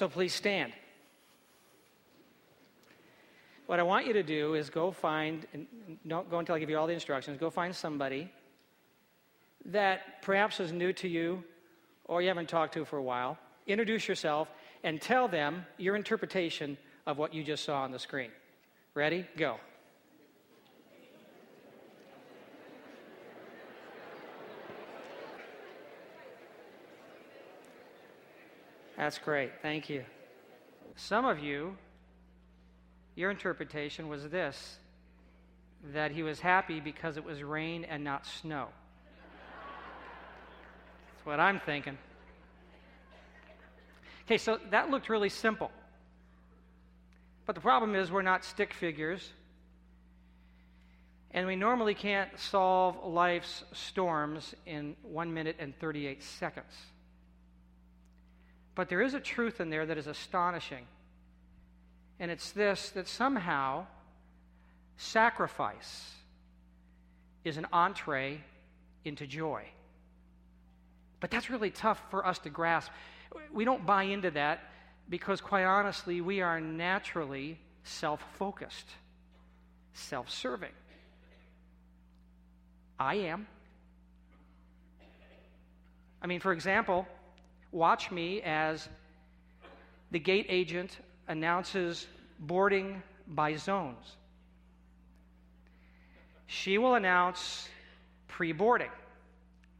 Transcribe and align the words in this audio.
So 0.00 0.08
please 0.08 0.32
stand. 0.32 0.72
What 3.66 3.78
I 3.78 3.82
want 3.82 4.06
you 4.06 4.14
to 4.14 4.22
do 4.22 4.54
is 4.54 4.70
go 4.70 4.92
find, 4.92 5.46
and 5.52 5.66
don't 6.08 6.30
go 6.30 6.38
until 6.38 6.54
I 6.54 6.58
give 6.58 6.70
you 6.70 6.78
all 6.78 6.86
the 6.86 6.94
instructions, 6.94 7.36
go 7.36 7.50
find 7.50 7.76
somebody 7.76 8.32
that 9.66 10.22
perhaps 10.22 10.58
is 10.58 10.72
new 10.72 10.94
to 10.94 11.06
you 11.06 11.44
or 12.06 12.22
you 12.22 12.28
haven't 12.28 12.48
talked 12.48 12.72
to 12.72 12.86
for 12.86 12.96
a 12.96 13.02
while. 13.02 13.36
Introduce 13.66 14.08
yourself 14.08 14.48
and 14.84 15.02
tell 15.02 15.28
them 15.28 15.66
your 15.76 15.96
interpretation 15.96 16.78
of 17.06 17.18
what 17.18 17.34
you 17.34 17.44
just 17.44 17.62
saw 17.62 17.82
on 17.82 17.92
the 17.92 17.98
screen. 17.98 18.30
Ready? 18.94 19.26
Go. 19.36 19.58
That's 29.00 29.16
great. 29.16 29.52
Thank 29.62 29.88
you. 29.88 30.04
Some 30.94 31.24
of 31.24 31.38
you, 31.38 31.74
your 33.14 33.30
interpretation 33.30 34.08
was 34.08 34.28
this 34.28 34.76
that 35.94 36.10
he 36.10 36.22
was 36.22 36.38
happy 36.38 36.80
because 36.80 37.16
it 37.16 37.24
was 37.24 37.42
rain 37.42 37.84
and 37.84 38.04
not 38.04 38.26
snow. 38.26 38.68
That's 41.14 41.24
what 41.24 41.40
I'm 41.40 41.60
thinking. 41.60 41.96
Okay, 44.26 44.36
so 44.36 44.58
that 44.68 44.90
looked 44.90 45.08
really 45.08 45.30
simple. 45.30 45.70
But 47.46 47.54
the 47.54 47.62
problem 47.62 47.94
is, 47.94 48.10
we're 48.10 48.20
not 48.20 48.44
stick 48.44 48.74
figures. 48.74 49.32
And 51.30 51.46
we 51.46 51.56
normally 51.56 51.94
can't 51.94 52.38
solve 52.38 53.02
life's 53.02 53.64
storms 53.72 54.54
in 54.66 54.94
1 55.04 55.32
minute 55.32 55.56
and 55.58 55.74
38 55.80 56.22
seconds. 56.22 56.74
But 58.80 58.88
there 58.88 59.02
is 59.02 59.12
a 59.12 59.20
truth 59.20 59.60
in 59.60 59.68
there 59.68 59.84
that 59.84 59.98
is 59.98 60.06
astonishing. 60.06 60.86
And 62.18 62.30
it's 62.30 62.52
this 62.52 62.88
that 62.92 63.08
somehow 63.08 63.84
sacrifice 64.96 66.14
is 67.44 67.58
an 67.58 67.66
entree 67.74 68.40
into 69.04 69.26
joy. 69.26 69.66
But 71.20 71.30
that's 71.30 71.50
really 71.50 71.70
tough 71.70 72.02
for 72.10 72.26
us 72.26 72.38
to 72.38 72.48
grasp. 72.48 72.90
We 73.52 73.66
don't 73.66 73.84
buy 73.84 74.04
into 74.04 74.30
that 74.30 74.60
because, 75.10 75.42
quite 75.42 75.64
honestly, 75.64 76.22
we 76.22 76.40
are 76.40 76.58
naturally 76.58 77.58
self 77.84 78.24
focused, 78.38 78.86
self 79.92 80.30
serving. 80.30 80.72
I 82.98 83.16
am. 83.16 83.46
I 86.22 86.26
mean, 86.26 86.40
for 86.40 86.54
example, 86.54 87.06
Watch 87.72 88.10
me 88.10 88.42
as 88.42 88.88
the 90.10 90.18
gate 90.18 90.46
agent 90.48 90.98
announces 91.28 92.06
boarding 92.38 93.02
by 93.28 93.54
zones. 93.56 94.16
She 96.46 96.78
will 96.78 96.96
announce 96.96 97.68
pre 98.26 98.52
boarding. 98.52 98.90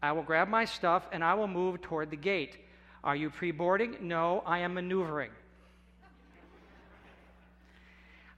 I 0.02 0.12
will 0.12 0.22
grab 0.22 0.48
my 0.48 0.64
stuff 0.64 1.06
and 1.12 1.24
I 1.24 1.34
will 1.34 1.48
move 1.48 1.82
toward 1.82 2.10
the 2.10 2.16
gate. 2.16 2.56
Are 3.02 3.16
you 3.16 3.28
pre 3.30 3.50
boarding? 3.50 3.96
No, 4.02 4.42
I 4.46 4.60
am 4.60 4.74
maneuvering. 4.74 5.30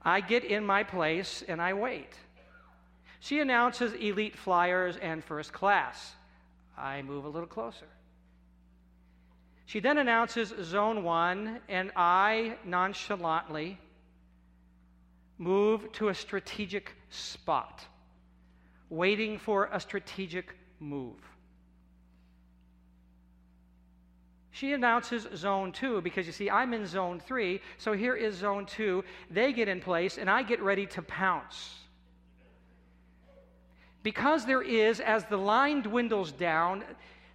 I 0.01 0.19
get 0.19 0.43
in 0.43 0.65
my 0.65 0.83
place 0.83 1.43
and 1.47 1.61
I 1.61 1.73
wait. 1.73 2.13
She 3.19 3.39
announces 3.39 3.93
elite 3.93 4.35
flyers 4.35 4.97
and 4.97 5.23
first 5.23 5.53
class. 5.53 6.13
I 6.77 7.03
move 7.03 7.23
a 7.25 7.29
little 7.29 7.47
closer. 7.47 7.85
She 9.65 9.79
then 9.79 9.97
announces 9.97 10.53
zone 10.61 11.03
one, 11.03 11.59
and 11.69 11.91
I 11.95 12.57
nonchalantly 12.65 13.79
move 15.37 15.91
to 15.93 16.09
a 16.09 16.13
strategic 16.13 16.95
spot, 17.09 17.83
waiting 18.89 19.37
for 19.37 19.69
a 19.71 19.79
strategic 19.79 20.55
move. 20.79 21.17
She 24.51 24.73
announces 24.73 25.27
zone 25.35 25.71
two 25.71 26.01
because 26.01 26.27
you 26.27 26.31
see, 26.31 26.49
I'm 26.49 26.73
in 26.75 26.85
zone 26.85 27.19
three, 27.19 27.59
so 27.79 27.93
here 27.93 28.15
is 28.15 28.35
zone 28.35 28.67
two. 28.67 29.03
They 29.31 29.51
get 29.51 29.67
in 29.67 29.81
place, 29.81 30.19
and 30.19 30.29
I 30.29 30.43
get 30.43 30.61
ready 30.61 30.85
to 30.87 31.01
pounce. 31.01 31.79
Because 34.03 34.45
there 34.45 34.61
is, 34.61 34.99
as 34.99 35.25
the 35.25 35.37
line 35.37 35.81
dwindles 35.81 36.31
down, 36.31 36.83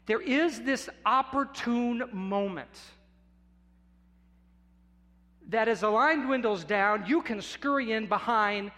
there 0.08 0.22
is 0.22 0.62
this 0.62 0.88
opportune 1.04 2.02
moment 2.12 2.80
that 5.50 5.68
as 5.68 5.80
the 5.80 5.90
line 5.90 6.24
dwindles 6.24 6.64
down, 6.64 7.04
you 7.06 7.20
can 7.20 7.42
scurry 7.42 7.92
in 7.92 8.06
behind 8.06 8.70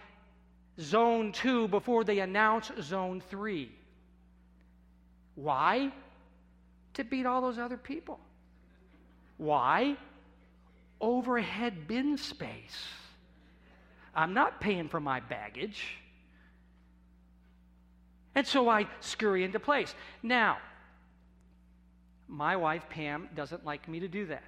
zone 0.77 1.31
two 1.31 1.69
before 1.69 2.03
they 2.03 2.19
announce 2.19 2.69
zone 2.81 3.23
three. 3.29 3.71
Why? 5.35 5.93
To 6.95 7.03
beat 7.05 7.25
all 7.25 7.39
those 7.41 7.57
other 7.57 7.77
people. 7.77 8.19
Why? 9.37 9.95
Overhead 10.99 11.87
bin 11.87 12.17
space. 12.17 12.83
I'm 14.13 14.33
not 14.33 14.59
paying 14.59 14.89
for 14.89 14.99
my 14.99 15.21
baggage. 15.21 15.95
And 18.35 18.45
so 18.45 18.67
I 18.67 18.87
scurry 18.99 19.45
into 19.45 19.61
place. 19.61 19.95
Now, 20.21 20.57
my 22.31 22.55
wife, 22.55 22.87
Pam, 22.89 23.29
doesn't 23.35 23.65
like 23.65 23.87
me 23.89 23.99
to 23.99 24.07
do 24.07 24.25
that. 24.27 24.43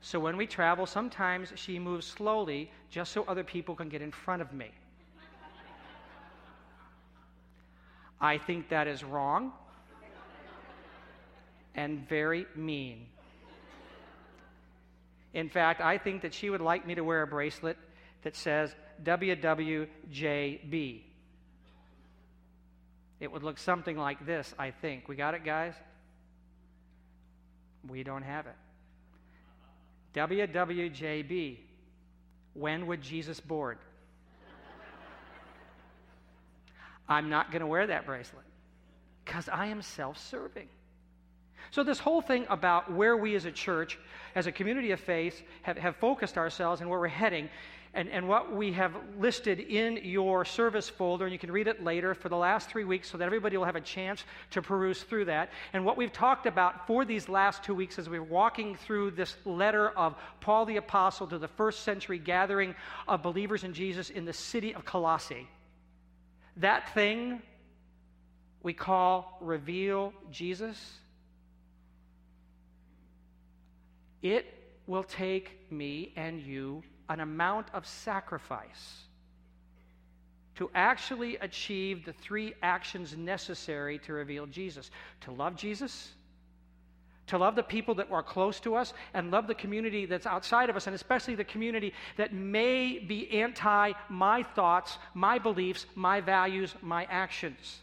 So 0.00 0.18
when 0.18 0.36
we 0.36 0.46
travel, 0.46 0.86
sometimes 0.86 1.52
she 1.54 1.78
moves 1.78 2.06
slowly 2.06 2.70
just 2.90 3.12
so 3.12 3.24
other 3.28 3.44
people 3.44 3.76
can 3.76 3.88
get 3.90 4.02
in 4.02 4.10
front 4.10 4.42
of 4.42 4.52
me. 4.52 4.70
I 8.20 8.38
think 8.38 8.70
that 8.70 8.88
is 8.88 9.04
wrong 9.04 9.52
and 11.74 12.08
very 12.08 12.46
mean. 12.56 13.06
In 15.34 15.48
fact, 15.48 15.80
I 15.80 15.98
think 15.98 16.22
that 16.22 16.32
she 16.34 16.50
would 16.50 16.60
like 16.60 16.86
me 16.86 16.94
to 16.94 17.02
wear 17.02 17.22
a 17.22 17.26
bracelet 17.26 17.76
that 18.22 18.34
says 18.34 18.74
WWJB. 19.04 21.02
It 23.22 23.30
would 23.30 23.44
look 23.44 23.56
something 23.56 23.96
like 23.96 24.26
this, 24.26 24.52
I 24.58 24.72
think. 24.72 25.06
We 25.06 25.14
got 25.14 25.34
it, 25.34 25.44
guys? 25.44 25.74
We 27.88 28.02
don't 28.02 28.24
have 28.24 28.48
it. 28.48 28.56
WWJB. 30.16 31.58
When 32.54 32.88
would 32.88 33.00
Jesus 33.00 33.38
board? 33.38 33.78
I'm 37.08 37.30
not 37.30 37.52
going 37.52 37.60
to 37.60 37.66
wear 37.68 37.86
that 37.86 38.06
bracelet 38.06 38.44
because 39.24 39.48
I 39.48 39.66
am 39.66 39.82
self 39.82 40.18
serving. 40.18 40.66
So, 41.70 41.84
this 41.84 42.00
whole 42.00 42.22
thing 42.22 42.44
about 42.50 42.92
where 42.92 43.16
we 43.16 43.36
as 43.36 43.44
a 43.44 43.52
church, 43.52 44.00
as 44.34 44.48
a 44.48 44.52
community 44.52 44.90
of 44.90 44.98
faith, 44.98 45.40
have, 45.62 45.78
have 45.78 45.94
focused 45.94 46.36
ourselves 46.36 46.80
and 46.80 46.90
where 46.90 46.98
we're 46.98 47.06
heading 47.06 47.48
and, 47.94 48.08
and 48.08 48.26
what 48.26 48.54
we 48.54 48.72
have 48.72 48.94
listed 49.18 49.60
in 49.60 49.98
your 50.02 50.46
service 50.46 50.88
folder, 50.88 51.26
and 51.26 51.32
you 51.32 51.38
can 51.38 51.52
read 51.52 51.66
it 51.66 51.84
later 51.84 52.14
for 52.14 52.30
the 52.30 52.36
last 52.36 52.70
three 52.70 52.84
weeks 52.84 53.10
so 53.10 53.18
that 53.18 53.26
everybody 53.26 53.58
will 53.58 53.66
have 53.66 53.76
a 53.76 53.82
chance 53.82 54.24
to 54.50 54.62
peruse 54.62 55.02
through 55.02 55.26
that. 55.26 55.50
And 55.74 55.84
what 55.84 55.98
we've 55.98 56.12
talked 56.12 56.46
about 56.46 56.86
for 56.86 57.04
these 57.04 57.28
last 57.28 57.62
two 57.62 57.74
weeks 57.74 57.98
as 57.98 58.08
we're 58.08 58.22
walking 58.22 58.76
through 58.76 59.10
this 59.10 59.36
letter 59.44 59.90
of 59.90 60.14
Paul 60.40 60.64
the 60.64 60.78
Apostle 60.78 61.26
to 61.26 61.38
the 61.38 61.48
first 61.48 61.82
century 61.82 62.18
gathering 62.18 62.74
of 63.06 63.22
believers 63.22 63.62
in 63.62 63.74
Jesus 63.74 64.08
in 64.08 64.24
the 64.24 64.32
city 64.32 64.74
of 64.74 64.86
Colossae. 64.86 65.46
That 66.56 66.94
thing 66.94 67.42
we 68.62 68.72
call 68.72 69.36
reveal 69.42 70.14
Jesus. 70.30 70.92
It 74.22 74.46
will 74.86 75.04
take 75.04 75.70
me 75.70 76.12
and 76.16 76.40
you 76.40 76.82
an 77.08 77.20
amount 77.20 77.68
of 77.74 77.86
sacrifice 77.86 79.02
to 80.54 80.70
actually 80.74 81.36
achieve 81.36 82.04
the 82.04 82.12
three 82.12 82.54
actions 82.62 83.16
necessary 83.16 83.98
to 83.98 84.12
reveal 84.12 84.46
Jesus 84.46 84.90
to 85.22 85.30
love 85.30 85.56
Jesus, 85.56 86.12
to 87.28 87.38
love 87.38 87.56
the 87.56 87.62
people 87.62 87.94
that 87.94 88.10
are 88.10 88.22
close 88.22 88.60
to 88.60 88.74
us, 88.74 88.92
and 89.14 89.30
love 89.30 89.46
the 89.46 89.54
community 89.54 90.04
that's 90.04 90.26
outside 90.26 90.68
of 90.68 90.76
us, 90.76 90.86
and 90.86 90.94
especially 90.94 91.34
the 91.34 91.44
community 91.44 91.94
that 92.16 92.32
may 92.32 92.98
be 92.98 93.30
anti 93.30 93.92
my 94.08 94.42
thoughts, 94.42 94.98
my 95.14 95.38
beliefs, 95.38 95.86
my 95.94 96.20
values, 96.20 96.74
my 96.82 97.04
actions. 97.04 97.80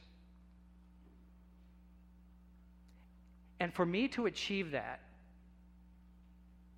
And 3.60 3.74
for 3.74 3.86
me 3.86 4.08
to 4.10 4.26
achieve 4.26 4.72
that, 4.72 5.02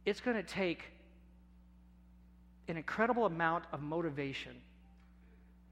it's 0.06 0.22
going 0.22 0.38
to 0.38 0.44
take 0.44 0.84
an 2.68 2.78
incredible 2.78 3.26
amount 3.26 3.66
of 3.72 3.82
motivation 3.82 4.54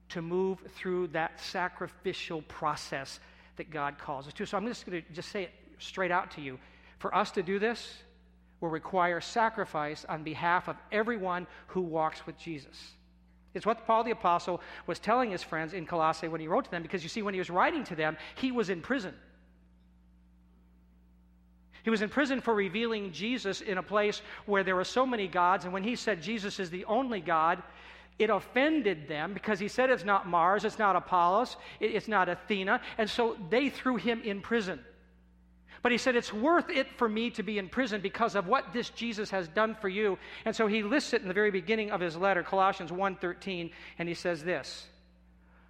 to 0.09 0.21
move 0.21 0.59
through 0.75 1.07
that 1.07 1.39
sacrificial 1.39 2.41
process 2.43 3.19
that 3.57 3.69
God 3.69 3.97
calls 3.97 4.27
us 4.27 4.33
to. 4.33 4.45
So 4.45 4.57
I'm 4.57 4.65
just 4.67 4.85
going 4.85 5.01
to 5.01 5.13
just 5.13 5.29
say 5.29 5.43
it 5.43 5.51
straight 5.77 6.11
out 6.11 6.31
to 6.31 6.41
you. 6.41 6.59
For 6.97 7.13
us 7.15 7.31
to 7.31 7.43
do 7.43 7.59
this, 7.59 7.93
will 8.61 8.69
require 8.69 9.21
sacrifice 9.21 10.05
on 10.09 10.23
behalf 10.23 10.67
of 10.67 10.75
everyone 10.91 11.47
who 11.67 11.81
walks 11.81 12.25
with 12.25 12.37
Jesus. 12.37 12.77
It's 13.53 13.65
what 13.65 13.87
Paul 13.87 14.03
the 14.03 14.11
Apostle 14.11 14.61
was 14.85 14.99
telling 14.99 15.31
his 15.31 15.41
friends 15.43 15.73
in 15.73 15.85
Colossae 15.85 16.27
when 16.27 16.41
he 16.41 16.47
wrote 16.47 16.65
to 16.65 16.71
them, 16.71 16.81
because 16.81 17.03
you 17.03 17.09
see, 17.09 17.21
when 17.21 17.33
he 17.33 17.39
was 17.39 17.49
writing 17.49 17.83
to 17.85 17.95
them, 17.95 18.17
he 18.35 18.51
was 18.51 18.69
in 18.69 18.81
prison. 18.81 19.13
He 21.83 21.89
was 21.89 22.01
in 22.01 22.09
prison 22.09 22.41
for 22.41 22.53
revealing 22.53 23.11
Jesus 23.11 23.61
in 23.61 23.77
a 23.77 23.83
place 23.83 24.21
where 24.45 24.63
there 24.63 24.75
were 24.75 24.83
so 24.83 25.05
many 25.05 25.27
gods, 25.27 25.63
and 25.63 25.73
when 25.73 25.83
he 25.83 25.95
said 25.95 26.21
Jesus 26.21 26.59
is 26.59 26.69
the 26.69 26.85
only 26.85 27.21
God, 27.21 27.61
it 28.17 28.29
offended 28.29 29.07
them 29.07 29.33
because 29.33 29.59
he 29.59 29.69
said 29.69 29.89
it's 29.89 30.03
not 30.03 30.27
Mars, 30.27 30.65
it's 30.65 30.77
not 30.77 30.95
Apollos, 30.95 31.55
it's 31.79 32.09
not 32.09 32.27
Athena, 32.27 32.81
and 32.97 33.09
so 33.09 33.37
they 33.49 33.69
threw 33.69 33.95
him 33.95 34.21
in 34.23 34.41
prison. 34.41 34.79
But 35.81 35.93
he 35.93 35.97
said, 35.97 36.15
It's 36.15 36.33
worth 36.33 36.69
it 36.69 36.91
for 36.97 37.07
me 37.07 37.29
to 37.31 37.43
be 37.43 37.57
in 37.57 37.69
prison 37.69 38.01
because 38.01 38.35
of 38.35 38.47
what 38.47 38.73
this 38.73 38.89
Jesus 38.89 39.29
has 39.29 39.47
done 39.47 39.75
for 39.75 39.87
you. 39.87 40.17
And 40.45 40.55
so 40.55 40.67
he 40.67 40.83
lists 40.83 41.13
it 41.13 41.21
in 41.21 41.27
the 41.27 41.33
very 41.33 41.51
beginning 41.51 41.91
of 41.91 42.01
his 42.01 42.17
letter, 42.17 42.43
Colossians 42.43 42.91
1:13, 42.91 43.71
and 43.97 44.09
he 44.09 44.15
says 44.15 44.43
this: 44.43 44.87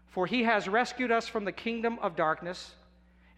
For 0.08 0.26
he 0.26 0.44
has 0.44 0.68
rescued 0.68 1.12
us 1.12 1.28
from 1.28 1.46
the 1.46 1.52
kingdom 1.52 2.00
of 2.02 2.16
darkness 2.16 2.74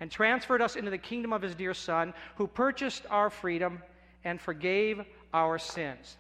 and 0.02 0.10
transferred 0.10 0.64
us 0.64 0.76
into 0.76 0.90
the 0.90 0.98
kingdom 0.98 1.32
of 1.32 1.44
his 1.44 1.54
dear 1.54 1.76
Son, 1.76 2.14
who 2.36 2.48
purchased 2.48 3.06
our 3.10 3.30
freedom 3.30 3.82
and 4.24 4.42
forgave 4.42 5.00
our 5.32 5.60
sins. 5.60 6.18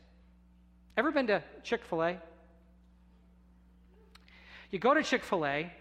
Ever 0.95 1.12
been 1.12 1.28
to 1.28 1.44
Chick 1.63 1.83
fil 1.83 2.04
A? 2.04 2.18
You 4.69 4.78
go 4.78 4.94
to 4.94 5.01
Chick 5.01 5.24
fil 5.24 5.45
A 5.45 5.74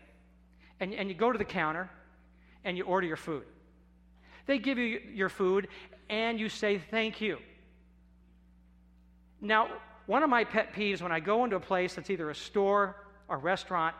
and, 0.80 0.94
and 0.94 1.10
you 1.10 1.14
go 1.14 1.30
to 1.30 1.36
the 1.36 1.44
counter 1.44 1.90
and 2.64 2.76
you 2.76 2.84
order 2.84 3.06
your 3.06 3.18
food. 3.18 3.44
They 4.46 4.58
give 4.58 4.78
you 4.78 5.00
your 5.12 5.28
food 5.28 5.68
and 6.08 6.40
you 6.40 6.48
say 6.48 6.78
thank 6.90 7.20
you. 7.20 7.36
Now, 9.42 9.68
one 10.06 10.22
of 10.22 10.30
my 10.30 10.44
pet 10.44 10.72
peeves 10.72 11.02
when 11.02 11.12
I 11.12 11.20
go 11.20 11.44
into 11.44 11.56
a 11.56 11.60
place 11.60 11.94
that's 11.94 12.08
either 12.08 12.30
a 12.30 12.34
store 12.34 12.96
or 13.28 13.36
restaurant 13.36 13.94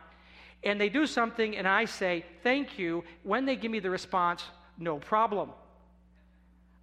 and 0.63 0.79
they 0.79 0.89
do 0.89 1.05
something 1.07 1.57
and 1.57 1.67
I 1.67 1.85
say 1.85 2.25
thank 2.43 2.77
you, 2.77 3.03
when 3.23 3.45
they 3.45 3.55
give 3.55 3.71
me 3.71 3.79
the 3.79 3.89
response, 3.89 4.43
no 4.77 4.97
problem. 4.97 5.51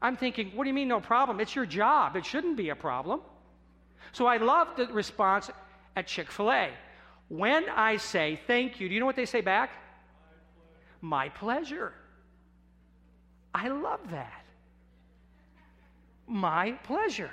I'm 0.00 0.16
thinking, 0.16 0.52
what 0.54 0.64
do 0.64 0.68
you 0.68 0.74
mean 0.74 0.88
no 0.88 1.00
problem? 1.00 1.40
It's 1.40 1.54
your 1.54 1.66
job. 1.66 2.16
It 2.16 2.24
shouldn't 2.24 2.56
be 2.56 2.68
a 2.70 2.76
problem. 2.76 3.20
So 4.12 4.26
I 4.26 4.36
love 4.36 4.68
the 4.76 4.86
response 4.86 5.50
at 5.96 6.06
Chick 6.06 6.30
fil 6.30 6.50
A. 6.50 6.70
When 7.28 7.68
I 7.68 7.96
say 7.96 8.40
thank 8.46 8.80
you, 8.80 8.88
do 8.88 8.94
you 8.94 9.00
know 9.00 9.06
what 9.06 9.16
they 9.16 9.26
say 9.26 9.40
back? 9.40 9.70
My 11.00 11.28
pleasure. 11.28 11.92
I 13.54 13.68
love 13.68 14.00
that. 14.10 14.44
My 16.26 16.72
pleasure. 16.84 17.30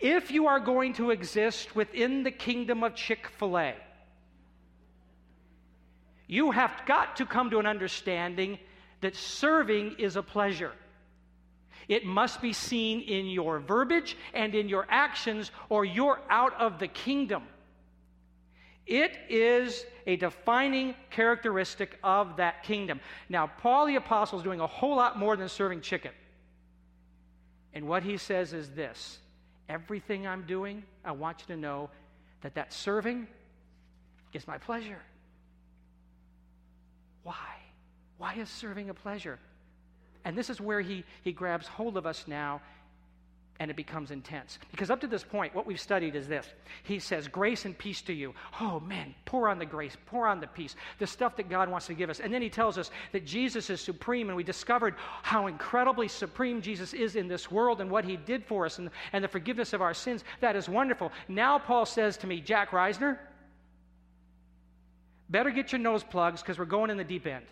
If 0.00 0.30
you 0.30 0.46
are 0.46 0.58
going 0.58 0.94
to 0.94 1.10
exist 1.10 1.76
within 1.76 2.22
the 2.22 2.30
kingdom 2.30 2.82
of 2.82 2.94
Chick 2.94 3.28
fil 3.38 3.58
A, 3.58 3.74
you 6.32 6.50
have 6.50 6.72
got 6.86 7.16
to 7.16 7.26
come 7.26 7.50
to 7.50 7.58
an 7.58 7.66
understanding 7.66 8.58
that 9.02 9.14
serving 9.14 9.96
is 9.98 10.16
a 10.16 10.22
pleasure. 10.22 10.72
It 11.88 12.06
must 12.06 12.40
be 12.40 12.54
seen 12.54 13.02
in 13.02 13.26
your 13.26 13.58
verbiage 13.58 14.16
and 14.32 14.54
in 14.54 14.66
your 14.66 14.86
actions, 14.88 15.50
or 15.68 15.84
you're 15.84 16.20
out 16.30 16.58
of 16.58 16.78
the 16.78 16.88
kingdom. 16.88 17.42
It 18.86 19.14
is 19.28 19.84
a 20.06 20.16
defining 20.16 20.94
characteristic 21.10 21.98
of 22.02 22.38
that 22.38 22.62
kingdom. 22.62 23.00
Now, 23.28 23.48
Paul 23.58 23.84
the 23.84 23.96
Apostle 23.96 24.38
is 24.38 24.42
doing 24.42 24.60
a 24.60 24.66
whole 24.66 24.96
lot 24.96 25.18
more 25.18 25.36
than 25.36 25.50
serving 25.50 25.82
chicken. 25.82 26.12
And 27.74 27.86
what 27.86 28.04
he 28.04 28.16
says 28.16 28.54
is 28.54 28.70
this 28.70 29.18
everything 29.68 30.26
I'm 30.26 30.46
doing, 30.46 30.82
I 31.04 31.12
want 31.12 31.40
you 31.40 31.54
to 31.54 31.60
know 31.60 31.90
that 32.40 32.54
that 32.54 32.72
serving 32.72 33.26
is 34.32 34.46
my 34.46 34.56
pleasure. 34.56 35.02
Why? 37.22 37.56
Why 38.18 38.34
is 38.34 38.48
serving 38.48 38.90
a 38.90 38.94
pleasure? 38.94 39.38
And 40.24 40.36
this 40.36 40.50
is 40.50 40.60
where 40.60 40.80
he, 40.80 41.04
he 41.22 41.32
grabs 41.32 41.66
hold 41.66 41.96
of 41.96 42.06
us 42.06 42.24
now 42.26 42.60
and 43.60 43.70
it 43.70 43.76
becomes 43.76 44.10
intense. 44.10 44.58
Because 44.72 44.90
up 44.90 45.00
to 45.02 45.06
this 45.06 45.22
point, 45.22 45.54
what 45.54 45.66
we've 45.66 45.80
studied 45.80 46.16
is 46.16 46.26
this 46.26 46.48
He 46.82 46.98
says, 46.98 47.28
Grace 47.28 47.64
and 47.64 47.76
peace 47.78 48.02
to 48.02 48.12
you. 48.12 48.34
Oh 48.60 48.80
man, 48.80 49.14
pour 49.24 49.48
on 49.48 49.58
the 49.60 49.66
grace, 49.66 49.96
pour 50.06 50.26
on 50.26 50.40
the 50.40 50.48
peace, 50.48 50.74
the 50.98 51.06
stuff 51.06 51.36
that 51.36 51.48
God 51.48 51.68
wants 51.68 51.86
to 51.86 51.94
give 51.94 52.10
us. 52.10 52.18
And 52.18 52.34
then 52.34 52.42
He 52.42 52.50
tells 52.50 52.76
us 52.76 52.90
that 53.12 53.24
Jesus 53.24 53.70
is 53.70 53.80
supreme, 53.80 54.28
and 54.28 54.36
we 54.36 54.42
discovered 54.42 54.96
how 55.22 55.46
incredibly 55.46 56.08
supreme 56.08 56.60
Jesus 56.60 56.92
is 56.92 57.14
in 57.14 57.28
this 57.28 57.52
world 57.52 57.80
and 57.80 57.88
what 57.88 58.04
He 58.04 58.16
did 58.16 58.44
for 58.44 58.66
us 58.66 58.78
and, 58.78 58.90
and 59.12 59.22
the 59.22 59.28
forgiveness 59.28 59.72
of 59.72 59.82
our 59.82 59.94
sins. 59.94 60.24
That 60.40 60.56
is 60.56 60.68
wonderful. 60.68 61.12
Now, 61.28 61.58
Paul 61.58 61.86
says 61.86 62.16
to 62.18 62.26
me, 62.26 62.40
Jack 62.40 62.70
Risner, 62.70 63.18
better 65.28 65.50
get 65.50 65.72
your 65.72 65.80
nose 65.80 66.04
plugs 66.04 66.40
because 66.40 66.58
we're 66.58 66.64
going 66.64 66.90
in 66.90 66.96
the 66.96 67.04
deep 67.04 67.26
end. 67.26 67.44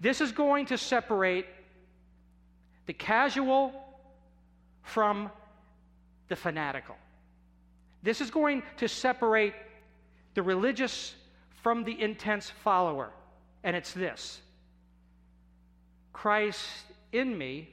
This 0.00 0.20
is 0.20 0.32
going 0.32 0.66
to 0.66 0.78
separate 0.78 1.46
the 2.86 2.92
casual 2.92 3.72
from 4.82 5.30
the 6.28 6.36
fanatical. 6.36 6.96
This 8.02 8.20
is 8.20 8.30
going 8.30 8.62
to 8.78 8.88
separate 8.88 9.54
the 10.34 10.42
religious 10.42 11.14
from 11.62 11.84
the 11.84 12.00
intense 12.00 12.48
follower. 12.48 13.10
And 13.62 13.76
it's 13.76 13.92
this 13.92 14.40
Christ 16.12 16.66
in 17.12 17.36
me 17.36 17.68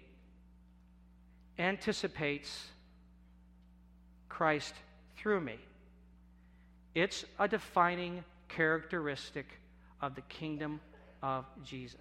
anticipates 1.57 2.67
Christ 4.29 4.73
through 5.15 5.41
me. 5.41 5.57
It's 6.97 7.25
a 7.37 7.47
defining 7.47 8.23
characteristic 8.49 9.45
of 10.01 10.15
the 10.15 10.21
kingdom 10.21 10.79
of 11.21 11.45
Jesus. 11.63 11.99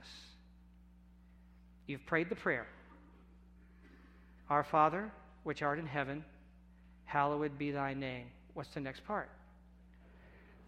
You've 1.87 2.07
prayed 2.07 2.31
the 2.31 2.35
prayer. 2.35 2.67
Our 4.49 4.65
Father, 4.65 5.13
which 5.43 5.61
art 5.61 5.79
in 5.79 5.85
heaven, 5.85 6.25
hallowed 7.05 7.59
be 7.59 7.73
thy 7.73 7.93
name. 7.93 8.25
What's 8.55 8.71
the 8.71 8.81
next 8.81 9.05
part? 9.05 9.29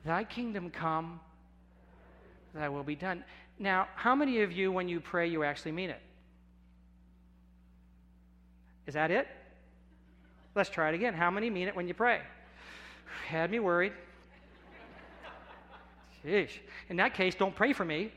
Thy 0.04 0.24
kingdom 0.24 0.68
come, 0.68 1.20
thy 2.54 2.68
will 2.68 2.84
be 2.84 2.96
done. 2.96 3.24
Now, 3.58 3.88
how 3.94 4.14
many 4.14 4.42
of 4.42 4.52
you, 4.52 4.70
when 4.70 4.90
you 4.90 5.00
pray, 5.00 5.26
you 5.26 5.42
actually 5.42 5.72
mean 5.72 5.88
it? 5.88 6.02
Is 8.86 8.92
that 8.92 9.10
it? 9.10 9.26
Let's 10.54 10.68
try 10.68 10.90
it 10.90 10.94
again. 10.94 11.14
How 11.14 11.30
many 11.30 11.48
mean 11.48 11.66
it 11.66 11.74
when 11.74 11.88
you 11.88 11.94
pray? 11.94 12.20
Had 13.26 13.50
me 13.50 13.58
worried. 13.58 13.94
Sheesh. 16.24 16.58
In 16.88 16.96
that 16.96 17.14
case, 17.14 17.34
don't 17.34 17.54
pray 17.54 17.72
for 17.72 17.84
me. 17.84 18.12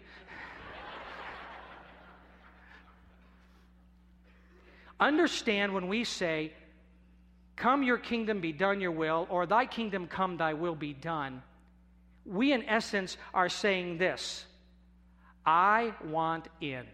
Understand 4.99 5.73
when 5.73 5.87
we 5.87 6.03
say, 6.03 6.53
Come, 7.55 7.83
your 7.83 7.97
kingdom 7.97 8.41
be 8.41 8.51
done, 8.51 8.81
your 8.81 8.91
will, 8.91 9.27
or 9.29 9.45
thy 9.45 9.65
kingdom 9.65 10.07
come, 10.07 10.37
thy 10.37 10.53
will 10.53 10.75
be 10.75 10.93
done, 10.93 11.43
we 12.25 12.53
in 12.53 12.63
essence 12.63 13.17
are 13.33 13.49
saying 13.49 13.97
this 13.97 14.45
I 15.45 15.93
want 16.05 16.47
in. 16.59 16.85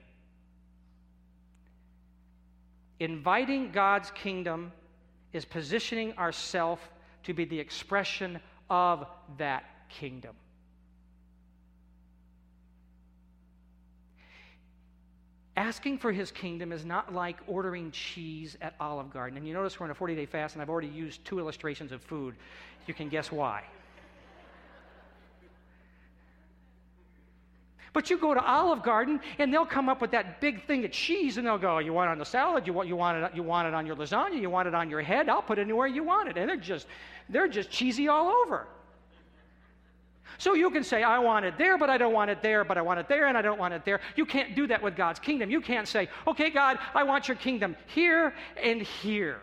Inviting 2.99 3.71
God's 3.71 4.09
kingdom 4.11 4.71
is 5.33 5.45
positioning 5.45 6.17
ourselves 6.17 6.81
to 7.23 7.33
be 7.33 7.45
the 7.45 7.59
expression 7.59 8.39
of 8.69 9.05
that 9.37 9.63
kingdom. 9.89 10.35
Asking 15.67 15.97
for 15.97 16.13
his 16.13 16.31
kingdom 16.31 16.71
is 16.71 16.85
not 16.85 17.13
like 17.13 17.35
ordering 17.45 17.91
cheese 17.91 18.57
at 18.61 18.73
Olive 18.79 19.11
Garden. 19.11 19.35
And 19.37 19.45
you 19.45 19.53
notice 19.53 19.77
we're 19.77 19.87
in 19.87 19.91
a 19.91 19.95
40 19.95 20.15
day 20.15 20.25
fast, 20.25 20.55
and 20.55 20.61
I've 20.61 20.69
already 20.69 20.87
used 20.87 21.25
two 21.25 21.39
illustrations 21.39 21.91
of 21.91 22.01
food. 22.01 22.35
You 22.85 22.93
can 22.93 23.09
guess 23.09 23.33
why. 23.33 23.65
But 27.91 28.09
you 28.09 28.17
go 28.17 28.33
to 28.33 28.41
Olive 28.41 28.81
Garden 28.81 29.19
and 29.39 29.53
they'll 29.53 29.65
come 29.65 29.89
up 29.89 29.99
with 29.99 30.11
that 30.11 30.39
big 30.39 30.65
thing 30.65 30.85
of 30.85 30.91
cheese 30.91 31.37
and 31.37 31.45
they'll 31.45 31.57
go, 31.57 31.79
You 31.79 31.91
want 31.91 32.07
it 32.07 32.11
on 32.13 32.19
the 32.19 32.25
salad? 32.25 32.65
You 32.65 32.71
want, 32.71 32.87
you, 32.87 32.95
want 32.95 33.17
it, 33.17 33.35
you 33.35 33.43
want 33.43 33.67
it 33.67 33.73
on 33.73 33.85
your 33.85 33.97
lasagna? 33.97 34.39
You 34.39 34.49
want 34.49 34.69
it 34.69 34.73
on 34.73 34.89
your 34.89 35.01
head? 35.01 35.27
I'll 35.27 35.41
put 35.41 35.59
it 35.59 35.63
anywhere 35.63 35.87
you 35.87 36.05
want 36.05 36.29
it. 36.29 36.37
And 36.37 36.49
they're 36.49 36.55
just, 36.55 36.87
they're 37.27 37.49
just 37.49 37.69
cheesy 37.69 38.07
all 38.07 38.29
over. 38.45 38.67
So 40.37 40.53
you 40.53 40.69
can 40.69 40.83
say, 40.83 41.03
I 41.03 41.19
want 41.19 41.45
it 41.45 41.57
there, 41.57 41.77
but 41.77 41.89
I 41.89 41.97
don't 41.97 42.13
want 42.13 42.29
it 42.29 42.41
there, 42.41 42.63
but 42.63 42.77
I 42.77 42.81
want 42.81 42.99
it 42.99 43.07
there, 43.07 43.27
and 43.27 43.37
I 43.37 43.41
don't 43.41 43.59
want 43.59 43.73
it 43.73 43.85
there. 43.85 43.99
You 44.15 44.25
can't 44.25 44.55
do 44.55 44.67
that 44.67 44.81
with 44.81 44.95
God's 44.95 45.19
kingdom. 45.19 45.49
You 45.49 45.61
can't 45.61 45.87
say, 45.87 46.09
okay, 46.27 46.49
God, 46.49 46.77
I 46.93 47.03
want 47.03 47.27
your 47.27 47.37
kingdom 47.37 47.75
here 47.87 48.33
and 48.61 48.81
here. 48.81 49.41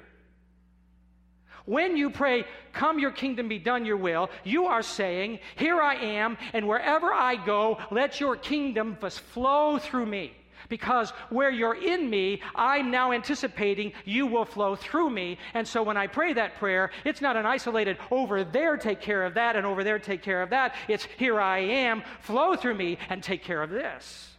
When 1.66 1.96
you 1.96 2.10
pray, 2.10 2.44
Come 2.74 2.98
your 2.98 3.12
kingdom 3.12 3.48
be 3.48 3.58
done 3.58 3.86
your 3.86 3.96
will, 3.96 4.30
you 4.42 4.66
are 4.66 4.82
saying, 4.82 5.38
Here 5.56 5.80
I 5.80 5.94
am, 5.94 6.36
and 6.52 6.66
wherever 6.68 7.12
I 7.12 7.36
go, 7.36 7.78
let 7.90 8.20
your 8.20 8.36
kingdom 8.36 8.96
flow 8.96 9.78
through 9.78 10.06
me. 10.06 10.32
Because 10.68 11.10
where 11.30 11.50
you're 11.50 11.74
in 11.74 12.08
me, 12.08 12.40
I'm 12.54 12.90
now 12.90 13.12
anticipating 13.12 13.92
you 14.04 14.26
will 14.26 14.44
flow 14.44 14.76
through 14.76 15.10
me. 15.10 15.38
And 15.52 15.66
so 15.66 15.82
when 15.82 15.96
I 15.96 16.06
pray 16.06 16.32
that 16.34 16.56
prayer, 16.56 16.90
it's 17.04 17.20
not 17.20 17.36
an 17.36 17.46
isolated 17.46 17.98
over 18.10 18.44
there 18.44 18.76
take 18.76 19.00
care 19.00 19.24
of 19.24 19.34
that 19.34 19.56
and 19.56 19.66
over 19.66 19.84
there 19.84 19.98
take 19.98 20.22
care 20.22 20.42
of 20.42 20.50
that. 20.50 20.74
It's 20.88 21.06
here 21.18 21.40
I 21.40 21.58
am, 21.58 22.02
flow 22.20 22.56
through 22.56 22.74
me 22.74 22.98
and 23.08 23.22
take 23.22 23.42
care 23.42 23.62
of 23.62 23.70
this. 23.70 24.30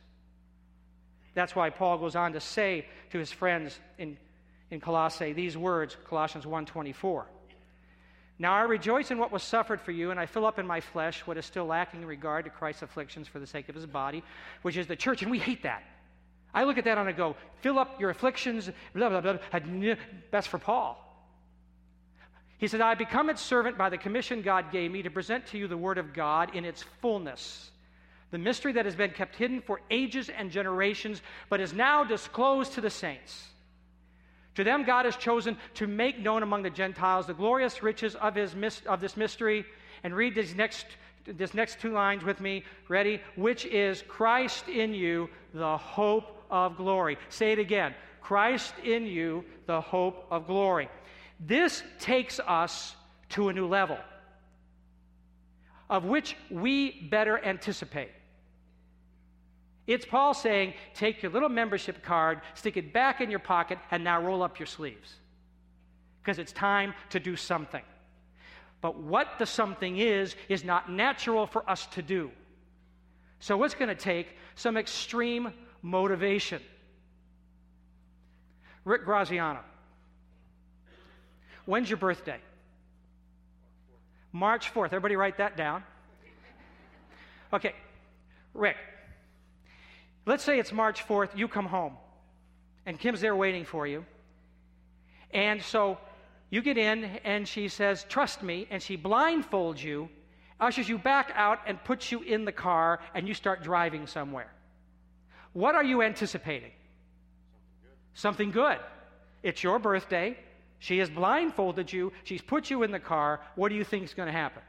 That's 1.34 1.56
why 1.56 1.70
Paul 1.70 1.98
goes 1.98 2.16
on 2.16 2.34
to 2.34 2.40
say 2.40 2.86
to 3.12 3.20
his 3.20 3.32
friends 3.32 3.78
in, 3.98 4.18
in 4.72 4.80
Colossae 4.80 5.34
these 5.34 5.58
words, 5.58 5.96
Colossians 6.06 6.46
1:24. 6.46 7.26
Now 8.38 8.54
I 8.54 8.62
rejoice 8.64 9.12
in 9.12 9.18
what 9.18 9.32
was 9.32 9.44
suffered 9.44 9.80
for 9.80 9.92
you, 9.92 10.12
and 10.12 10.20
I 10.20 10.26
fill 10.26 10.46
up 10.46 10.60
in 10.60 10.68
my 10.68 10.82
flesh 10.82 11.22
what 11.26 11.38
is 11.38 11.46
still 11.46 11.66
lacking 11.66 12.02
in 12.02 12.08
regard 12.08 12.46
to 12.46 12.52
Christ's 12.52 12.82
afflictions 12.82 13.28
for 13.28 13.40
the 13.40 13.48
sake 13.48 13.70
of 13.70 13.76
his 13.76 13.86
body, 13.86 14.24
which 14.62 14.76
is 14.76 14.88
the 14.88 14.96
church. 14.96 15.22
And 15.22 15.32
we 15.32 15.40
hate 15.40 15.64
that. 15.64 15.84
I 16.56 16.64
look 16.64 16.78
at 16.78 16.86
that 16.86 16.98
and 16.98 17.08
I 17.08 17.12
go, 17.12 17.36
fill 17.62 17.78
up 17.78 18.00
your 18.00 18.10
afflictions, 18.10 18.72
blah, 18.96 19.10
blah, 19.10 19.20
blah. 19.20 19.38
That's 20.32 20.48
for 20.48 20.58
Paul. 20.58 21.02
He 22.58 22.68
said, 22.68 22.80
I 22.80 22.96
become 22.96 23.30
its 23.30 23.42
servant 23.42 23.78
by 23.78 23.90
the 23.90 23.98
commission 23.98 24.42
God 24.42 24.72
gave 24.72 24.90
me 24.90 25.04
to 25.04 25.10
present 25.10 25.46
to 25.48 25.58
you 25.58 25.68
the 25.68 25.76
word 25.76 25.98
of 25.98 26.14
God 26.14 26.56
in 26.56 26.64
its 26.64 26.84
fullness. 27.02 27.70
The 28.32 28.38
mystery 28.38 28.72
that 28.72 28.86
has 28.86 28.96
been 28.96 29.12
kept 29.12 29.36
hidden 29.36 29.62
for 29.62 29.82
ages 29.92 30.30
and 30.30 30.50
generations, 30.50 31.22
but 31.50 31.60
is 31.60 31.74
now 31.74 32.06
disclosed 32.06 32.74
to 32.74 32.82
the 32.82 32.90
saints. 32.90 33.50
To 34.56 34.64
them, 34.64 34.86
God 34.86 35.04
has 35.04 35.18
chosen 35.18 35.58
to 35.74 35.88
make 35.88 36.20
known 36.20 36.42
among 36.42 36.64
the 36.64 36.70
Gentiles 36.70 37.28
the 37.28 37.34
glorious 37.34 37.84
riches 37.84 38.16
of, 38.16 38.36
his, 38.36 38.56
of 38.88 39.02
this 39.02 39.18
mystery. 39.18 39.66
And 40.04 40.16
read 40.16 40.36
these 40.36 40.56
next, 40.56 40.86
this 41.26 41.54
next 41.54 41.82
two 41.82 41.92
lines 41.92 42.24
with 42.24 42.40
me. 42.40 42.64
Ready? 42.88 43.20
Which 43.36 43.66
is 43.66 44.04
Christ 44.08 44.70
in 44.70 44.94
you, 44.94 45.30
the 45.54 45.78
hope 45.78 46.35
of 46.50 46.78
glory. 46.78 47.18
Say 47.30 47.52
it 47.52 47.60
again 47.60 47.96
Christ 48.22 48.74
in 48.84 49.06
you, 49.06 49.46
the 49.66 49.82
hope 49.82 50.26
of 50.32 50.48
glory. 50.48 50.90
This 51.40 51.84
takes 52.00 52.40
us 52.40 52.96
to 53.30 53.50
a 53.50 53.54
new 53.54 53.68
level 53.68 53.98
of 55.90 56.06
which 56.06 56.36
we 56.50 57.08
better 57.12 57.44
anticipate. 57.44 58.10
It's 59.88 60.06
Paul 60.06 60.34
saying, 60.34 60.74
take 60.96 61.22
your 61.22 61.32
little 61.32 61.50
membership 61.50 62.02
card, 62.02 62.42
stick 62.56 62.76
it 62.76 62.92
back 62.92 63.22
in 63.22 63.30
your 63.30 63.40
pocket, 63.40 63.78
and 63.92 64.04
now 64.04 64.20
roll 64.20 64.42
up 64.42 64.58
your 64.58 64.66
sleeves. 64.66 65.14
Because 66.24 66.40
it's 66.40 66.52
time 66.52 66.96
to 67.12 67.20
do 67.20 67.36
something. 67.36 67.84
But 68.82 68.98
what 68.98 69.38
the 69.38 69.46
something 69.46 69.98
is, 69.98 70.36
is 70.50 70.64
not 70.64 70.92
natural 70.92 71.46
for 71.46 71.70
us 71.70 71.86
to 71.88 72.02
do. 72.02 72.32
So 73.40 73.64
it's 73.64 73.76
going 73.76 73.90
to 73.90 73.96
take 73.96 74.36
some 74.56 74.76
extreme 74.76 75.54
motivation. 75.86 76.62
Rick 78.84 79.06
Graziano, 79.06 79.62
when's 81.66 81.90
your 81.90 81.98
birthday? 81.98 82.40
March 84.32 84.74
4th. 84.74 84.88
Everybody 84.88 85.16
write 85.16 85.38
that 85.38 85.56
down. 85.56 85.84
Okay, 87.54 87.74
Rick, 88.54 88.76
Let's 90.28 90.44
say 90.44 90.58
it's 90.58 90.74
March 90.74 91.08
4th, 91.08 91.38
you 91.38 91.48
come 91.48 91.68
home, 91.68 91.94
and 92.88 93.00
Kim's 93.00 93.22
there 93.22 93.36
waiting 93.36 93.64
for 93.64 93.86
you. 93.86 94.04
And 95.32 95.62
so 95.62 96.00
you 96.50 96.64
get 96.64 96.80
in, 96.80 97.04
and 97.24 97.48
she 97.48 97.68
says, 97.68 98.06
Trust 98.10 98.42
me, 98.42 98.66
and 98.72 98.82
she 98.82 98.98
blindfolds 98.98 99.84
you, 99.84 100.10
ushers 100.60 100.90
you 100.90 100.98
back 100.98 101.32
out, 101.36 101.60
and 101.68 101.84
puts 101.84 102.12
you 102.12 102.22
in 102.22 102.44
the 102.44 102.52
car, 102.52 103.02
and 103.14 103.28
you 103.28 103.36
start 103.36 103.62
driving 103.62 104.08
somewhere. 104.08 104.52
What 105.56 105.74
are 105.74 105.86
you 105.86 106.02
anticipating? 106.02 106.74
Something 108.14 108.52
good. 108.52 108.78
It's 109.42 109.64
your 109.64 109.80
birthday. 109.80 110.38
She 110.80 110.98
has 110.98 111.10
blindfolded 111.10 111.94
you. 111.94 112.12
She's 112.26 112.42
put 112.42 112.70
you 112.70 112.84
in 112.84 112.92
the 112.92 113.00
car. 113.00 113.40
What 113.56 113.70
do 113.70 113.76
you 113.76 113.86
think 113.86 114.04
is 114.04 114.14
going 114.14 114.26
to 114.26 114.34
happen? 114.34 114.62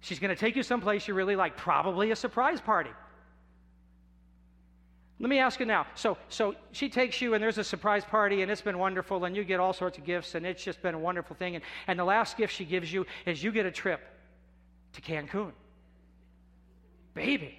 She's 0.00 0.18
going 0.18 0.34
to 0.34 0.36
take 0.36 0.56
you 0.56 0.64
someplace 0.64 1.06
you 1.06 1.14
really 1.14 1.36
like, 1.36 1.56
probably 1.56 2.10
a 2.10 2.16
surprise 2.16 2.60
party. 2.60 2.90
Let 5.20 5.30
me 5.30 5.38
ask 5.38 5.60
you 5.60 5.66
now. 5.66 5.86
So, 5.94 6.18
so 6.28 6.56
she 6.72 6.88
takes 6.88 7.20
you, 7.20 7.34
and 7.34 7.42
there's 7.42 7.58
a 7.58 7.64
surprise 7.64 8.04
party, 8.04 8.42
and 8.42 8.50
it's 8.50 8.60
been 8.60 8.78
wonderful, 8.78 9.24
and 9.24 9.36
you 9.36 9.44
get 9.44 9.60
all 9.60 9.72
sorts 9.72 9.98
of 9.98 10.04
gifts, 10.04 10.34
and 10.34 10.44
it's 10.44 10.64
just 10.64 10.82
been 10.82 10.96
a 10.96 10.98
wonderful 10.98 11.36
thing. 11.36 11.54
And, 11.54 11.64
and 11.86 11.96
the 11.96 12.04
last 12.04 12.36
gift 12.36 12.52
she 12.52 12.64
gives 12.64 12.92
you 12.92 13.06
is 13.24 13.40
you 13.40 13.52
get 13.52 13.66
a 13.66 13.70
trip 13.70 14.00
to 14.94 15.00
Cancun. 15.00 15.52
Baby. 17.16 17.58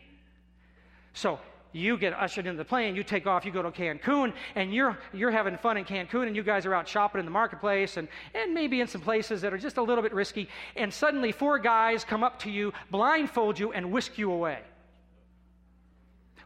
So 1.13 1.39
you 1.73 1.97
get 1.97 2.13
ushered 2.13 2.45
into 2.45 2.57
the 2.57 2.65
plane, 2.65 2.95
you 2.95 3.03
take 3.03 3.25
off, 3.27 3.43
you 3.43 3.51
go 3.51 3.63
to 3.63 3.71
Cancun, 3.71 4.31
and 4.55 4.73
you're, 4.73 4.97
you're 5.13 5.31
having 5.31 5.57
fun 5.57 5.77
in 5.77 5.83
Cancun, 5.83 6.27
and 6.27 6.35
you 6.35 6.43
guys 6.43 6.65
are 6.65 6.73
out 6.73 6.87
shopping 6.87 7.19
in 7.19 7.25
the 7.25 7.31
marketplace 7.31 7.97
and, 7.97 8.07
and 8.33 8.53
maybe 8.53 8.79
in 8.79 8.87
some 8.87 9.01
places 9.01 9.41
that 9.41 9.53
are 9.53 9.57
just 9.57 9.77
a 9.77 9.81
little 9.81 10.03
bit 10.03 10.13
risky, 10.13 10.47
and 10.75 10.93
suddenly 10.93 11.31
four 11.31 11.59
guys 11.59 12.05
come 12.05 12.23
up 12.23 12.39
to 12.39 12.51
you, 12.51 12.71
blindfold 12.91 13.59
you, 13.59 13.73
and 13.73 13.91
whisk 13.91 14.17
you 14.17 14.31
away. 14.31 14.59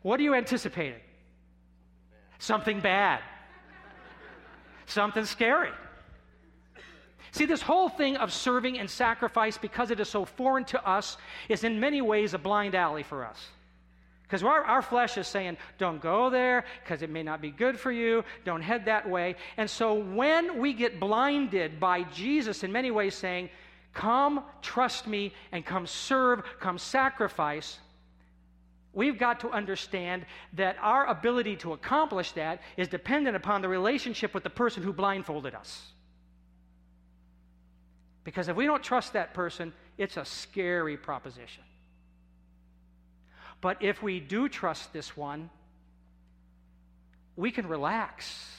What 0.02 0.20
are 0.20 0.24
you 0.24 0.34
anticipating? 0.34 1.02
Something 2.40 2.80
bad. 2.80 3.20
Something 4.86 5.26
scary. 5.26 5.70
See, 7.32 7.46
this 7.46 7.62
whole 7.62 7.88
thing 7.88 8.18
of 8.18 8.34
serving 8.34 8.78
and 8.78 8.90
sacrifice, 8.90 9.58
because 9.58 9.90
it 9.90 10.00
is 10.00 10.10
so 10.10 10.26
foreign 10.26 10.66
to 10.66 10.88
us, 10.88 11.18
is 11.48 11.64
in 11.64 11.80
many 11.80 12.02
ways 12.02 12.34
a 12.34 12.38
blind 12.38 12.76
alley 12.76 13.04
for 13.04 13.26
us. 13.26 13.40
Because 14.24 14.44
our, 14.44 14.64
our 14.64 14.82
flesh 14.82 15.18
is 15.18 15.28
saying, 15.28 15.58
don't 15.78 16.02
go 16.02 16.30
there 16.30 16.64
because 16.84 17.02
it 17.02 17.10
may 17.10 17.24
not 17.24 17.42
be 17.42 17.52
good 17.52 17.78
for 17.78 17.92
you. 17.92 18.24
Don't 18.46 18.62
head 18.62 18.86
that 18.86 19.10
way. 19.10 19.36
And 19.58 19.70
so 19.70 19.94
when 19.94 20.60
we 20.60 20.72
get 20.74 21.02
blinded 21.02 21.82
by 21.82 22.04
Jesus 22.04 22.64
in 22.64 22.72
many 22.72 22.92
ways 22.92 23.14
saying, 23.14 23.50
come 23.94 24.44
trust 24.62 25.06
me 25.06 25.34
and 25.52 25.66
come 25.66 25.86
serve, 25.86 26.44
come 26.62 26.78
sacrifice, 26.78 27.78
we've 28.94 29.18
got 29.18 29.42
to 29.42 29.50
understand 29.50 30.26
that 30.54 30.78
our 30.82 31.08
ability 31.08 31.58
to 31.58 31.74
accomplish 31.74 32.32
that 32.34 32.62
is 32.78 32.88
dependent 32.88 33.36
upon 33.36 33.62
the 33.62 33.68
relationship 33.68 34.34
with 34.34 34.44
the 34.44 34.50
person 34.50 34.82
who 34.82 34.94
blindfolded 34.94 35.56
us. 35.56 35.92
Because 38.24 38.48
if 38.48 38.56
we 38.56 38.66
don't 38.66 38.84
trust 38.84 39.14
that 39.14 39.34
person, 39.34 39.74
it's 39.98 40.18
a 40.18 40.26
scary 40.26 40.98
proposition. 40.98 41.64
But 43.62 43.82
if 43.82 44.02
we 44.02 44.20
do 44.20 44.50
trust 44.50 44.94
this 44.94 45.16
one, 45.16 45.50
we 47.36 47.52
can 47.52 47.68
relax. 47.68 48.56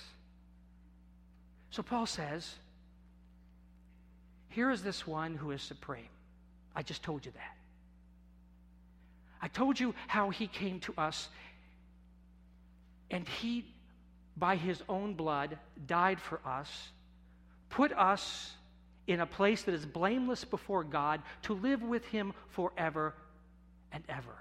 So 1.70 1.82
Paul 1.82 2.06
says, 2.06 2.54
Here 4.48 4.70
is 4.70 4.82
this 4.82 5.06
one 5.06 5.34
who 5.34 5.50
is 5.50 5.62
supreme. 5.62 6.08
I 6.74 6.82
just 6.82 7.02
told 7.02 7.26
you 7.26 7.32
that. 7.32 7.56
I 9.40 9.48
told 9.48 9.78
you 9.78 9.94
how 10.06 10.30
he 10.30 10.46
came 10.46 10.78
to 10.80 10.94
us, 10.96 11.28
and 13.10 13.26
he, 13.26 13.64
by 14.36 14.54
his 14.56 14.80
own 14.88 15.14
blood, 15.14 15.58
died 15.86 16.20
for 16.20 16.40
us, 16.46 16.90
put 17.68 17.92
us 17.92 18.52
in 19.12 19.20
a 19.20 19.26
place 19.26 19.62
that 19.62 19.74
is 19.74 19.86
blameless 19.86 20.44
before 20.44 20.84
God 20.84 21.22
to 21.42 21.54
live 21.54 21.82
with 21.82 22.04
him 22.06 22.32
forever 22.48 23.14
and 23.92 24.02
ever. 24.08 24.34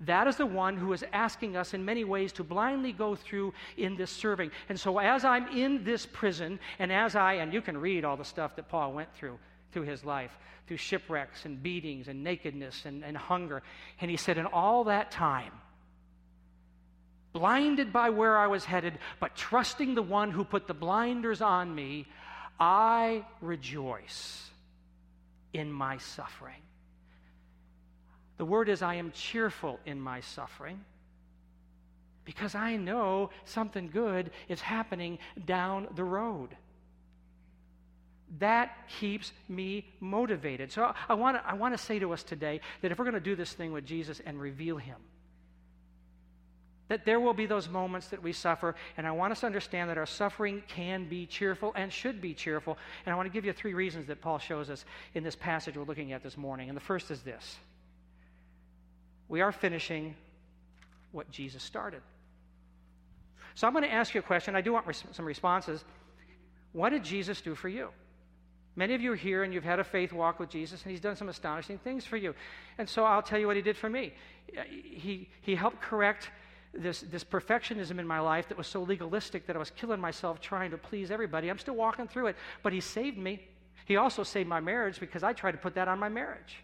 That 0.00 0.26
is 0.26 0.36
the 0.36 0.46
one 0.46 0.76
who 0.76 0.92
is 0.92 1.02
asking 1.12 1.56
us 1.56 1.72
in 1.72 1.84
many 1.84 2.04
ways 2.04 2.32
to 2.34 2.44
blindly 2.44 2.92
go 2.92 3.14
through 3.14 3.54
in 3.78 3.96
this 3.96 4.10
serving. 4.10 4.50
And 4.68 4.78
so, 4.78 4.98
as 4.98 5.24
I'm 5.24 5.48
in 5.48 5.84
this 5.84 6.04
prison, 6.04 6.60
and 6.78 6.92
as 6.92 7.16
I, 7.16 7.34
and 7.34 7.52
you 7.52 7.62
can 7.62 7.78
read 7.78 8.04
all 8.04 8.16
the 8.16 8.24
stuff 8.24 8.56
that 8.56 8.68
Paul 8.68 8.92
went 8.92 9.14
through 9.14 9.38
through 9.72 9.84
his 9.84 10.04
life, 10.04 10.36
through 10.66 10.76
shipwrecks 10.76 11.44
and 11.44 11.62
beatings 11.62 12.08
and 12.08 12.24
nakedness 12.24 12.84
and, 12.84 13.04
and 13.04 13.16
hunger. 13.16 13.62
And 14.00 14.10
he 14.10 14.16
said, 14.16 14.38
in 14.38 14.46
all 14.46 14.84
that 14.84 15.10
time, 15.10 15.52
blinded 17.32 17.92
by 17.92 18.08
where 18.08 18.38
I 18.38 18.46
was 18.46 18.64
headed, 18.64 18.98
but 19.20 19.36
trusting 19.36 19.94
the 19.94 20.02
one 20.02 20.30
who 20.30 20.44
put 20.44 20.66
the 20.66 20.74
blinders 20.74 21.42
on 21.42 21.74
me, 21.74 22.06
I 22.58 23.24
rejoice 23.40 24.48
in 25.52 25.72
my 25.72 25.98
suffering. 25.98 26.62
The 28.38 28.44
word 28.44 28.68
is, 28.68 28.82
I 28.82 28.96
am 28.96 29.12
cheerful 29.12 29.80
in 29.86 30.00
my 30.00 30.20
suffering 30.20 30.80
because 32.24 32.54
I 32.54 32.76
know 32.76 33.30
something 33.44 33.88
good 33.88 34.30
is 34.48 34.60
happening 34.60 35.18
down 35.46 35.88
the 35.94 36.04
road. 36.04 36.56
That 38.38 38.76
keeps 38.88 39.32
me 39.48 39.86
motivated. 40.00 40.72
So 40.72 40.92
I 41.08 41.14
want 41.14 41.36
to 41.36 41.48
I 41.48 41.54
want 41.54 41.76
to 41.76 41.82
say 41.82 42.00
to 42.00 42.12
us 42.12 42.24
today 42.24 42.60
that 42.82 42.90
if 42.90 42.98
we're 42.98 43.04
going 43.04 43.14
to 43.14 43.20
do 43.20 43.36
this 43.36 43.52
thing 43.52 43.72
with 43.72 43.86
Jesus 43.86 44.20
and 44.26 44.40
reveal 44.40 44.76
him, 44.76 44.96
that 46.88 47.04
there 47.04 47.18
will 47.18 47.34
be 47.34 47.46
those 47.46 47.68
moments 47.68 48.08
that 48.08 48.22
we 48.22 48.32
suffer, 48.32 48.74
and 48.96 49.06
I 49.06 49.10
want 49.10 49.32
us 49.32 49.40
to 49.40 49.46
understand 49.46 49.90
that 49.90 49.98
our 49.98 50.06
suffering 50.06 50.62
can 50.68 51.08
be 51.08 51.26
cheerful 51.26 51.72
and 51.74 51.92
should 51.92 52.20
be 52.20 52.32
cheerful. 52.32 52.78
And 53.04 53.12
I 53.12 53.16
want 53.16 53.26
to 53.26 53.32
give 53.32 53.44
you 53.44 53.52
three 53.52 53.74
reasons 53.74 54.06
that 54.06 54.20
Paul 54.20 54.38
shows 54.38 54.70
us 54.70 54.84
in 55.14 55.24
this 55.24 55.36
passage 55.36 55.76
we're 55.76 55.84
looking 55.84 56.12
at 56.12 56.22
this 56.22 56.36
morning. 56.36 56.68
And 56.68 56.76
the 56.76 56.82
first 56.82 57.10
is 57.10 57.22
this 57.22 57.56
We 59.28 59.40
are 59.40 59.52
finishing 59.52 60.14
what 61.12 61.30
Jesus 61.30 61.62
started. 61.62 62.02
So 63.54 63.66
I'm 63.66 63.72
going 63.72 63.84
to 63.84 63.92
ask 63.92 64.14
you 64.14 64.20
a 64.20 64.22
question. 64.22 64.54
I 64.54 64.60
do 64.60 64.72
want 64.74 64.86
res- 64.86 65.02
some 65.12 65.24
responses. 65.24 65.82
What 66.72 66.90
did 66.90 67.02
Jesus 67.02 67.40
do 67.40 67.54
for 67.54 67.70
you? 67.70 67.88
Many 68.76 68.92
of 68.92 69.00
you 69.00 69.12
are 69.12 69.16
here 69.16 69.42
and 69.42 69.54
you've 69.54 69.64
had 69.64 69.80
a 69.80 69.84
faith 69.84 70.12
walk 70.12 70.38
with 70.38 70.50
Jesus, 70.50 70.82
and 70.82 70.90
He's 70.90 71.00
done 71.00 71.16
some 71.16 71.30
astonishing 71.30 71.78
things 71.78 72.04
for 72.04 72.18
you. 72.18 72.34
And 72.76 72.86
so 72.86 73.04
I'll 73.04 73.22
tell 73.22 73.38
you 73.38 73.46
what 73.46 73.56
He 73.56 73.62
did 73.62 73.76
for 73.76 73.88
me. 73.88 74.12
He, 74.68 75.28
he 75.40 75.54
helped 75.54 75.80
correct 75.80 76.30
this, 76.72 77.00
this 77.00 77.24
perfectionism 77.24 77.98
in 77.98 78.06
my 78.06 78.20
life 78.20 78.48
that 78.48 78.58
was 78.58 78.66
so 78.66 78.82
legalistic 78.82 79.46
that 79.46 79.56
I 79.56 79.58
was 79.58 79.70
killing 79.70 80.00
myself 80.00 80.40
trying 80.40 80.70
to 80.72 80.78
please 80.78 81.10
everybody. 81.10 81.48
I'm 81.48 81.58
still 81.58 81.76
walking 81.76 82.08
through 82.08 82.28
it, 82.28 82.36
but 82.62 82.72
He 82.72 82.80
saved 82.80 83.18
me. 83.18 83.42
He 83.84 83.96
also 83.96 84.22
saved 84.22 84.48
my 84.48 84.60
marriage 84.60 85.00
because 85.00 85.22
I 85.22 85.32
tried 85.32 85.52
to 85.52 85.58
put 85.58 85.74
that 85.74 85.88
on 85.88 85.98
my 85.98 86.08
marriage. 86.08 86.56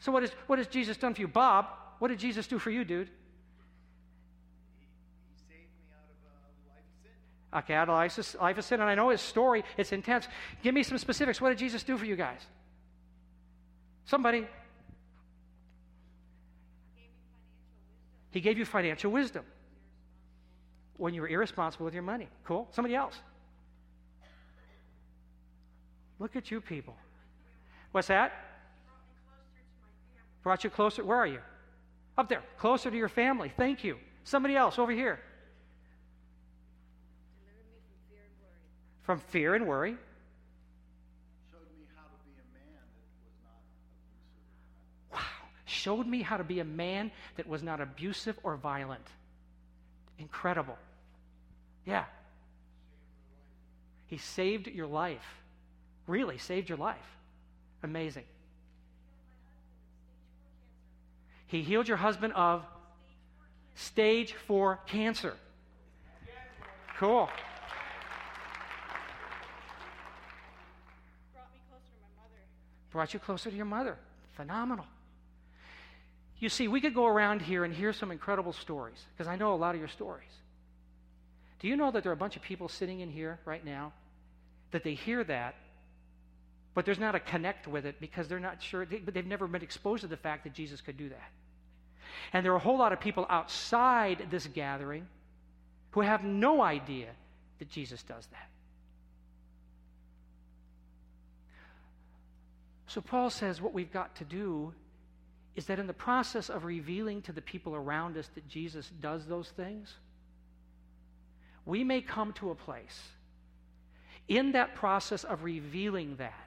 So, 0.00 0.10
what, 0.10 0.22
is, 0.24 0.30
what 0.46 0.58
has 0.58 0.66
Jesus 0.66 0.96
done 0.96 1.14
for 1.14 1.20
you? 1.20 1.28
Bob, 1.28 1.66
what 1.98 2.08
did 2.08 2.18
Jesus 2.18 2.46
do 2.46 2.58
for 2.58 2.70
you, 2.70 2.84
dude? 2.84 3.08
He, 4.78 4.86
uh, 7.54 7.58
Okay, 7.58 7.74
out 7.74 7.88
of 7.88 7.94
life 7.94 8.08
of 8.08 8.18
sin. 8.18 8.18
okay, 8.18 8.18
out 8.18 8.34
of, 8.34 8.40
life 8.40 8.58
of 8.58 8.64
sin. 8.64 8.80
And 8.80 8.90
I 8.90 8.94
know 8.94 9.10
his 9.10 9.20
story, 9.20 9.62
it's 9.76 9.92
intense. 9.92 10.26
Give 10.62 10.74
me 10.74 10.82
some 10.82 10.98
specifics. 10.98 11.40
What 11.40 11.50
did 11.50 11.58
Jesus 11.58 11.82
do 11.82 11.96
for 11.98 12.06
you 12.06 12.16
guys? 12.16 12.40
Somebody. 14.06 14.46
He 18.30 18.40
gave 18.40 18.58
you 18.58 18.64
financial 18.64 19.10
wisdom 19.10 19.44
when 20.96 21.14
you 21.14 21.22
were 21.22 21.28
irresponsible 21.28 21.84
with 21.84 21.94
your 21.94 22.02
money. 22.02 22.28
Cool. 22.44 22.68
Somebody 22.70 22.94
else. 22.94 23.14
Look 26.18 26.36
at 26.36 26.50
you 26.50 26.60
people. 26.60 26.94
What's 27.92 28.08
that? 28.08 28.32
Brought 30.42 30.64
you 30.64 30.70
closer. 30.70 31.04
Where 31.04 31.16
are 31.16 31.26
you? 31.26 31.40
Up 32.18 32.28
there. 32.28 32.42
Closer 32.58 32.90
to 32.90 32.96
your 32.96 33.08
family. 33.08 33.52
Thank 33.56 33.82
you. 33.82 33.96
Somebody 34.24 34.54
else 34.54 34.78
over 34.78 34.92
here. 34.92 35.18
From 39.02 39.18
fear 39.18 39.54
and 39.54 39.66
worry. 39.66 39.96
Wow. 45.10 45.18
Showed 45.70 46.04
me 46.04 46.20
how 46.22 46.36
to 46.36 46.42
be 46.42 46.58
a 46.58 46.64
man 46.64 47.12
that 47.36 47.48
was 47.48 47.62
not 47.62 47.80
abusive 47.80 48.36
or 48.42 48.56
violent. 48.56 49.06
Incredible. 50.18 50.76
Yeah. 51.86 52.04
He 54.08 54.18
saved 54.18 54.66
your 54.66 54.88
life. 54.88 55.24
Really 56.08 56.38
saved 56.38 56.68
your 56.68 56.78
life. 56.78 56.96
Amazing. 57.84 58.24
He 61.46 61.62
healed 61.62 61.86
your 61.86 61.98
husband 61.98 62.32
of 62.32 62.64
stage 63.76 64.32
four 64.48 64.80
cancer. 64.86 65.34
Cool. 66.98 67.30
Brought 72.90 73.14
you 73.14 73.20
closer 73.20 73.50
to 73.50 73.56
your 73.56 73.66
mother. 73.66 73.96
Phenomenal. 74.34 74.84
You 76.40 76.48
see, 76.48 76.68
we 76.68 76.80
could 76.80 76.94
go 76.94 77.06
around 77.06 77.42
here 77.42 77.64
and 77.64 77.72
hear 77.72 77.92
some 77.92 78.10
incredible 78.10 78.54
stories, 78.54 78.98
because 79.12 79.28
I 79.28 79.36
know 79.36 79.52
a 79.52 79.56
lot 79.56 79.74
of 79.74 79.78
your 79.78 79.88
stories. 79.88 80.30
Do 81.60 81.68
you 81.68 81.76
know 81.76 81.90
that 81.90 82.02
there 82.02 82.10
are 82.10 82.14
a 82.14 82.18
bunch 82.18 82.36
of 82.36 82.42
people 82.42 82.68
sitting 82.68 83.00
in 83.00 83.10
here 83.10 83.38
right 83.44 83.64
now 83.64 83.92
that 84.70 84.82
they 84.82 84.94
hear 84.94 85.22
that, 85.24 85.54
but 86.72 86.86
there's 86.86 86.98
not 86.98 87.14
a 87.14 87.20
connect 87.20 87.68
with 87.68 87.84
it 87.84 88.00
because 88.00 88.26
they're 88.26 88.40
not 88.40 88.62
sure, 88.62 88.86
they, 88.86 88.96
but 88.96 89.12
they've 89.12 89.26
never 89.26 89.46
been 89.46 89.62
exposed 89.62 90.00
to 90.00 90.08
the 90.08 90.16
fact 90.16 90.44
that 90.44 90.54
Jesus 90.54 90.80
could 90.80 90.96
do 90.96 91.10
that. 91.10 91.30
And 92.32 92.44
there 92.44 92.52
are 92.52 92.56
a 92.56 92.60
whole 92.60 92.78
lot 92.78 92.94
of 92.94 93.00
people 93.00 93.26
outside 93.28 94.28
this 94.30 94.46
gathering 94.46 95.06
who 95.90 96.00
have 96.00 96.24
no 96.24 96.62
idea 96.62 97.08
that 97.58 97.68
Jesus 97.68 98.02
does 98.02 98.26
that. 98.26 98.48
So 102.86 103.00
Paul 103.00 103.28
says 103.28 103.60
what 103.60 103.74
we've 103.74 103.92
got 103.92 104.16
to 104.16 104.24
do 104.24 104.72
is 105.60 105.66
that 105.66 105.78
in 105.78 105.86
the 105.86 105.92
process 105.92 106.48
of 106.48 106.64
revealing 106.64 107.20
to 107.20 107.32
the 107.32 107.42
people 107.42 107.74
around 107.74 108.16
us 108.16 108.30
that 108.34 108.48
Jesus 108.48 108.90
does 109.02 109.26
those 109.26 109.50
things, 109.50 109.92
we 111.66 111.84
may 111.84 112.00
come 112.00 112.32
to 112.32 112.48
a 112.50 112.54
place 112.54 112.98
in 114.26 114.52
that 114.52 114.74
process 114.74 115.22
of 115.22 115.44
revealing 115.44 116.16
that 116.16 116.46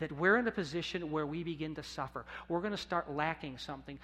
that 0.00 0.10
we're 0.10 0.36
in 0.36 0.48
a 0.48 0.50
position 0.50 1.12
where 1.12 1.26
we 1.26 1.44
begin 1.44 1.76
to 1.76 1.82
suffer. 1.84 2.24
We're 2.48 2.58
going 2.58 2.72
to 2.72 2.76
start 2.76 3.08
lacking 3.12 3.58
something. 3.58 4.00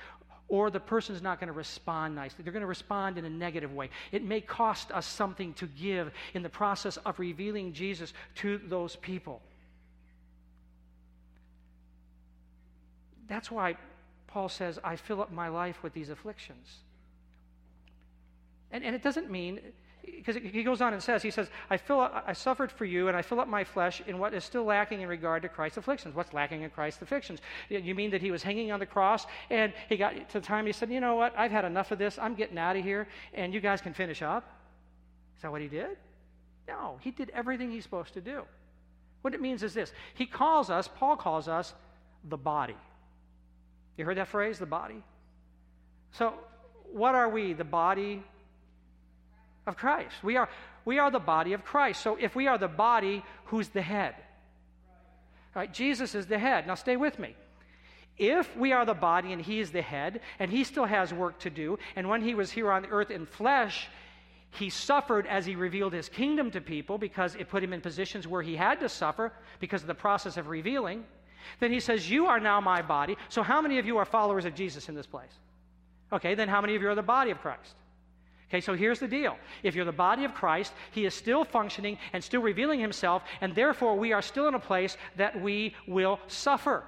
Or 0.47 0.71
the 0.71 0.79
person's 0.79 1.21
not 1.21 1.41
going 1.41 1.49
to 1.49 1.53
respond 1.53 2.15
nicely. 2.15 2.45
They're 2.45 2.53
going 2.53 2.61
to 2.61 2.69
respond 2.69 3.19
in 3.19 3.25
a 3.25 3.31
negative 3.31 3.75
way. 3.75 3.91
It 4.13 4.23
may 4.23 4.41
cost 4.41 4.93
us 4.93 5.07
something 5.07 5.55
to 5.55 5.67
give 5.67 6.13
in 6.35 6.45
the 6.45 6.49
process 6.49 6.99
of 6.99 7.19
revealing 7.19 7.73
Jesus 7.73 8.13
to 8.37 8.61
those 8.69 8.95
people. 8.95 9.43
That's 13.29 13.51
why 13.51 13.77
Paul 14.29 14.49
says, 14.49 14.79
I 14.85 14.95
fill 14.97 15.21
up 15.21 15.33
my 15.33 15.49
life 15.49 15.83
with 15.83 15.93
these 15.95 16.11
afflictions. 16.11 16.77
And, 18.71 18.85
and 18.85 18.95
it 18.95 19.03
doesn't 19.03 19.31
mean, 19.31 19.61
because 20.05 20.37
he 20.37 20.63
goes 20.63 20.81
on 20.83 20.93
and 20.93 21.03
says, 21.03 21.23
he 21.23 21.31
says, 21.31 21.49
I, 21.71 21.79
fill 21.79 22.01
up, 22.01 22.25
I 22.27 22.35
suffered 22.35 22.71
for 22.71 22.85
you 22.85 23.09
and 23.09 23.17
I 23.17 23.23
fill 23.23 23.41
up 23.41 23.49
my 23.49 23.65
flesh 23.65 24.03
in 24.07 24.19
what 24.19 24.35
is 24.35 24.45
still 24.45 24.65
lacking 24.65 25.01
in 25.01 25.09
regard 25.09 25.43
to 25.43 25.49
Christ's 25.49 25.79
afflictions. 25.79 26.15
What's 26.15 26.35
lacking 26.35 26.63
in 26.63 26.71
Christ's 26.71 27.01
afflictions? 27.01 27.41
You 27.71 27.95
mean 27.95 28.11
that 28.11 28.21
he 28.21 28.31
was 28.31 28.43
hanging 28.43 28.71
on 28.71 28.81
the 28.81 28.87
cross 28.87 29.27
and 29.49 29.73
he 29.89 29.97
got 29.97 30.29
to 30.31 30.41
the 30.41 30.47
time 30.47 30.67
he 30.67 30.73
said, 30.73 30.91
you 30.91 31.01
know 31.01 31.17
what, 31.17 31.37
I've 31.37 31.51
had 31.51 31.65
enough 31.65 31.91
of 31.91 31.99
this. 31.99 32.19
I'm 32.19 32.35
getting 32.35 32.59
out 32.59 32.77
of 32.77 32.85
here 32.85 33.09
and 33.33 33.55
you 33.55 33.61
guys 33.61 33.81
can 33.81 33.95
finish 33.95 34.21
up. 34.21 34.45
Is 35.37 35.43
that 35.43 35.51
what 35.51 35.63
he 35.63 35.69
did? 35.69 35.97
No, 36.67 36.99
he 37.01 37.11
did 37.11 37.31
everything 37.31 37.71
he's 37.71 37.85
supposed 37.85 38.13
to 38.13 38.21
do. 38.21 38.43
What 39.23 39.35
it 39.35 39.41
means 39.41 39.63
is 39.63 39.73
this 39.73 39.93
He 40.15 40.27
calls 40.27 40.69
us, 40.69 40.89
Paul 40.89 41.17
calls 41.17 41.49
us, 41.49 41.73
the 42.29 42.37
body. 42.37 42.77
You 43.99 44.05
heard 44.05 44.17
that 44.17 44.29
phrase, 44.29 44.59
the 44.59 44.67
body? 44.67 45.03
So, 46.13 46.33
what 46.93 47.15
are 47.15 47.29
we? 47.29 47.53
The 47.53 47.65
body 47.65 48.23
of 49.67 49.77
Christ. 49.77 50.15
We 50.23 50.37
are, 50.37 50.49
we 50.85 50.99
are 50.99 51.11
the 51.11 51.19
body 51.19 51.53
of 51.53 51.65
Christ. 51.65 52.01
So, 52.01 52.17
if 52.19 52.35
we 52.35 52.47
are 52.47 52.57
the 52.57 52.69
body, 52.69 53.25
who's 53.47 53.69
the 53.69 53.83
head? 53.83 54.15
Right? 55.55 55.73
Jesus 55.75 56.15
is 56.15 56.27
the 56.27 56.39
head. 56.39 56.67
Now, 56.67 56.77
stay 56.77 56.97
with 56.97 57.19
me. 57.19 57.35
If 58.17 58.57
we 58.57 58.73
are 58.73 58.87
the 58.87 58.95
body 58.95 59.33
and 59.33 59.43
he 59.43 59.59
is 59.59 59.73
the 59.73 59.83
head, 59.83 60.21
and 60.39 60.51
he 60.51 60.65
still 60.65 60.85
has 60.85 61.13
work 61.13 61.41
to 61.41 61.51
do, 61.51 61.79
and 61.97 62.09
when 62.09 62.23
he 62.23 62.35
was 62.35 62.51
here 62.51 62.71
on 62.71 62.87
earth 62.87 63.11
in 63.11 63.27
flesh, 63.27 63.89
he 64.51 64.71
suffered 64.71 65.27
as 65.27 65.45
he 65.45 65.57
revealed 65.57 65.93
his 65.93 66.09
kingdom 66.09 66.53
to 66.53 66.61
people 66.61 66.99
because 66.99 67.35
it 67.35 67.49
put 67.49 67.63
him 67.63 67.73
in 67.73 67.81
positions 67.81 68.27
where 68.27 68.43
he 68.43 68.57
had 68.57 68.81
to 68.81 68.89
suffer 68.89 69.33
because 69.59 69.83
of 69.83 69.89
the 69.89 69.95
process 69.95 70.37
of 70.37 70.49
revealing. 70.49 71.05
Then 71.61 71.73
he 71.73 71.81
says, 71.81 72.11
You 72.11 72.27
are 72.27 72.41
now 72.41 72.61
my 72.61 72.83
body. 72.83 73.17
So, 73.29 73.43
how 73.43 73.61
many 73.61 73.79
of 73.79 73.87
you 73.87 73.99
are 73.99 74.05
followers 74.05 74.45
of 74.45 74.55
Jesus 74.55 74.89
in 74.89 74.95
this 74.95 75.07
place? 75.07 75.33
Okay, 76.13 76.35
then 76.35 76.49
how 76.49 76.61
many 76.61 76.75
of 76.75 76.83
you 76.83 76.89
are 76.89 76.95
the 76.95 77.03
body 77.03 77.31
of 77.31 77.41
Christ? 77.41 77.75
Okay, 78.49 78.63
so 78.63 78.75
here's 78.75 78.99
the 78.99 79.09
deal. 79.09 79.37
If 79.63 79.75
you're 79.75 79.85
the 79.85 79.93
body 79.93 80.25
of 80.25 80.33
Christ, 80.35 80.73
he 80.93 81.05
is 81.05 81.13
still 81.15 81.45
functioning 81.45 81.99
and 82.15 82.25
still 82.25 82.41
revealing 82.41 82.81
himself, 82.81 83.23
and 83.43 83.55
therefore 83.55 83.97
we 83.97 84.13
are 84.13 84.23
still 84.23 84.49
in 84.49 84.55
a 84.55 84.61
place 84.61 84.97
that 85.17 85.41
we 85.41 85.75
will 85.87 86.19
suffer. 86.29 86.83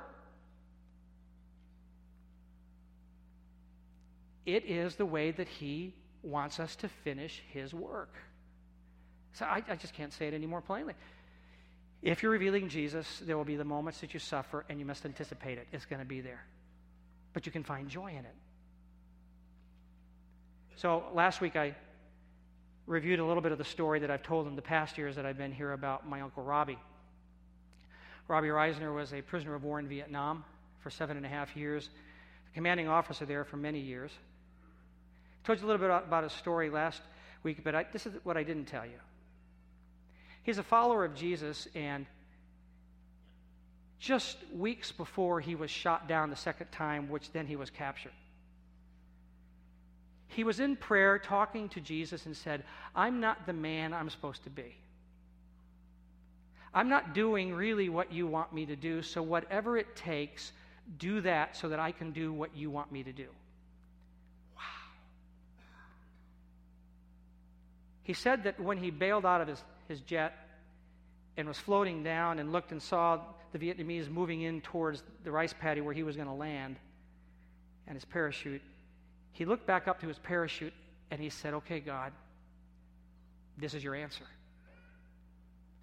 It 4.47 4.65
is 4.65 4.97
the 4.97 5.05
way 5.05 5.33
that 5.33 5.49
he 5.49 5.93
wants 6.23 6.59
us 6.61 6.77
to 6.77 6.89
finish 6.89 7.43
his 7.53 7.75
work. 7.75 8.15
So 9.35 9.45
I, 9.45 9.63
I 9.69 9.77
just 9.77 9.95
can't 9.95 10.13
say 10.13 10.29
it 10.29 10.35
any 10.35 10.47
more 10.47 10.63
plainly. 10.63 10.95
If 12.03 12.23
you're 12.23 12.33
revealing 12.33 12.69
Jesus, 12.69 13.21
there 13.25 13.37
will 13.37 13.45
be 13.45 13.57
the 13.57 13.65
moments 13.65 14.01
that 14.01 14.15
you 14.15 14.21
suffer, 14.21 14.65
and 14.69 14.79
you 14.79 14.87
must 14.87 15.05
anticipate 15.05 15.59
it. 15.59 15.69
It's 15.73 15.85
going 15.85 16.01
to 16.01 16.07
be 16.07 16.21
there. 16.21 16.43
But 17.35 17.45
you 17.47 17.53
can 17.53 17.63
find 17.63 17.89
joy 17.89 18.09
in 18.09 18.25
it. 18.25 18.35
So 20.77 21.05
last 21.13 21.43
week 21.43 21.57
I 21.57 21.75
reviewed 22.87 23.21
a 23.21 23.25
little 23.25 23.43
bit 23.43 23.53
of 23.53 23.59
the 23.59 23.65
story 23.65 24.01
that 24.01 24.11
I've 24.11 24.23
told 24.23 24.47
in 24.47 24.57
the 24.57 24.63
past 24.63 24.97
years 24.97 25.17
that 25.17 25.27
I've 25.27 25.37
been 25.37 25.53
here 25.53 25.73
about 25.73 26.09
my 26.09 26.23
Uncle 26.23 26.43
Robbie. 26.43 26.79
Robbie 28.29 28.49
Risner 28.49 28.95
was 28.95 29.13
a 29.13 29.21
prisoner 29.21 29.55
of 29.55 29.63
war 29.63 29.79
in 29.79 29.89
Vietnam 29.89 30.45
for 30.79 30.89
seven 30.89 31.19
and 31.19 31.27
a 31.27 31.29
half 31.29 31.55
years, 31.55 31.91
the 32.47 32.55
commanding 32.55 32.89
officer 32.89 33.27
there 33.27 33.45
for 33.45 33.59
many 33.59 33.79
years. 33.79 34.11
I 35.45 35.47
told 35.47 35.61
you 35.61 35.67
a 35.67 35.69
little 35.69 35.87
bit 35.87 35.91
about 36.07 36.25
his 36.25 36.33
story 36.33 36.71
last 36.71 37.03
week, 37.43 37.63
but 37.63 37.75
I, 37.75 37.87
this 37.93 38.07
is 38.07 38.15
what 38.23 38.37
I 38.37 38.43
didn't 38.43 38.65
tell 38.65 38.87
you. 38.87 38.99
He's 40.51 40.59
a 40.59 40.65
follower 40.65 41.05
of 41.05 41.15
Jesus, 41.15 41.69
and 41.77 42.07
just 44.01 44.37
weeks 44.53 44.91
before 44.91 45.39
he 45.39 45.55
was 45.55 45.71
shot 45.71 46.09
down 46.09 46.29
the 46.29 46.35
second 46.35 46.73
time, 46.73 47.09
which 47.09 47.31
then 47.31 47.47
he 47.47 47.55
was 47.55 47.71
captured, 47.71 48.11
he 50.27 50.43
was 50.43 50.59
in 50.59 50.75
prayer 50.75 51.21
talking 51.21 51.69
to 51.69 51.81
Jesus 51.81 52.27
and 52.27 52.37
said, 52.37 52.65
I'm 52.97 53.21
not 53.21 53.47
the 53.47 53.53
man 53.53 53.95
I'm 53.95 54.11
supposed 54.11 54.43
to 54.43 54.51
be. 54.51 54.75
I'm 56.75 56.89
not 56.89 57.15
doing 57.15 57.55
really 57.55 57.89
what 57.89 58.13
you 58.13 58.27
want 58.27 58.53
me 58.53 58.67
to 58.67 58.75
do, 58.75 59.03
so 59.03 59.23
whatever 59.23 59.79
it 59.79 59.95
takes, 59.95 60.51
do 60.99 61.21
that 61.21 61.57
so 61.57 61.69
that 61.69 61.79
I 61.79 61.93
can 61.93 62.11
do 62.11 62.33
what 62.33 62.57
you 62.57 62.71
want 62.71 62.91
me 62.91 63.05
to 63.05 63.13
do. 63.13 63.29
Wow. 64.57 64.63
He 68.03 68.15
said 68.15 68.43
that 68.43 68.59
when 68.59 68.79
he 68.79 68.91
bailed 68.91 69.25
out 69.25 69.43
of 69.43 69.47
his, 69.47 69.63
his 69.91 70.01
jet 70.01 70.33
and 71.37 71.49
was 71.49 71.59
floating 71.59 72.03
down 72.03 72.39
and 72.39 72.53
looked 72.53 72.71
and 72.71 72.81
saw 72.81 73.21
the 73.53 73.59
Vietnamese 73.59 74.09
moving 74.09 74.43
in 74.43 74.61
towards 74.61 75.03
the 75.25 75.31
rice 75.31 75.53
paddy 75.53 75.81
where 75.81 75.93
he 75.93 76.05
was 76.05 76.15
going 76.15 76.29
to 76.29 76.35
land 76.35 76.77
and 77.87 77.97
his 77.97 78.05
parachute, 78.05 78.63
he 79.33 79.45
looked 79.45 79.67
back 79.67 79.89
up 79.89 80.01
to 80.01 80.07
his 80.07 80.19
parachute 80.19 80.73
and 81.11 81.21
he 81.21 81.29
said, 81.29 81.55
Okay, 81.55 81.81
God, 81.81 82.13
this 83.59 83.75
is 83.75 83.83
your 83.83 83.97
answer. 83.97 84.25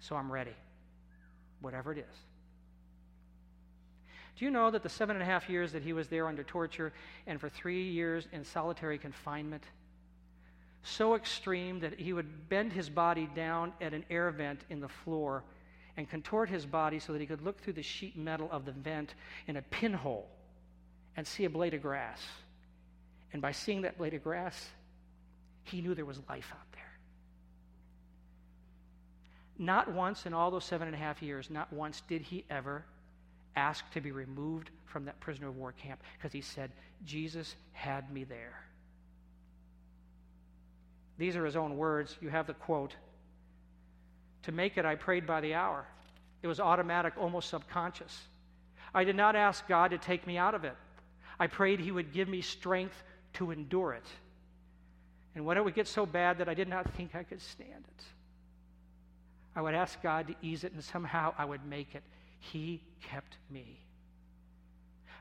So 0.00 0.16
I'm 0.16 0.32
ready, 0.32 0.54
whatever 1.60 1.92
it 1.92 1.98
is. 1.98 2.16
Do 4.38 4.44
you 4.46 4.50
know 4.50 4.70
that 4.70 4.82
the 4.82 4.88
seven 4.88 5.16
and 5.16 5.22
a 5.22 5.26
half 5.26 5.50
years 5.50 5.72
that 5.72 5.82
he 5.82 5.92
was 5.92 6.08
there 6.08 6.28
under 6.28 6.44
torture 6.44 6.94
and 7.26 7.38
for 7.38 7.50
three 7.50 7.90
years 7.90 8.26
in 8.32 8.42
solitary 8.42 8.96
confinement, 8.96 9.64
so 10.82 11.14
extreme 11.14 11.80
that 11.80 11.98
he 11.98 12.12
would 12.12 12.48
bend 12.48 12.72
his 12.72 12.88
body 12.88 13.28
down 13.34 13.72
at 13.80 13.94
an 13.94 14.04
air 14.10 14.30
vent 14.30 14.60
in 14.70 14.80
the 14.80 14.88
floor 14.88 15.44
and 15.96 16.08
contort 16.08 16.48
his 16.48 16.64
body 16.64 16.98
so 16.98 17.12
that 17.12 17.20
he 17.20 17.26
could 17.26 17.42
look 17.42 17.60
through 17.60 17.72
the 17.72 17.82
sheet 17.82 18.16
metal 18.16 18.48
of 18.52 18.64
the 18.64 18.72
vent 18.72 19.14
in 19.46 19.56
a 19.56 19.62
pinhole 19.62 20.28
and 21.16 21.26
see 21.26 21.44
a 21.44 21.50
blade 21.50 21.74
of 21.74 21.82
grass. 21.82 22.22
And 23.32 23.42
by 23.42 23.52
seeing 23.52 23.82
that 23.82 23.98
blade 23.98 24.14
of 24.14 24.22
grass, 24.22 24.68
he 25.64 25.80
knew 25.80 25.94
there 25.94 26.04
was 26.04 26.20
life 26.28 26.52
out 26.52 26.72
there. 26.72 26.82
Not 29.58 29.92
once 29.92 30.24
in 30.24 30.32
all 30.32 30.52
those 30.52 30.64
seven 30.64 30.86
and 30.86 30.94
a 30.94 30.98
half 30.98 31.20
years, 31.20 31.50
not 31.50 31.72
once 31.72 32.02
did 32.08 32.22
he 32.22 32.44
ever 32.48 32.84
ask 33.56 33.90
to 33.90 34.00
be 34.00 34.12
removed 34.12 34.70
from 34.86 35.04
that 35.06 35.18
prisoner 35.18 35.48
of 35.48 35.56
war 35.56 35.72
camp 35.72 36.00
because 36.16 36.32
he 36.32 36.40
said, 36.40 36.70
Jesus 37.04 37.56
had 37.72 38.12
me 38.12 38.22
there. 38.22 38.67
These 41.18 41.36
are 41.36 41.44
his 41.44 41.56
own 41.56 41.76
words. 41.76 42.16
You 42.20 42.28
have 42.30 42.46
the 42.46 42.54
quote. 42.54 42.94
To 44.44 44.52
make 44.52 44.78
it, 44.78 44.84
I 44.84 44.94
prayed 44.94 45.26
by 45.26 45.40
the 45.40 45.54
hour. 45.54 45.84
It 46.42 46.46
was 46.46 46.60
automatic, 46.60 47.14
almost 47.18 47.50
subconscious. 47.50 48.16
I 48.94 49.04
did 49.04 49.16
not 49.16 49.36
ask 49.36 49.66
God 49.66 49.90
to 49.90 49.98
take 49.98 50.26
me 50.26 50.38
out 50.38 50.54
of 50.54 50.64
it. 50.64 50.76
I 51.38 51.48
prayed 51.48 51.80
He 51.80 51.90
would 51.90 52.12
give 52.12 52.28
me 52.28 52.40
strength 52.40 53.02
to 53.34 53.50
endure 53.50 53.92
it. 53.92 54.06
And 55.34 55.44
when 55.44 55.56
it 55.56 55.64
would 55.64 55.74
get 55.74 55.88
so 55.88 56.06
bad 56.06 56.38
that 56.38 56.48
I 56.48 56.54
did 56.54 56.68
not 56.68 56.94
think 56.94 57.14
I 57.14 57.22
could 57.22 57.42
stand 57.42 57.84
it, 57.86 58.04
I 59.54 59.62
would 59.62 59.74
ask 59.74 60.00
God 60.02 60.28
to 60.28 60.34
ease 60.40 60.64
it, 60.64 60.72
and 60.72 60.82
somehow 60.82 61.34
I 61.36 61.44
would 61.44 61.64
make 61.66 61.94
it. 61.94 62.02
He 62.38 62.80
kept 63.02 63.36
me. 63.50 63.80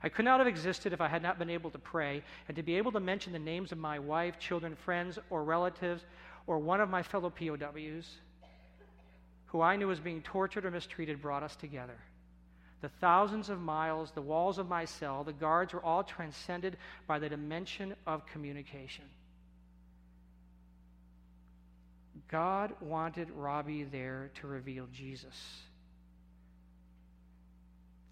I 0.03 0.09
could 0.09 0.25
not 0.25 0.39
have 0.39 0.47
existed 0.47 0.93
if 0.93 1.01
I 1.01 1.07
had 1.07 1.23
not 1.23 1.39
been 1.39 1.49
able 1.49 1.71
to 1.71 1.79
pray 1.79 2.23
and 2.47 2.55
to 2.55 2.63
be 2.63 2.75
able 2.75 2.91
to 2.91 2.99
mention 2.99 3.33
the 3.33 3.39
names 3.39 3.71
of 3.71 3.77
my 3.77 3.99
wife, 3.99 4.39
children, 4.39 4.75
friends, 4.75 5.17
or 5.29 5.43
relatives, 5.43 6.03
or 6.45 6.59
one 6.59 6.81
of 6.81 6.89
my 6.89 7.03
fellow 7.03 7.29
POWs 7.29 8.07
who 9.47 9.61
I 9.61 9.75
knew 9.75 9.87
was 9.87 9.99
being 9.99 10.21
tortured 10.21 10.65
or 10.65 10.71
mistreated 10.71 11.21
brought 11.21 11.43
us 11.43 11.55
together. 11.55 11.97
The 12.81 12.89
thousands 12.89 13.49
of 13.49 13.59
miles, 13.59 14.11
the 14.11 14.21
walls 14.21 14.59
of 14.59 14.69
my 14.69 14.85
cell, 14.85 15.23
the 15.23 15.33
guards 15.33 15.73
were 15.73 15.83
all 15.83 16.03
transcended 16.03 16.77
by 17.07 17.17
the 17.17 17.29
dimension 17.29 17.95
of 18.05 18.25
communication. 18.27 19.05
God 22.27 22.73
wanted 22.81 23.31
Robbie 23.31 23.85
there 23.85 24.31
to 24.41 24.47
reveal 24.47 24.85
Jesus, 24.93 25.61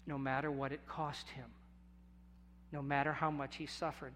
no 0.06 0.16
matter 0.16 0.50
what 0.50 0.72
it 0.72 0.80
cost 0.88 1.28
him, 1.28 1.46
no 2.76 2.82
matter 2.82 3.10
how 3.10 3.30
much 3.30 3.56
he 3.56 3.64
suffered. 3.64 4.12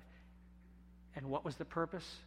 And 1.17 1.31
what 1.31 1.47
was 1.47 1.57
the 1.57 1.65
purpose? 1.65 2.19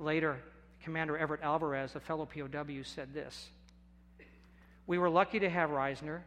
Later, 0.00 0.40
Commander 0.82 1.16
Everett 1.16 1.42
Alvarez, 1.42 1.94
a 1.94 2.00
fellow 2.00 2.26
POW, 2.26 2.82
said 2.82 3.14
this 3.14 3.50
We 4.88 4.98
were 4.98 5.08
lucky 5.08 5.38
to 5.38 5.48
have 5.48 5.70
Risner. 5.70 6.22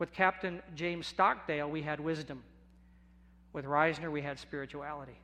With 0.00 0.12
Captain 0.12 0.62
James 0.74 1.06
Stockdale, 1.06 1.70
we 1.70 1.80
had 1.80 2.00
wisdom. 2.00 2.42
With 3.52 3.64
Risner, 3.64 4.10
we 4.10 4.20
had 4.20 4.40
spirituality. 4.40 5.16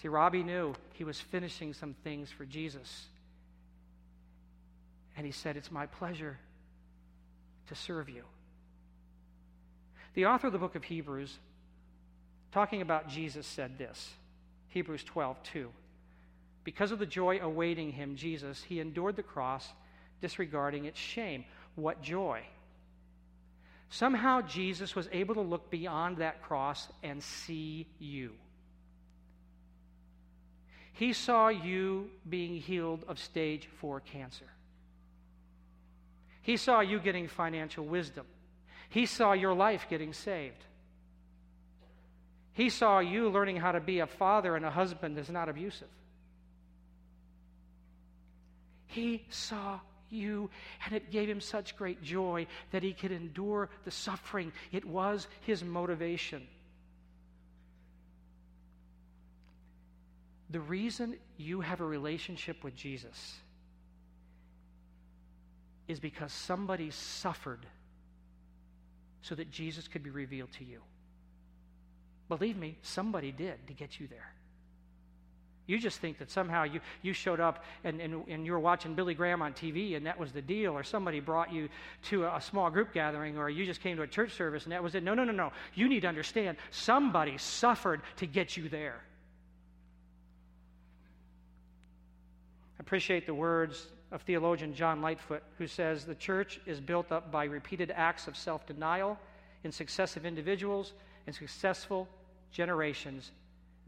See, 0.00 0.08
Robbie 0.08 0.42
knew 0.42 0.74
he 0.94 1.04
was 1.04 1.20
finishing 1.20 1.74
some 1.74 1.94
things 2.04 2.30
for 2.30 2.46
Jesus. 2.46 3.04
And 5.14 5.26
he 5.26 5.32
said, 5.32 5.58
It's 5.58 5.70
my 5.70 5.84
pleasure 5.84 6.38
to 7.66 7.74
serve 7.74 8.08
you. 8.08 8.24
The 10.18 10.26
author 10.26 10.48
of 10.48 10.52
the 10.52 10.58
book 10.58 10.74
of 10.74 10.82
Hebrews, 10.82 11.38
talking 12.50 12.82
about 12.82 13.08
Jesus, 13.08 13.46
said 13.46 13.78
this 13.78 14.10
Hebrews 14.66 15.04
12, 15.04 15.40
2. 15.44 15.70
Because 16.64 16.90
of 16.90 16.98
the 16.98 17.06
joy 17.06 17.38
awaiting 17.40 17.92
him, 17.92 18.16
Jesus, 18.16 18.60
he 18.64 18.80
endured 18.80 19.14
the 19.14 19.22
cross, 19.22 19.68
disregarding 20.20 20.86
its 20.86 20.98
shame. 20.98 21.44
What 21.76 22.02
joy! 22.02 22.42
Somehow 23.90 24.40
Jesus 24.40 24.96
was 24.96 25.08
able 25.12 25.36
to 25.36 25.40
look 25.40 25.70
beyond 25.70 26.16
that 26.16 26.42
cross 26.42 26.88
and 27.04 27.22
see 27.22 27.86
you. 28.00 28.32
He 30.94 31.12
saw 31.12 31.46
you 31.46 32.10
being 32.28 32.56
healed 32.56 33.04
of 33.06 33.20
stage 33.20 33.68
four 33.80 34.00
cancer. 34.00 34.50
He 36.42 36.56
saw 36.56 36.80
you 36.80 36.98
getting 36.98 37.28
financial 37.28 37.84
wisdom. 37.84 38.26
He 38.88 39.06
saw 39.06 39.32
your 39.32 39.54
life 39.54 39.86
getting 39.90 40.12
saved. 40.12 40.64
He 42.52 42.70
saw 42.70 42.98
you 42.98 43.28
learning 43.28 43.56
how 43.56 43.72
to 43.72 43.80
be 43.80 44.00
a 44.00 44.06
father 44.06 44.56
and 44.56 44.64
a 44.64 44.70
husband 44.70 45.16
that's 45.16 45.28
not 45.28 45.48
abusive. 45.48 45.88
He 48.86 49.24
saw 49.28 49.78
you, 50.10 50.50
and 50.84 50.94
it 50.94 51.10
gave 51.10 51.28
him 51.28 51.40
such 51.40 51.76
great 51.76 52.02
joy 52.02 52.46
that 52.72 52.82
he 52.82 52.94
could 52.94 53.12
endure 53.12 53.68
the 53.84 53.90
suffering. 53.90 54.52
It 54.72 54.84
was 54.84 55.28
his 55.42 55.62
motivation. 55.62 56.48
The 60.50 60.60
reason 60.60 61.16
you 61.36 61.60
have 61.60 61.80
a 61.80 61.84
relationship 61.84 62.64
with 62.64 62.74
Jesus 62.74 63.36
is 65.86 66.00
because 66.00 66.32
somebody 66.32 66.90
suffered 66.90 67.66
so 69.22 69.34
that 69.34 69.50
Jesus 69.50 69.88
could 69.88 70.02
be 70.02 70.10
revealed 70.10 70.52
to 70.58 70.64
you. 70.64 70.80
Believe 72.28 72.56
me, 72.56 72.76
somebody 72.82 73.32
did 73.32 73.66
to 73.66 73.72
get 73.72 73.98
you 73.98 74.06
there. 74.06 74.32
You 75.68 75.78
just 75.78 76.00
think 76.00 76.18
that 76.18 76.30
somehow 76.30 76.64
you, 76.64 76.80
you 77.02 77.12
showed 77.12 77.40
up 77.40 77.62
and, 77.84 78.00
and, 78.00 78.26
and 78.26 78.46
you 78.46 78.52
were 78.52 78.58
watching 78.58 78.94
Billy 78.94 79.12
Graham 79.12 79.42
on 79.42 79.52
TV 79.52 79.96
and 79.96 80.06
that 80.06 80.18
was 80.18 80.32
the 80.32 80.40
deal, 80.40 80.72
or 80.72 80.82
somebody 80.82 81.20
brought 81.20 81.52
you 81.52 81.68
to 82.04 82.24
a, 82.24 82.36
a 82.36 82.40
small 82.40 82.70
group 82.70 82.94
gathering, 82.94 83.36
or 83.36 83.50
you 83.50 83.66
just 83.66 83.82
came 83.82 83.96
to 83.98 84.02
a 84.02 84.06
church 84.06 84.32
service 84.32 84.64
and 84.64 84.72
that 84.72 84.82
was 84.82 84.94
it. 84.94 85.02
No, 85.02 85.12
no, 85.12 85.24
no, 85.24 85.32
no. 85.32 85.52
You 85.74 85.88
need 85.88 86.00
to 86.00 86.06
understand 86.08 86.56
somebody 86.70 87.36
suffered 87.36 88.00
to 88.16 88.26
get 88.26 88.56
you 88.56 88.70
there. 88.70 88.98
I 92.78 92.80
appreciate 92.80 93.26
the 93.26 93.34
words 93.34 93.86
of 94.10 94.22
theologian 94.22 94.74
John 94.74 95.02
Lightfoot, 95.02 95.42
who 95.58 95.66
says 95.66 96.04
the 96.04 96.14
church 96.14 96.60
is 96.66 96.80
built 96.80 97.12
up 97.12 97.30
by 97.30 97.44
repeated 97.44 97.92
acts 97.94 98.26
of 98.26 98.36
self 98.36 98.66
denial 98.66 99.18
in 99.64 99.72
successive 99.72 100.24
individuals 100.24 100.92
and 101.26 101.34
successful 101.34 102.08
generations. 102.50 103.32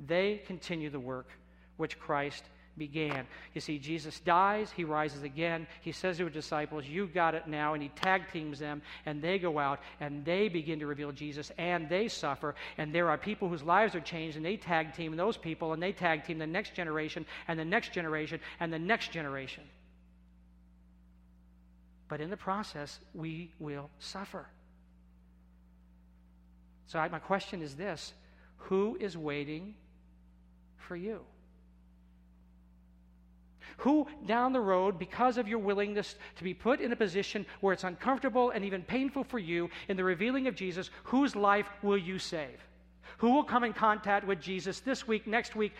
They 0.06 0.42
continue 0.46 0.90
the 0.90 1.00
work 1.00 1.28
which 1.76 1.98
Christ 1.98 2.44
began. 2.76 3.26
You 3.54 3.60
see, 3.60 3.78
Jesus 3.78 4.20
dies, 4.20 4.70
he 4.70 4.84
rises 4.84 5.22
again. 5.22 5.66
He 5.80 5.92
says 5.92 6.16
to 6.18 6.24
his 6.24 6.32
disciples, 6.32 6.86
You 6.86 7.06
got 7.06 7.34
it 7.34 7.46
now. 7.46 7.74
And 7.74 7.82
he 7.82 7.88
tag 7.90 8.30
teams 8.32 8.58
them, 8.58 8.82
and 9.06 9.22
they 9.22 9.38
go 9.38 9.58
out 9.58 9.80
and 10.00 10.24
they 10.24 10.48
begin 10.48 10.78
to 10.80 10.86
reveal 10.86 11.12
Jesus, 11.12 11.52
and 11.58 11.88
they 11.88 12.08
suffer. 12.08 12.54
And 12.78 12.94
there 12.94 13.10
are 13.10 13.18
people 13.18 13.48
whose 13.48 13.62
lives 13.62 13.94
are 13.94 14.00
changed, 14.00 14.36
and 14.36 14.44
they 14.44 14.56
tag 14.56 14.94
team 14.94 15.16
those 15.16 15.36
people, 15.36 15.72
and 15.72 15.82
they 15.82 15.92
tag 15.92 16.24
team 16.24 16.38
the 16.38 16.46
next 16.46 16.74
generation, 16.74 17.26
and 17.48 17.58
the 17.58 17.64
next 17.64 17.92
generation, 17.92 18.40
and 18.60 18.72
the 18.72 18.78
next 18.78 19.12
generation. 19.12 19.64
But 22.10 22.20
in 22.20 22.28
the 22.28 22.36
process, 22.36 22.98
we 23.14 23.52
will 23.60 23.88
suffer. 24.00 24.48
So, 26.86 26.98
I, 26.98 27.08
my 27.08 27.20
question 27.20 27.62
is 27.62 27.76
this 27.76 28.12
Who 28.56 28.98
is 29.00 29.16
waiting 29.16 29.74
for 30.76 30.96
you? 30.96 31.20
Who 33.78 34.08
down 34.26 34.52
the 34.52 34.60
road, 34.60 34.98
because 34.98 35.38
of 35.38 35.46
your 35.46 35.60
willingness 35.60 36.16
to 36.36 36.44
be 36.44 36.52
put 36.52 36.80
in 36.80 36.90
a 36.90 36.96
position 36.96 37.46
where 37.60 37.72
it's 37.72 37.84
uncomfortable 37.84 38.50
and 38.50 38.64
even 38.64 38.82
painful 38.82 39.22
for 39.22 39.38
you 39.38 39.70
in 39.88 39.96
the 39.96 40.04
revealing 40.04 40.48
of 40.48 40.56
Jesus, 40.56 40.90
whose 41.04 41.36
life 41.36 41.70
will 41.80 41.96
you 41.96 42.18
save? 42.18 42.60
Who 43.18 43.30
will 43.30 43.44
come 43.44 43.62
in 43.62 43.72
contact 43.72 44.26
with 44.26 44.40
Jesus 44.40 44.80
this 44.80 45.06
week, 45.06 45.28
next 45.28 45.54
week, 45.54 45.72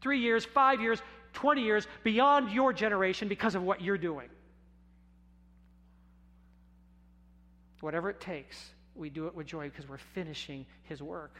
three 0.00 0.20
years, 0.20 0.44
five 0.44 0.80
years, 0.80 1.02
20 1.32 1.60
years, 1.60 1.88
beyond 2.04 2.52
your 2.52 2.72
generation 2.72 3.26
because 3.26 3.56
of 3.56 3.64
what 3.64 3.80
you're 3.80 3.98
doing? 3.98 4.28
Whatever 7.82 8.10
it 8.10 8.20
takes, 8.20 8.70
we 8.94 9.10
do 9.10 9.26
it 9.26 9.34
with 9.34 9.48
joy 9.48 9.68
because 9.68 9.88
we're 9.88 9.98
finishing 9.98 10.64
His 10.84 11.02
work 11.02 11.34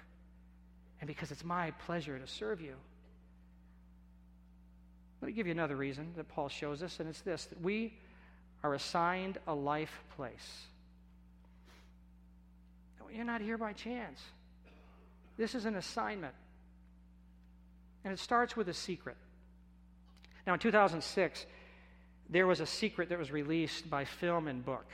and 1.00 1.07
because 1.07 1.31
it's 1.31 1.44
my 1.44 1.70
pleasure 1.87 2.18
to 2.18 2.26
serve 2.26 2.61
you. 2.61 2.74
Let 5.20 5.28
me 5.28 5.35
give 5.35 5.46
you 5.46 5.52
another 5.52 5.76
reason 5.76 6.12
that 6.16 6.28
Paul 6.28 6.48
shows 6.48 6.83
us, 6.83 6.98
and 6.98 7.09
it's 7.09 7.20
this 7.20 7.44
that 7.46 7.62
we 7.62 7.94
are 8.64 8.74
assigned 8.74 9.38
a 9.46 9.55
life 9.55 10.02
place. 10.16 10.64
You're 13.14 13.24
not 13.24 13.40
here 13.40 13.59
by 13.59 13.72
chance. 13.72 14.20
This 15.37 15.55
is 15.55 15.64
an 15.64 15.76
assignment. 15.76 16.35
And 18.05 18.12
it 18.12 18.18
starts 18.18 18.57
with 18.57 18.68
a 18.68 18.74
secret. 18.74 19.16
Now, 20.44 20.55
in 20.55 20.59
2006, 20.59 21.46
there 22.31 22.48
was 22.48 22.59
a 22.59 22.66
secret 22.66 23.11
that 23.11 23.18
was 23.18 23.31
released 23.31 23.88
by 23.88 24.07
film 24.07 24.48
and 24.48 24.64
book. 24.64 24.87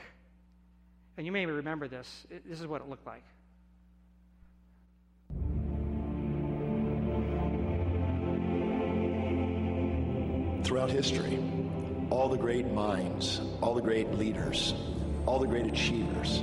And 1.19 1.25
you 1.25 1.33
may 1.33 1.45
remember 1.45 1.89
this. 1.89 2.25
This 2.45 2.61
is 2.61 2.65
what 2.65 2.79
it 2.79 2.87
looked 2.87 3.05
like. 3.05 3.23
Throughout 10.63 10.89
history, 10.89 11.37
all 12.09 12.29
the 12.29 12.37
great 12.37 12.67
minds, 12.67 13.41
all 13.61 13.73
the 13.73 13.81
great 13.81 14.13
leaders, 14.13 14.73
all 15.25 15.39
the 15.39 15.47
great 15.47 15.65
achievers, 15.65 16.41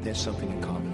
they 0.00 0.10
have 0.10 0.18
something 0.18 0.50
in 0.50 0.60
common. 0.60 0.93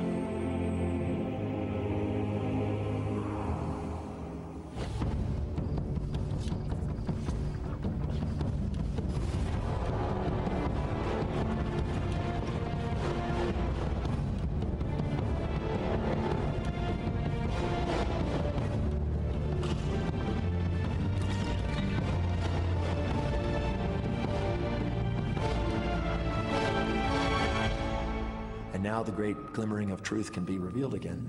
Now 28.90 29.05
the 29.05 29.12
great 29.12 29.53
glimmering 29.53 29.92
of 29.92 30.03
truth 30.03 30.33
can 30.33 30.42
be 30.42 30.59
revealed 30.59 30.94
again. 30.94 31.22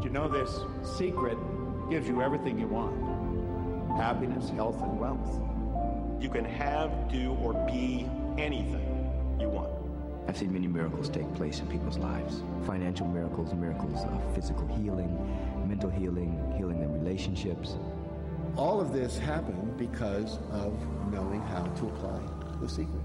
You 0.00 0.08
know, 0.08 0.28
this 0.28 0.60
secret 0.96 1.36
gives 1.90 2.06
you 2.06 2.22
everything 2.22 2.56
you 2.56 2.68
want 2.68 2.94
happiness, 3.96 4.48
health, 4.50 4.80
and 4.80 5.00
wealth. 5.00 5.42
You 6.22 6.30
can 6.30 6.44
have, 6.44 7.10
do, 7.10 7.32
or 7.42 7.54
be 7.66 8.08
anything 8.38 9.10
you 9.40 9.48
want. 9.48 9.72
I've 10.28 10.36
seen 10.36 10.52
many 10.52 10.68
miracles 10.68 11.08
take 11.08 11.34
place 11.34 11.58
in 11.58 11.66
people's 11.66 11.98
lives 11.98 12.44
financial 12.64 13.08
miracles, 13.08 13.52
miracles 13.52 14.04
of 14.04 14.34
physical 14.36 14.68
healing, 14.76 15.10
mental 15.68 15.90
healing, 15.90 16.54
healing 16.56 16.80
in 16.80 16.92
relationships. 16.92 17.74
All 18.54 18.80
of 18.80 18.92
this 18.92 19.18
happened 19.18 19.76
because 19.76 20.38
of 20.52 20.72
knowing 21.10 21.40
how 21.40 21.64
to 21.64 21.86
apply 21.88 22.20
the 22.60 22.68
secret. 22.68 22.99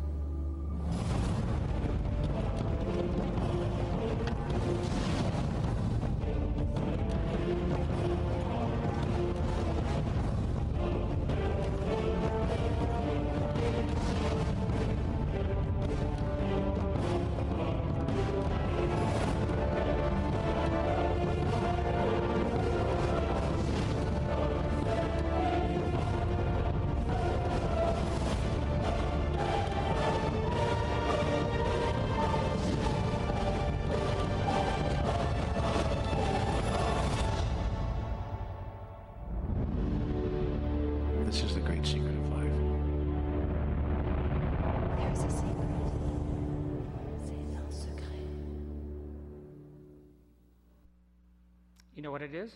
Know 52.02 52.12
what 52.12 52.22
it 52.22 52.34
is? 52.34 52.52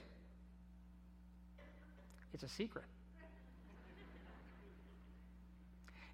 It's 2.34 2.44
a 2.44 2.48
secret. 2.48 2.86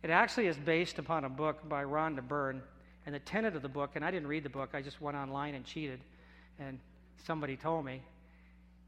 It 0.03 0.09
actually 0.11 0.47
is 0.47 0.57
based 0.57 0.99
upon 0.99 1.25
a 1.25 1.29
book 1.29 1.67
by 1.67 1.83
Rhonda 1.83 2.21
Byrne. 2.21 2.61
And 3.05 3.13
the 3.13 3.19
tenet 3.19 3.55
of 3.55 3.61
the 3.61 3.69
book, 3.69 3.91
and 3.95 4.03
I 4.03 4.11
didn't 4.11 4.27
read 4.27 4.43
the 4.43 4.49
book, 4.49 4.71
I 4.73 4.81
just 4.81 4.99
went 4.99 5.15
online 5.15 5.53
and 5.53 5.63
cheated, 5.63 5.99
and 6.59 6.79
somebody 7.25 7.55
told 7.55 7.85
me. 7.85 8.01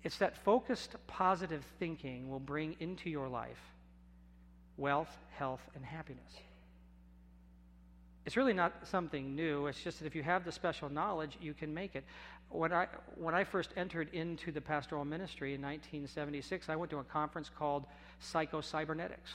It's 0.03 0.17
that 0.17 0.37
focused, 0.43 0.95
positive 1.07 1.63
thinking 1.79 2.29
will 2.29 2.39
bring 2.39 2.75
into 2.79 3.09
your 3.09 3.27
life 3.27 3.59
wealth, 4.77 5.15
health, 5.37 5.61
and 5.75 5.83
happiness. 5.83 6.31
It's 8.25 8.37
really 8.37 8.53
not 8.53 8.73
something 8.83 9.35
new. 9.35 9.67
It's 9.67 9.81
just 9.81 9.99
that 9.99 10.05
if 10.05 10.13
you 10.13 10.21
have 10.21 10.45
the 10.45 10.51
special 10.51 10.89
knowledge, 10.89 11.37
you 11.41 11.53
can 11.53 11.73
make 11.73 11.95
it. 11.95 12.03
When 12.49 12.71
I, 12.71 12.87
when 13.15 13.35
I 13.35 13.43
first 13.43 13.71
entered 13.75 14.13
into 14.13 14.51
the 14.51 14.61
pastoral 14.61 15.03
ministry 15.05 15.53
in 15.53 15.61
1976, 15.61 16.69
I 16.69 16.75
went 16.75 16.91
to 16.91 16.99
a 16.99 17.03
conference 17.03 17.49
called 17.49 17.85
Psycho-Cybernetics. 18.19 19.31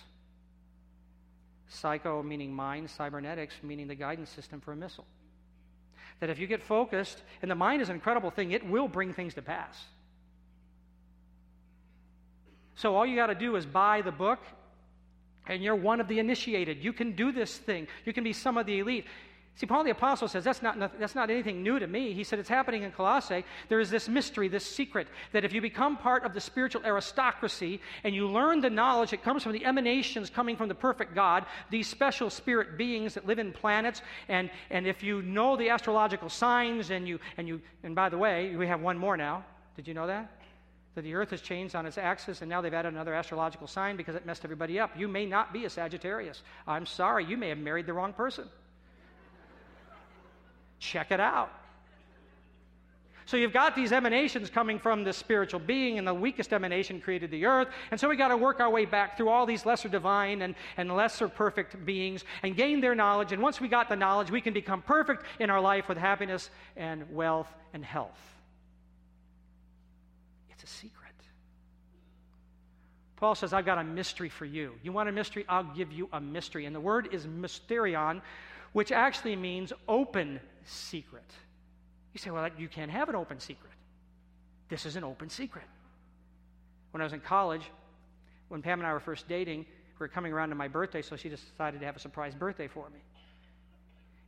Psycho 1.68 2.22
meaning 2.22 2.53
mind, 2.53 2.90
cybernetics 2.90 3.55
meaning 3.62 3.88
the 3.88 3.94
guidance 3.94 4.31
system 4.31 4.61
for 4.61 4.72
a 4.72 4.77
missile. 4.77 5.07
That 6.20 6.31
if 6.31 6.38
you 6.38 6.46
get 6.46 6.62
focused, 6.62 7.22
and 7.40 7.51
the 7.51 7.55
mind 7.55 7.83
is 7.83 7.88
an 7.88 7.94
incredible 7.94 8.31
thing, 8.31 8.53
it 8.53 8.66
will 8.66 8.88
bring 8.88 9.12
things 9.12 9.35
to 9.35 9.42
pass. 9.42 9.85
So 12.75 12.94
all 12.94 13.07
you 13.07 13.16
got 13.16 13.27
to 13.29 13.35
do 13.35 13.57
is 13.57 13.66
buy 13.66 14.03
the 14.03 14.12
book 14.12 14.40
and 15.46 15.62
you're 15.62 15.77
one 15.77 16.01
of 16.01 16.09
the 16.09 16.18
initiated. 16.18 16.83
You 16.83 16.92
can 16.92 17.12
do 17.12 17.33
this 17.33 17.57
thing. 17.57 17.88
You 18.05 18.12
can 18.12 18.25
be 18.25 18.33
some 18.33 18.57
of 18.57 18.66
the 18.66 18.79
elite. 18.79 19.07
See, 19.55 19.67
Paul 19.67 19.85
the 19.85 19.91
Apostle 19.91 20.29
says 20.29 20.45
that's 20.45 20.62
not, 20.62 20.99
that's 20.99 21.15
not 21.15 21.31
anything 21.31 21.62
new 21.62 21.79
to 21.79 21.87
me. 21.87 22.15
He 22.15 22.25
said 22.25 22.38
it's 22.38 22.49
happening 22.49 22.85
in 22.85 22.91
Colossae. 22.91 23.45
There 23.69 23.81
is 23.81 23.91
this 23.91 24.09
mystery, 24.09 24.49
this 24.49 24.65
secret, 24.65 25.09
that 25.33 25.45
if 25.45 25.53
you 25.53 25.61
become 25.61 25.97
part 25.99 26.25
of 26.25 26.33
the 26.33 26.41
spiritual 26.41 26.83
aristocracy 26.85 27.81
and 28.03 28.15
you 28.15 28.27
learn 28.29 28.61
the 28.61 28.71
knowledge 28.71 29.11
that 29.11 29.23
comes 29.23 29.43
from 29.43 29.53
the 29.53 29.65
emanations 29.65 30.31
coming 30.31 30.57
from 30.57 30.69
the 30.69 30.75
perfect 30.75 31.15
God, 31.15 31.45
these 31.71 31.87
special 31.87 32.31
spirit 32.31 32.79
beings 32.79 33.15
that 33.15 33.27
live 33.27 33.38
in 33.38 33.53
planets, 33.53 34.01
and, 34.29 34.51
and 34.71 34.87
if 34.87 35.03
you 35.03 35.21
know 35.21 35.57
the 35.57 35.69
astrological 35.69 36.31
signs 36.31 36.91
and 36.91 37.07
you, 37.07 37.21
and 37.37 37.47
you, 37.47 37.61
and 37.83 37.95
by 37.95 38.09
the 38.09 38.19
way, 38.19 38.57
we 38.57 38.67
have 38.67 38.81
one 38.81 38.97
more 38.97 39.19
now. 39.19 39.45
Did 39.77 39.87
you 39.87 39.95
know 39.95 40.07
that? 40.07 40.31
that 40.95 41.03
the 41.03 41.15
earth 41.15 41.31
has 41.31 41.41
changed 41.41 41.75
on 41.75 41.87
its 41.87 41.97
axis 41.97 42.43
and 42.43 42.51
now 42.51 42.61
they've 42.61 42.75
added 42.75 42.93
another 42.93 43.15
astrological 43.15 43.67
sign 43.67 43.97
because 43.97 44.15
it 44.15 44.27
messed 44.27 44.45
everybody 44.45 44.79
up. 44.79 44.91
You 44.95 45.09
may 45.09 45.25
not 45.25 45.51
be 45.51 45.65
a 45.65 45.71
Sagittarius. 45.71 46.43
I'm 46.67 46.85
sorry, 46.85 47.25
you 47.25 47.38
may 47.38 47.49
have 47.49 47.57
married 47.57 47.87
the 47.87 47.95
wrong 47.95 48.12
person. 48.12 48.47
Check 50.83 51.12
it 51.12 51.21
out. 51.21 51.53
So 53.25 53.37
you've 53.37 53.53
got 53.53 53.77
these 53.77 53.92
emanations 53.92 54.51
coming 54.51 54.81
from 54.81 55.05
the 55.05 55.12
spiritual 55.12 55.61
being, 55.61 55.97
and 55.97 56.07
the 56.07 56.12
weakest 56.12 56.53
emanation 56.53 57.01
created 57.01 57.31
the 57.31 57.47
earth. 57.47 57.68
And 57.92 58.01
so 58.01 58.09
we 58.09 58.16
got 58.16 58.29
to 58.29 58.37
work 58.37 58.59
our 58.59 58.68
way 58.68 58.85
back 58.85 59.16
through 59.16 59.29
all 59.29 59.47
these 59.47 59.64
lesser 59.64 59.88
divine 59.88 60.42
and, 60.42 60.57
and 60.77 60.95
lesser 60.95 61.29
perfect 61.29 61.87
beings 61.87 62.25
and 62.42 62.57
gain 62.57 62.81
their 62.81 62.97
knowledge. 62.97 63.31
And 63.31 63.40
once 63.40 63.61
we 63.61 63.68
got 63.68 63.88
the 63.88 63.95
knowledge, 63.95 64.33
we 64.33 64.40
can 64.40 64.53
become 64.53 64.83
perfect 64.83 65.25
in 65.38 65.51
our 65.51 65.61
life 65.61 65.88
with 65.88 65.99
happiness 65.99 66.51
and 66.77 67.09
wealth 67.14 67.49
and 67.73 67.85
health 67.85 68.18
It's 70.51 70.64
a 70.64 70.66
secret. 70.66 70.99
Paul 73.23 73.37
says, 73.37 73.53
I've 73.53 73.64
got 73.64 73.79
a 73.79 73.85
mystery 73.85 74.29
for 74.29 74.45
you. 74.47 74.73
You 74.83 74.90
want 74.90 75.09
a 75.09 75.12
mystery? 75.12 75.45
I'll 75.49 75.62
give 75.62 75.92
you 75.92 76.09
a 76.12 76.21
mystery. 76.21 76.66
And 76.66 76.75
the 76.75 76.81
word 76.81 77.09
is 77.12 77.25
mysterion, 77.25 78.21
which 78.73 78.93
actually 78.93 79.37
means 79.37 79.73
open 79.89 80.41
secret. 80.65 81.31
You 82.13 82.19
say, 82.19 82.31
well, 82.31 82.49
you 82.59 82.69
can't 82.69 82.91
have 82.91 83.09
an 83.09 83.15
open 83.15 83.41
secret. 83.41 83.73
This 84.69 84.87
is 84.87 84.97
an 84.97 85.05
open 85.05 85.29
secret. 85.29 85.65
When 86.91 87.01
I 87.01 87.05
was 87.05 87.13
in 87.13 87.21
college, 87.21 87.63
when 88.49 88.63
Pam 88.63 88.81
and 88.81 88.87
I 88.87 88.93
were 88.93 89.01
first 89.01 89.29
dating, 89.29 89.61
we 89.61 89.99
were 89.99 90.09
coming 90.09 90.33
around 90.33 90.51
to 90.51 90.55
my 90.55 90.69
birthday, 90.69 91.03
so 91.03 91.17
she 91.17 91.29
decided 91.29 91.81
to 91.81 91.87
have 91.87 91.97
a 91.97 92.01
surprise 92.01 92.35
birthday 92.35 92.69
for 92.69 92.89
me. 92.91 93.01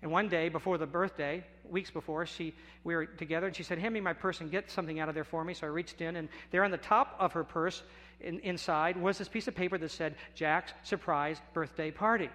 And 0.03 0.13
one 0.13 0.29
day 0.29 0.51
before 0.51 0.77
the 0.77 0.87
birthday, 0.87 1.43
weeks 1.69 1.91
before, 1.91 2.27
she, 2.27 2.55
we 2.85 2.95
were 2.95 3.07
together 3.07 3.47
and 3.47 3.57
she 3.57 3.63
said, 3.63 3.79
Hand 3.79 3.95
me 3.95 4.01
my 4.01 4.13
purse 4.13 4.43
and 4.43 4.51
get 4.51 4.71
something 4.71 5.01
out 5.01 5.09
of 5.09 5.15
there 5.15 5.25
for 5.25 5.43
me. 5.43 5.55
So 5.55 5.67
I 5.67 5.71
reached 5.71 6.03
in, 6.03 6.17
and 6.17 6.29
there 6.51 6.63
on 6.63 6.71
the 6.71 6.77
top 6.77 7.17
of 7.19 7.33
her 7.33 7.43
purse, 7.43 7.83
in, 8.21 8.39
inside, 8.41 8.99
was 8.99 9.17
this 9.17 9.29
piece 9.29 9.49
of 9.49 9.55
paper 9.55 9.79
that 9.79 9.91
said, 9.91 10.15
Jack's 10.35 10.73
surprise 10.83 11.41
birthday 11.55 11.91
party. 11.91 12.29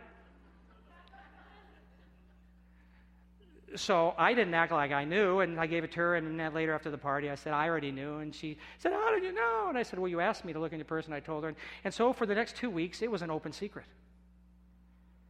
So 3.75 4.13
I 4.17 4.33
didn't 4.33 4.53
act 4.53 4.71
like 4.71 4.91
I 4.91 5.05
knew, 5.05 5.39
and 5.39 5.59
I 5.59 5.67
gave 5.67 5.83
it 5.83 5.91
to 5.93 5.99
her. 5.99 6.15
And 6.15 6.39
then 6.39 6.53
later, 6.53 6.73
after 6.73 6.89
the 6.89 6.97
party, 6.97 7.29
I 7.29 7.35
said, 7.35 7.53
I 7.53 7.67
already 7.67 7.91
knew. 7.91 8.17
And 8.17 8.33
she 8.33 8.57
said, 8.77 8.93
How 8.93 9.13
did 9.13 9.23
you 9.23 9.33
know? 9.33 9.67
And 9.69 9.77
I 9.77 9.83
said, 9.83 9.99
Well, 9.99 10.07
you 10.07 10.19
asked 10.19 10.45
me 10.45 10.53
to 10.53 10.59
look 10.59 10.71
into 10.71 10.83
the 10.83 10.89
person. 10.89 11.13
I 11.13 11.19
told 11.19 11.43
her. 11.43 11.53
And 11.83 11.93
so 11.93 12.13
for 12.13 12.25
the 12.25 12.35
next 12.35 12.55
two 12.55 12.69
weeks, 12.69 13.01
it 13.01 13.09
was 13.09 13.21
an 13.21 13.31
open 13.31 13.51
secret. 13.51 13.85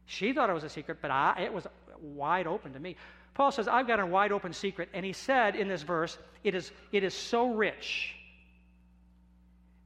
She 0.06 0.32
thought 0.32 0.50
it 0.50 0.54
was 0.54 0.64
a 0.64 0.68
secret, 0.68 0.98
but 1.00 1.10
I, 1.10 1.42
it 1.44 1.52
was 1.52 1.66
wide 2.00 2.46
open 2.46 2.72
to 2.72 2.80
me. 2.80 2.96
Paul 3.34 3.52
says, 3.52 3.68
I've 3.68 3.86
got 3.86 4.00
a 4.00 4.06
wide 4.06 4.32
open 4.32 4.52
secret. 4.52 4.88
And 4.92 5.04
he 5.04 5.12
said 5.12 5.54
in 5.54 5.68
this 5.68 5.82
verse, 5.82 6.18
it 6.42 6.54
is, 6.54 6.72
it 6.92 7.04
is 7.04 7.14
so 7.14 7.52
rich 7.52 8.14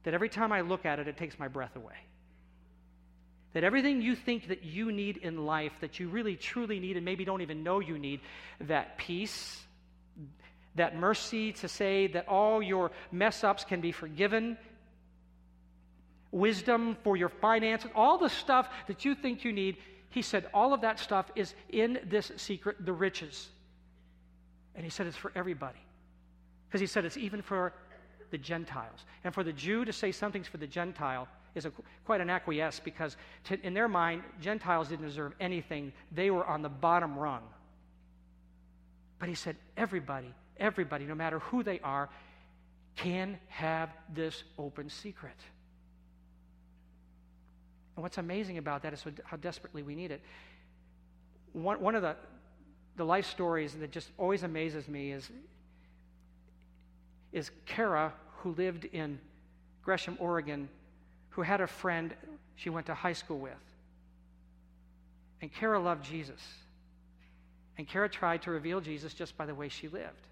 that 0.03 0.13
every 0.13 0.29
time 0.29 0.51
I 0.51 0.61
look 0.61 0.85
at 0.85 0.99
it, 0.99 1.07
it 1.07 1.17
takes 1.17 1.37
my 1.37 1.47
breath 1.47 1.75
away. 1.75 1.95
That 3.55 3.63
everything 3.63 4.01
you 4.01 4.17
think 4.17 4.49
that 4.49 4.65
you 4.65 4.91
need 4.91 5.15
in 5.15 5.45
life, 5.45 5.71
that 5.79 5.97
you 5.97 6.09
really 6.09 6.35
truly 6.35 6.77
need 6.81 6.97
and 6.97 7.05
maybe 7.05 7.23
don't 7.23 7.39
even 7.39 7.63
know 7.63 7.79
you 7.79 7.97
need, 7.97 8.19
that 8.59 8.97
peace, 8.97 9.63
that 10.75 10.97
mercy 10.97 11.53
to 11.53 11.69
say 11.69 12.07
that 12.07 12.27
all 12.27 12.61
your 12.61 12.91
mess 13.13 13.45
ups 13.45 13.63
can 13.63 13.79
be 13.79 13.93
forgiven, 13.93 14.57
wisdom 16.31 16.97
for 17.01 17.15
your 17.15 17.29
finances, 17.29 17.89
all 17.95 18.17
the 18.17 18.27
stuff 18.27 18.67
that 18.87 19.05
you 19.05 19.15
think 19.15 19.45
you 19.45 19.53
need, 19.53 19.77
he 20.09 20.21
said 20.21 20.49
all 20.53 20.73
of 20.73 20.81
that 20.81 20.99
stuff 20.99 21.31
is 21.33 21.53
in 21.69 21.97
this 22.03 22.33
secret, 22.35 22.85
the 22.85 22.91
riches. 22.91 23.47
And 24.75 24.83
he 24.83 24.89
said 24.89 25.07
it's 25.07 25.15
for 25.15 25.31
everybody. 25.33 25.79
Because 26.67 26.81
he 26.81 26.87
said 26.87 27.05
it's 27.05 27.15
even 27.15 27.41
for 27.41 27.71
the 28.31 28.37
Gentiles. 28.37 29.05
And 29.23 29.33
for 29.33 29.45
the 29.45 29.53
Jew 29.53 29.85
to 29.85 29.93
say 29.93 30.11
something's 30.11 30.49
for 30.49 30.57
the 30.57 30.67
Gentile 30.67 31.29
is 31.55 31.65
a, 31.65 31.71
quite 32.05 32.21
an 32.21 32.29
acquiesce 32.29 32.79
because 32.83 33.17
to, 33.45 33.59
in 33.65 33.73
their 33.73 33.87
mind, 33.87 34.23
Gentiles 34.41 34.89
didn't 34.89 35.05
deserve 35.05 35.33
anything. 35.39 35.93
They 36.11 36.29
were 36.29 36.45
on 36.45 36.61
the 36.61 36.69
bottom 36.69 37.17
rung. 37.17 37.43
But 39.19 39.29
he 39.29 39.35
said, 39.35 39.55
everybody, 39.77 40.33
everybody, 40.57 41.05
no 41.05 41.15
matter 41.15 41.39
who 41.39 41.63
they 41.63 41.79
are, 41.79 42.09
can 42.95 43.39
have 43.47 43.89
this 44.13 44.43
open 44.57 44.89
secret. 44.89 45.37
And 47.95 48.03
what's 48.03 48.17
amazing 48.17 48.57
about 48.57 48.83
that 48.83 48.93
is 48.93 49.03
how 49.23 49.37
desperately 49.37 49.83
we 49.83 49.95
need 49.95 50.11
it. 50.11 50.21
One, 51.53 51.79
one 51.79 51.95
of 51.95 52.01
the, 52.01 52.17
the 52.97 53.05
life 53.05 53.25
stories 53.25 53.73
that 53.75 53.91
just 53.91 54.09
always 54.17 54.43
amazes 54.43 54.87
me 54.89 55.13
is, 55.13 55.29
is 57.31 57.51
Kara, 57.65 58.13
who 58.37 58.51
lived 58.55 58.85
in 58.85 59.17
Gresham, 59.81 60.17
Oregon, 60.19 60.67
who 61.35 61.41
had 61.41 61.59
a 61.59 61.67
friend 61.67 62.13
she 62.55 62.69
went 62.69 62.85
to 62.85 62.93
high 62.93 63.13
school 63.13 63.37
with. 63.37 63.51
And 65.41 65.53
Kara 65.53 65.79
loved 65.79 66.05
Jesus. 66.05 66.41
And 67.77 67.85
Kara 67.85 68.07
tried 68.07 68.43
to 68.43 68.51
reveal 68.51 68.79
Jesus 68.79 69.13
just 69.13 69.37
by 69.37 69.45
the 69.45 69.53
way 69.53 69.67
she 69.67 69.89
lived. 69.89 70.27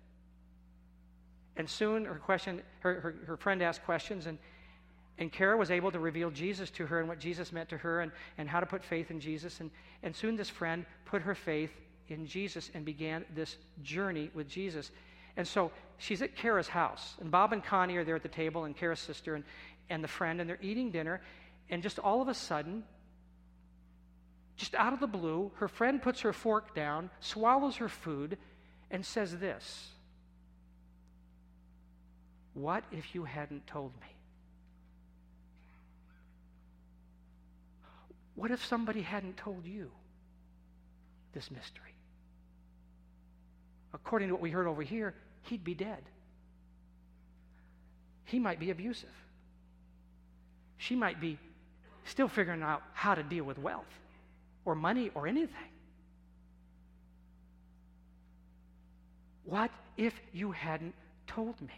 And 1.57 1.69
soon 1.69 2.05
her 2.05 2.15
question, 2.15 2.61
her, 2.79 3.01
her, 3.01 3.15
her 3.27 3.37
friend 3.37 3.61
asked 3.61 3.83
questions, 3.83 4.27
and, 4.27 4.37
and 5.17 5.29
Kara 5.29 5.57
was 5.57 5.71
able 5.71 5.91
to 5.91 5.99
reveal 5.99 6.31
Jesus 6.31 6.71
to 6.71 6.85
her 6.85 7.01
and 7.01 7.09
what 7.09 7.19
Jesus 7.19 7.51
meant 7.51 7.67
to 7.69 7.77
her 7.77 7.99
and, 7.99 8.11
and 8.37 8.47
how 8.47 8.61
to 8.61 8.65
put 8.65 8.81
faith 8.81 9.11
in 9.11 9.19
Jesus. 9.19 9.59
And, 9.59 9.71
and 10.03 10.15
soon 10.15 10.37
this 10.37 10.49
friend 10.49 10.85
put 11.03 11.21
her 11.21 11.35
faith 11.35 11.71
in 12.07 12.25
Jesus 12.25 12.71
and 12.73 12.85
began 12.85 13.25
this 13.35 13.57
journey 13.83 14.31
with 14.33 14.47
Jesus. 14.47 14.89
And 15.35 15.45
so 15.45 15.69
she's 15.97 16.21
at 16.21 16.35
Kara's 16.37 16.67
house, 16.69 17.15
and 17.19 17.29
Bob 17.29 17.51
and 17.51 17.63
Connie 17.63 17.97
are 17.97 18.03
there 18.03 18.15
at 18.15 18.23
the 18.23 18.29
table, 18.29 18.63
and 18.63 18.77
Kara's 18.77 18.99
sister, 18.99 19.35
and, 19.35 19.43
and 19.89 20.03
the 20.03 20.07
friend, 20.07 20.39
and 20.39 20.49
they're 20.49 20.59
eating 20.61 20.91
dinner, 20.91 21.21
and 21.69 21.83
just 21.83 21.99
all 21.99 22.21
of 22.21 22.27
a 22.27 22.33
sudden, 22.33 22.83
just 24.55 24.75
out 24.75 24.93
of 24.93 24.99
the 24.99 25.07
blue, 25.07 25.51
her 25.55 25.67
friend 25.67 26.01
puts 26.01 26.21
her 26.21 26.33
fork 26.33 26.75
down, 26.75 27.09
swallows 27.19 27.77
her 27.77 27.89
food, 27.89 28.37
and 28.91 29.05
says 29.05 29.37
this 29.37 29.89
What 32.53 32.83
if 32.91 33.15
you 33.15 33.23
hadn't 33.23 33.67
told 33.67 33.91
me? 34.01 34.07
What 38.35 38.51
if 38.51 38.65
somebody 38.65 39.01
hadn't 39.01 39.37
told 39.37 39.65
you 39.65 39.91
this 41.33 41.51
mystery? 41.51 41.93
According 43.93 44.29
to 44.29 44.33
what 44.33 44.41
we 44.41 44.49
heard 44.49 44.65
over 44.65 44.81
here, 44.81 45.13
he'd 45.43 45.63
be 45.63 45.75
dead. 45.75 46.01
He 48.25 48.39
might 48.39 48.59
be 48.59 48.71
abusive 48.71 49.22
she 50.83 50.95
might 50.95 51.21
be 51.21 51.37
still 52.03 52.27
figuring 52.27 52.61
out 52.61 52.81
how 52.93 53.15
to 53.15 53.23
deal 53.23 53.45
with 53.45 53.57
wealth 53.57 53.85
or 54.65 54.75
money 54.75 55.09
or 55.15 55.27
anything. 55.27 55.71
What 59.45 59.71
if 59.95 60.13
you 60.33 60.51
hadn't 60.51 60.93
told 61.25 61.59
me? 61.61 61.73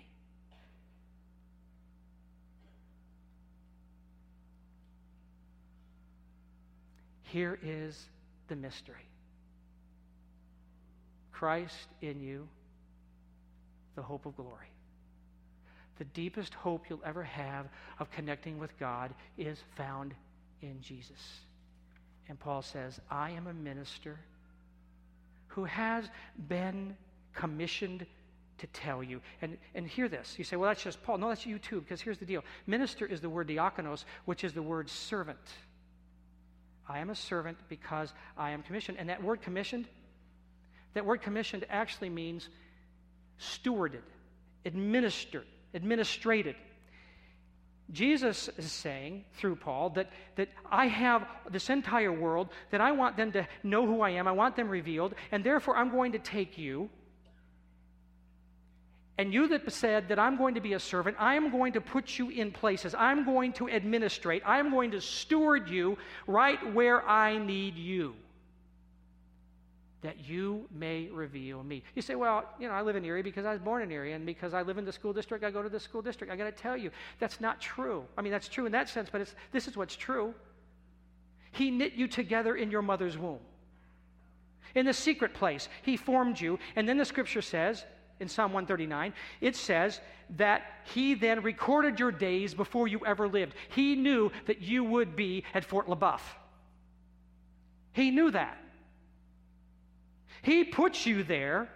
Here 7.23 7.59
is 7.61 8.07
the 8.47 8.55
mystery 8.55 8.95
Christ 11.31 11.89
in 12.01 12.21
you, 12.21 12.47
the 13.95 14.01
hope 14.01 14.25
of 14.25 14.35
glory 14.35 14.74
the 15.97 16.05
deepest 16.05 16.53
hope 16.53 16.85
you'll 16.89 17.01
ever 17.05 17.23
have 17.23 17.67
of 17.99 18.11
connecting 18.11 18.59
with 18.59 18.77
God 18.79 19.13
is 19.37 19.57
found 19.75 20.13
in 20.61 20.81
Jesus. 20.81 21.39
And 22.27 22.39
Paul 22.39 22.61
says, 22.61 22.99
I 23.09 23.31
am 23.31 23.47
a 23.47 23.53
minister 23.53 24.19
who 25.47 25.63
has 25.65 26.09
been 26.47 26.95
commissioned 27.33 28.05
to 28.57 28.67
tell 28.67 29.03
you. 29.03 29.21
And, 29.41 29.57
and 29.73 29.87
hear 29.87 30.07
this. 30.09 30.35
You 30.37 30.43
say, 30.43 30.55
well, 30.55 30.69
that's 30.69 30.83
just 30.83 31.01
Paul. 31.03 31.17
No, 31.17 31.29
that's 31.29 31.45
you 31.45 31.59
too, 31.59 31.81
because 31.81 32.01
here's 32.01 32.17
the 32.17 32.25
deal 32.25 32.43
minister 32.67 33.05
is 33.05 33.21
the 33.21 33.29
word 33.29 33.47
diakonos, 33.47 34.05
which 34.25 34.43
is 34.43 34.53
the 34.53 34.61
word 34.61 34.89
servant. 34.89 35.37
I 36.87 36.99
am 36.99 37.09
a 37.09 37.15
servant 37.15 37.57
because 37.67 38.13
I 38.37 38.51
am 38.51 38.61
commissioned. 38.63 38.97
And 38.99 39.09
that 39.09 39.23
word 39.23 39.41
commissioned, 39.41 39.87
that 40.93 41.05
word 41.05 41.21
commissioned 41.21 41.65
actually 41.69 42.09
means 42.09 42.49
stewarded, 43.39 44.03
administered 44.65 45.47
administrated. 45.75 46.55
Jesus 47.91 48.49
is 48.57 48.71
saying 48.71 49.25
through 49.33 49.57
Paul 49.57 49.91
that, 49.91 50.09
that 50.37 50.49
I 50.71 50.87
have 50.87 51.27
this 51.51 51.69
entire 51.69 52.11
world, 52.11 52.49
that 52.71 52.81
I 52.81 52.91
want 52.93 53.15
them 53.15 53.31
to 53.33 53.47
know 53.63 53.85
who 53.85 54.01
I 54.01 54.11
am, 54.11 54.27
I 54.27 54.31
want 54.31 54.55
them 54.55 54.69
revealed, 54.69 55.13
and 55.31 55.43
therefore 55.43 55.77
I'm 55.77 55.91
going 55.91 56.13
to 56.13 56.19
take 56.19 56.57
you. 56.57 56.89
And 59.17 59.33
you 59.33 59.47
that 59.49 59.71
said 59.71 60.09
that 60.09 60.19
I'm 60.19 60.35
going 60.35 60.55
to 60.55 60.61
be 60.61 60.73
a 60.73 60.79
servant, 60.79 61.15
I 61.19 61.35
am 61.35 61.51
going 61.51 61.73
to 61.73 61.81
put 61.81 62.17
you 62.17 62.29
in 62.29 62.51
places. 62.51 62.95
I'm 62.97 63.23
going 63.23 63.53
to 63.53 63.69
administrate. 63.69 64.41
I'm 64.45 64.71
going 64.71 64.91
to 64.91 64.99
steward 64.99 65.69
you 65.69 65.97
right 66.27 66.73
where 66.73 67.07
I 67.07 67.37
need 67.37 67.75
you 67.75 68.15
that 70.01 70.27
you 70.27 70.67
may 70.71 71.07
reveal 71.07 71.63
me. 71.63 71.83
You 71.95 72.01
say, 72.01 72.15
well, 72.15 72.43
you 72.59 72.67
know, 72.67 72.73
I 72.73 72.81
live 72.81 72.95
in 72.95 73.03
Erie 73.05 73.23
because 73.23 73.45
I 73.45 73.51
was 73.51 73.61
born 73.61 73.81
in 73.81 73.91
Erie, 73.91 74.13
and 74.13 74.25
because 74.25 74.53
I 74.53 74.61
live 74.61 74.77
in 74.77 74.85
the 74.85 74.91
school 74.91 75.13
district, 75.13 75.43
I 75.43 75.49
go 75.49 75.63
to 75.63 75.69
the 75.69 75.79
school 75.79 76.01
district. 76.01 76.31
I 76.31 76.35
got 76.35 76.45
to 76.45 76.51
tell 76.51 76.77
you, 76.77 76.91
that's 77.19 77.41
not 77.41 77.59
true. 77.59 78.05
I 78.17 78.21
mean, 78.21 78.31
that's 78.31 78.47
true 78.47 78.65
in 78.65 78.71
that 78.73 78.89
sense, 78.89 79.09
but 79.11 79.27
this 79.51 79.67
is 79.67 79.75
what's 79.75 79.95
true. 79.95 80.33
He 81.51 81.71
knit 81.71 81.93
you 81.93 82.07
together 82.07 82.55
in 82.55 82.69
your 82.69 82.81
mother's 82.81 83.17
womb. 83.17 83.39
In 84.75 84.85
the 84.85 84.93
secret 84.93 85.33
place, 85.33 85.69
He 85.83 85.97
formed 85.97 86.39
you. 86.39 86.59
And 86.75 86.87
then 86.87 86.97
the 86.97 87.05
scripture 87.05 87.41
says, 87.41 87.85
in 88.19 88.27
Psalm 88.27 88.53
139, 88.53 89.13
it 89.41 89.55
says 89.55 89.99
that 90.37 90.63
He 90.93 91.15
then 91.15 91.41
recorded 91.41 91.99
your 91.99 92.11
days 92.11 92.53
before 92.53 92.87
you 92.87 92.99
ever 93.05 93.27
lived. 93.27 93.53
He 93.69 93.95
knew 93.95 94.31
that 94.45 94.61
you 94.61 94.83
would 94.83 95.15
be 95.15 95.43
at 95.53 95.65
Fort 95.65 95.87
LeBoeuf. 95.87 96.21
He 97.93 98.11
knew 98.11 98.31
that. 98.31 98.57
He 100.45 100.63
put 100.63 101.07
you 101.07 101.23
there 101.23 101.67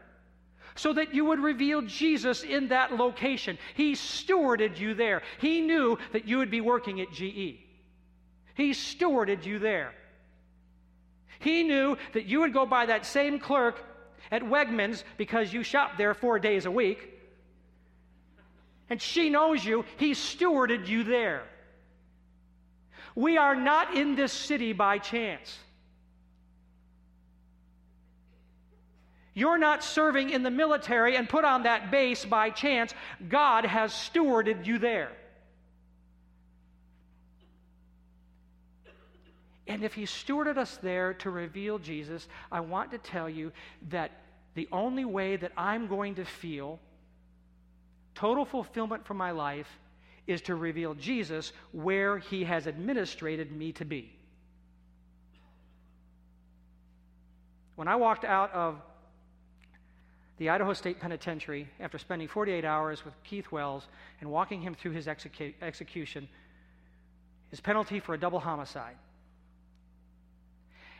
so 0.76 0.94
that 0.94 1.16
you 1.16 1.26
would 1.26 1.40
reveal 1.40 1.82
Jesus 1.82 2.44
in 2.44 2.68
that 2.68 2.96
location. 2.96 3.58
He 3.74 3.94
stewarded 3.94 4.78
you 4.78 4.94
there. 4.94 5.24
He 5.42 5.60
knew 5.60 5.98
that 6.14 6.28
you 6.28 6.38
would 6.38 6.52
be 6.52 6.62
working 6.62 7.02
at 7.02 7.12
GE. 7.12 7.58
He 8.54 8.72
stewarded 8.72 9.44
you 9.44 9.58
there. 9.58 9.92
He 11.40 11.64
knew 11.64 11.98
that 12.14 12.26
you 12.26 12.42
would 12.42 12.54
go 12.54 12.68
by 12.68 12.86
that 12.86 13.08
same 13.08 13.40
clerk 13.40 13.84
at 14.30 14.44
Wegmans 14.44 15.04
because 15.18 15.52
you 15.52 15.64
shop 15.64 15.98
there 15.98 16.14
four 16.14 16.38
days 16.38 16.68
a 16.68 16.72
week. 16.72 17.10
And 18.88 19.02
she 19.02 19.32
knows 19.32 19.66
you. 19.66 19.84
He 19.98 20.12
stewarded 20.12 20.88
you 20.88 21.04
there. 21.04 21.42
We 23.16 23.38
are 23.38 23.56
not 23.56 23.96
in 23.96 24.14
this 24.14 24.32
city 24.32 24.74
by 24.74 25.00
chance. 25.00 25.58
You're 29.40 29.58
not 29.58 29.86
serving 29.86 30.32
in 30.32 30.44
the 30.44 30.52
military 30.52 31.16
and 31.16 31.30
put 31.30 31.46
on 31.46 31.64
that 31.64 31.92
base 31.92 32.26
by 32.26 32.50
chance. 32.50 32.94
God 33.30 33.66
has 33.66 33.94
stewarded 33.94 34.66
you 34.66 34.80
there. 34.80 35.14
And 39.66 39.82
if 39.86 39.94
He 39.94 40.04
stewarded 40.04 40.58
us 40.58 40.76
there 40.82 41.14
to 41.14 41.30
reveal 41.30 41.80
Jesus, 41.80 42.28
I 42.52 42.60
want 42.60 42.92
to 42.92 42.98
tell 42.98 43.30
you 43.30 43.54
that 43.92 44.12
the 44.56 44.68
only 44.74 45.06
way 45.06 45.38
that 45.38 45.54
I'm 45.56 45.88
going 45.88 46.16
to 46.16 46.26
feel 46.26 46.78
total 48.16 48.44
fulfillment 48.44 49.06
for 49.06 49.14
my 49.14 49.32
life 49.32 49.70
is 50.28 50.42
to 50.42 50.56
reveal 50.56 50.96
Jesus 50.96 51.54
where 51.72 52.18
he 52.18 52.44
has 52.44 52.68
administrated 52.68 53.54
me 53.54 53.72
to 53.72 53.86
be. 53.86 54.14
When 57.78 57.88
I 57.88 57.96
walked 57.96 58.26
out 58.26 58.52
of 58.52 58.82
the 60.40 60.50
Idaho 60.50 60.74
State 60.74 61.02
Penitentiary 61.02 61.68
after 61.82 61.98
spending 61.98 62.28
48 62.28 62.64
hours 62.64 63.04
with 63.04 63.14
Keith 63.24 63.52
Wells 63.52 63.88
and 64.22 64.32
walking 64.32 64.62
him 64.62 64.74
through 64.74 64.92
his 64.92 65.06
execu- 65.06 65.54
execution, 65.62 66.30
his 67.50 67.60
penalty 67.60 68.00
for 68.00 68.14
a 68.14 68.18
double 68.18 68.40
homicide. 68.40 68.96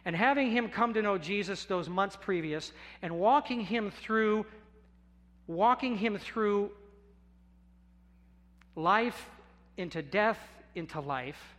And 0.04 0.14
having 0.16 0.52
him 0.52 0.68
come 0.68 0.94
to 0.94 1.02
know 1.02 1.18
Jesus 1.18 1.66
those 1.66 1.88
months 1.88 2.18
previous 2.20 2.74
and 3.02 3.18
walking 3.18 3.62
him 3.62 3.92
through 3.92 4.46
walking 5.48 5.98
him 5.98 6.18
through 6.18 6.70
life 8.76 9.30
into 9.78 10.02
death 10.02 10.38
into 10.76 11.00
life 11.00 11.56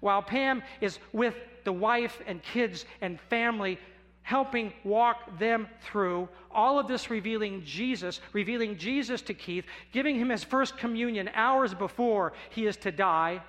while 0.00 0.20
Pam 0.20 0.62
is 0.82 0.98
with 1.14 1.34
the 1.64 1.72
wife 1.72 2.20
and 2.26 2.42
kids 2.42 2.84
and 3.00 3.18
family 3.30 3.78
helping 4.24 4.72
walk 4.84 5.38
them 5.38 5.68
through 5.82 6.28
all 6.50 6.78
of 6.78 6.88
this 6.88 7.10
revealing 7.10 7.62
Jesus, 7.64 8.20
revealing 8.32 8.76
Jesus 8.76 9.20
to 9.22 9.34
Keith, 9.34 9.66
giving 9.92 10.16
him 10.16 10.30
his 10.30 10.42
first 10.42 10.78
communion 10.78 11.30
hours 11.34 11.74
before 11.74 12.32
he 12.50 12.66
is 12.66 12.76
to 12.78 12.90
die, 12.90 13.42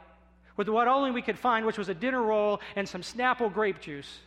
with 0.57 0.67
what 0.67 0.87
only 0.87 1.11
we 1.11 1.21
could 1.21 1.39
find, 1.39 1.65
which 1.65 1.77
was 1.77 1.89
a 1.89 1.93
dinner 1.93 2.21
roll 2.21 2.59
and 2.75 2.87
some 2.87 3.01
Snapple 3.01 3.51
grape 3.51 3.79
juice. 3.79 4.19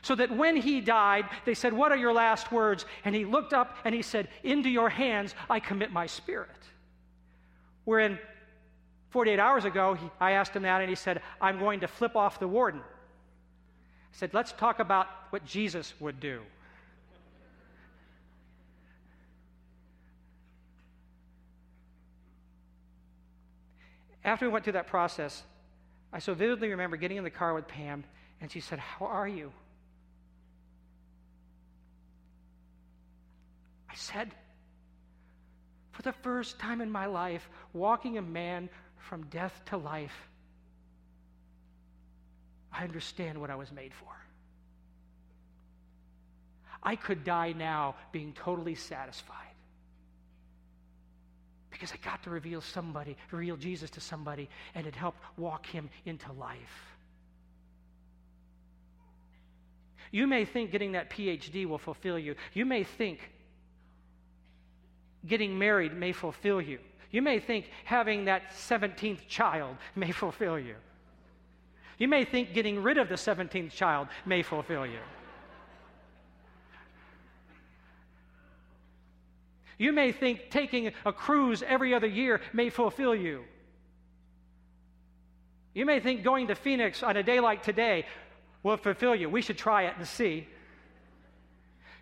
So 0.00 0.14
that 0.14 0.34
when 0.34 0.56
he 0.56 0.80
died, 0.80 1.26
they 1.44 1.54
said, 1.54 1.72
What 1.72 1.92
are 1.92 1.96
your 1.96 2.12
last 2.12 2.50
words? 2.50 2.86
And 3.04 3.14
he 3.14 3.26
looked 3.26 3.52
up 3.52 3.76
and 3.84 3.94
he 3.94 4.02
said, 4.02 4.28
Into 4.44 4.70
your 4.70 4.88
hands 4.88 5.34
I 5.50 5.60
commit 5.60 5.92
my 5.92 6.06
spirit. 6.06 6.48
Wherein 7.84 8.18
48 9.10 9.38
hours 9.38 9.64
ago, 9.66 9.94
he, 9.94 10.08
I 10.20 10.32
asked 10.32 10.54
him 10.54 10.62
that 10.62 10.80
and 10.80 10.88
he 10.88 10.94
said, 10.94 11.20
I'm 11.40 11.58
going 11.58 11.80
to 11.80 11.88
flip 11.88 12.16
off 12.16 12.38
the 12.38 12.48
warden. 12.48 12.80
I 14.12 14.16
said, 14.16 14.34
let's 14.34 14.52
talk 14.52 14.80
about 14.80 15.06
what 15.30 15.44
Jesus 15.44 15.94
would 16.00 16.20
do. 16.20 16.40
After 24.24 24.46
we 24.46 24.52
went 24.52 24.64
through 24.64 24.74
that 24.74 24.88
process, 24.88 25.42
I 26.12 26.18
so 26.18 26.34
vividly 26.34 26.68
remember 26.68 26.96
getting 26.96 27.16
in 27.16 27.24
the 27.24 27.30
car 27.30 27.54
with 27.54 27.66
Pam, 27.66 28.04
and 28.40 28.50
she 28.50 28.60
said, 28.60 28.78
How 28.78 29.06
are 29.06 29.26
you? 29.26 29.52
I 33.88 33.94
said, 33.94 34.30
For 35.92 36.02
the 36.02 36.12
first 36.12 36.58
time 36.58 36.80
in 36.80 36.90
my 36.90 37.06
life, 37.06 37.48
walking 37.72 38.18
a 38.18 38.22
man 38.22 38.68
from 38.96 39.24
death 39.30 39.62
to 39.66 39.76
life, 39.76 40.28
I 42.78 42.84
understand 42.84 43.40
what 43.40 43.50
I 43.50 43.56
was 43.56 43.72
made 43.72 43.92
for. 43.92 44.06
I 46.80 46.94
could 46.94 47.24
die 47.24 47.52
now 47.52 47.96
being 48.12 48.32
totally 48.32 48.76
satisfied 48.76 49.34
because 51.70 51.92
I 51.92 51.96
got 51.96 52.22
to 52.22 52.30
reveal 52.30 52.60
somebody, 52.60 53.16
reveal 53.32 53.56
Jesus 53.56 53.90
to 53.90 54.00
somebody, 54.00 54.48
and 54.76 54.86
it 54.86 54.94
helped 54.94 55.18
walk 55.36 55.66
him 55.66 55.90
into 56.06 56.30
life. 56.32 56.96
You 60.12 60.28
may 60.28 60.44
think 60.44 60.70
getting 60.70 60.92
that 60.92 61.10
PhD 61.10 61.66
will 61.66 61.78
fulfill 61.78 62.18
you. 62.18 62.36
You 62.54 62.64
may 62.64 62.84
think 62.84 63.18
getting 65.26 65.58
married 65.58 65.92
may 65.92 66.12
fulfill 66.12 66.62
you. 66.62 66.78
You 67.10 67.22
may 67.22 67.40
think 67.40 67.68
having 67.84 68.26
that 68.26 68.50
17th 68.52 69.26
child 69.26 69.76
may 69.96 70.12
fulfill 70.22 70.58
you. 70.58 70.76
You 71.98 72.06
may 72.08 72.24
think 72.24 72.54
getting 72.54 72.82
rid 72.82 72.96
of 72.96 73.08
the 73.08 73.16
17th 73.16 73.72
child 73.72 74.08
may 74.24 74.42
fulfill 74.42 74.86
you. 74.86 75.00
You 79.78 79.92
may 79.92 80.12
think 80.12 80.50
taking 80.50 80.92
a 81.04 81.12
cruise 81.12 81.62
every 81.62 81.94
other 81.94 82.06
year 82.06 82.40
may 82.52 82.70
fulfill 82.70 83.14
you. 83.14 83.44
You 85.74 85.86
may 85.86 86.00
think 86.00 86.24
going 86.24 86.48
to 86.48 86.56
Phoenix 86.56 87.02
on 87.02 87.16
a 87.16 87.22
day 87.22 87.38
like 87.38 87.62
today 87.62 88.04
will 88.62 88.76
fulfill 88.76 89.14
you. 89.14 89.28
We 89.28 89.42
should 89.42 89.58
try 89.58 89.84
it 89.84 89.94
and 89.96 90.06
see. 90.06 90.48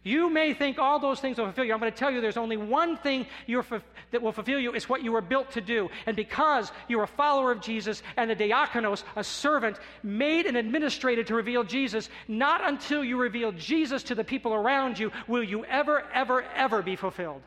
You 0.06 0.30
may 0.30 0.54
think 0.54 0.78
all 0.78 1.00
those 1.00 1.18
things 1.18 1.36
will 1.36 1.46
fulfill 1.46 1.64
you. 1.64 1.74
I'm 1.74 1.80
going 1.80 1.90
to 1.90 1.98
tell 1.98 2.12
you 2.12 2.20
there's 2.20 2.36
only 2.36 2.56
one 2.56 2.96
thing 2.96 3.26
that 3.48 4.22
will 4.22 4.30
fulfill 4.30 4.60
you. 4.60 4.72
It's 4.72 4.88
what 4.88 5.02
you 5.02 5.10
were 5.10 5.20
built 5.20 5.50
to 5.50 5.60
do. 5.60 5.90
And 6.06 6.14
because 6.14 6.70
you're 6.86 7.02
a 7.02 7.08
follower 7.08 7.50
of 7.50 7.60
Jesus 7.60 8.04
and 8.16 8.30
a 8.30 8.36
diakonos, 8.36 9.02
a 9.16 9.24
servant, 9.24 9.80
made 10.04 10.46
and 10.46 10.56
administrated 10.56 11.26
to 11.26 11.34
reveal 11.34 11.64
Jesus, 11.64 12.08
not 12.28 12.64
until 12.64 13.02
you 13.02 13.16
reveal 13.16 13.50
Jesus 13.50 14.04
to 14.04 14.14
the 14.14 14.22
people 14.22 14.54
around 14.54 14.96
you 14.96 15.10
will 15.26 15.42
you 15.42 15.64
ever, 15.64 16.04
ever, 16.14 16.44
ever 16.54 16.82
be 16.82 16.94
fulfilled. 16.94 17.42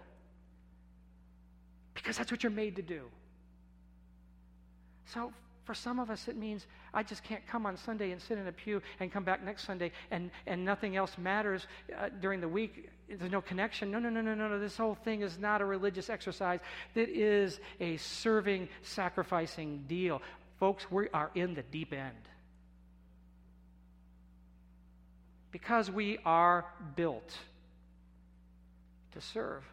Because 1.94 2.18
that's 2.18 2.30
what 2.30 2.44
you're 2.44 2.52
made 2.52 2.76
to 2.76 2.82
do. 2.82 3.04
So 5.06 5.32
for 5.70 5.76
some 5.76 6.00
of 6.00 6.10
us, 6.10 6.28
it 6.28 6.36
means 6.36 6.66
I 6.96 7.04
just 7.04 7.24
can't 7.24 7.46
come 7.46 7.68
on 7.68 7.78
Sunday 7.78 8.10
and 8.10 8.20
sit 8.20 8.40
in 8.40 8.48
a 8.48 8.52
pew 8.52 8.82
and 9.00 9.12
come 9.12 9.24
back 9.24 9.46
next 9.46 9.68
Sunday 9.68 9.92
and, 10.10 10.32
and 10.48 10.66
nothing 10.66 10.96
else 10.96 11.16
matters 11.16 11.68
uh, 11.96 12.10
during 12.20 12.42
the 12.42 12.48
week. 12.48 12.90
There's 13.08 13.32
no 13.32 13.40
connection. 13.40 13.92
No, 13.92 14.00
no, 14.00 14.10
no, 14.10 14.20
no, 14.22 14.34
no, 14.34 14.50
no. 14.50 14.60
This 14.60 14.76
whole 14.76 14.96
thing 14.96 15.22
is 15.22 15.38
not 15.38 15.62
a 15.62 15.66
religious 15.66 16.10
exercise. 16.10 16.60
It 16.96 17.10
is 17.10 17.60
a 17.80 17.98
serving, 17.98 18.68
sacrificing 18.82 19.84
deal. 19.88 20.24
Folks, 20.60 20.90
we 20.90 21.08
are 21.10 21.30
in 21.36 21.54
the 21.54 21.62
deep 21.62 21.94
end. 21.94 22.18
Because 25.52 25.92
we 25.92 26.18
are 26.26 26.66
built 26.96 27.32
to 29.12 29.22
serve. 29.22 29.64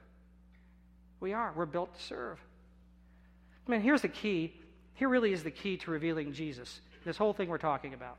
We 1.20 1.32
are. 1.32 1.54
We're 1.56 1.64
built 1.64 1.96
to 1.96 2.02
serve. 2.02 2.38
I 3.66 3.70
mean, 3.70 3.80
here's 3.80 4.02
the 4.02 4.08
key 4.08 4.52
here 4.96 5.08
really 5.08 5.32
is 5.32 5.42
the 5.42 5.50
key 5.50 5.76
to 5.78 5.90
revealing 5.90 6.32
Jesus, 6.32 6.80
this 7.04 7.16
whole 7.16 7.32
thing 7.32 7.48
we're 7.48 7.58
talking 7.58 7.94
about. 7.94 8.16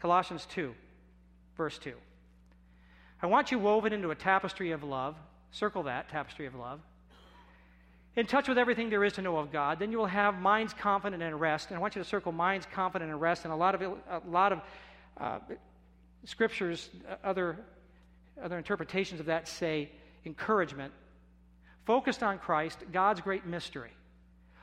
Colossians 0.00 0.46
2, 0.50 0.74
verse 1.56 1.78
2. 1.78 1.94
I 3.22 3.26
want 3.26 3.52
you 3.52 3.58
woven 3.60 3.92
into 3.92 4.10
a 4.10 4.16
tapestry 4.16 4.72
of 4.72 4.82
love. 4.82 5.14
Circle 5.52 5.84
that, 5.84 6.08
tapestry 6.08 6.46
of 6.46 6.56
love. 6.56 6.80
In 8.16 8.26
touch 8.26 8.48
with 8.48 8.58
everything 8.58 8.90
there 8.90 9.04
is 9.04 9.12
to 9.14 9.22
know 9.22 9.36
of 9.36 9.52
God, 9.52 9.78
then 9.78 9.92
you 9.92 9.98
will 9.98 10.06
have 10.06 10.40
minds 10.40 10.74
confident 10.74 11.22
and 11.22 11.40
rest. 11.40 11.68
And 11.68 11.76
I 11.76 11.80
want 11.80 11.94
you 11.94 12.02
to 12.02 12.08
circle 12.08 12.32
minds 12.32 12.66
confident 12.72 13.10
and 13.10 13.20
rest. 13.20 13.44
And 13.44 13.52
a 13.52 13.56
lot 13.56 13.76
of, 13.76 13.82
a 13.82 14.22
lot 14.28 14.52
of 14.52 14.60
uh, 15.18 15.38
scriptures, 16.24 16.90
other, 17.22 17.58
other 18.42 18.58
interpretations 18.58 19.20
of 19.20 19.26
that 19.26 19.46
say 19.46 19.88
encouragement. 20.26 20.92
Focused 21.86 22.24
on 22.24 22.38
Christ, 22.38 22.78
God's 22.92 23.20
great 23.20 23.46
mystery. 23.46 23.92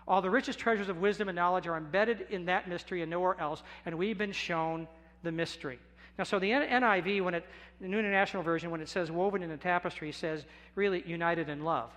All 0.09 0.23
the 0.23 0.29
richest 0.29 0.57
treasures 0.57 0.89
of 0.89 0.97
wisdom 0.97 1.29
and 1.29 1.35
knowledge 1.35 1.67
are 1.67 1.77
embedded 1.77 2.25
in 2.31 2.45
that 2.45 2.67
mystery 2.67 3.03
and 3.03 3.11
nowhere 3.11 3.39
else, 3.39 3.61
and 3.85 3.95
we've 3.95 4.17
been 4.17 4.31
shown 4.31 4.87
the 5.21 5.31
mystery. 5.31 5.77
Now, 6.17 6.23
so 6.23 6.39
the 6.39 6.49
NIV, 6.49 7.23
when 7.23 7.35
it, 7.35 7.45
the 7.79 7.87
New 7.87 7.99
International 7.99 8.41
Version, 8.41 8.71
when 8.71 8.81
it 8.81 8.89
says 8.89 9.11
woven 9.11 9.43
in 9.43 9.51
a 9.51 9.57
tapestry, 9.57 10.11
says 10.11 10.45
really 10.73 11.03
united 11.05 11.47
in 11.47 11.63
love. 11.63 11.91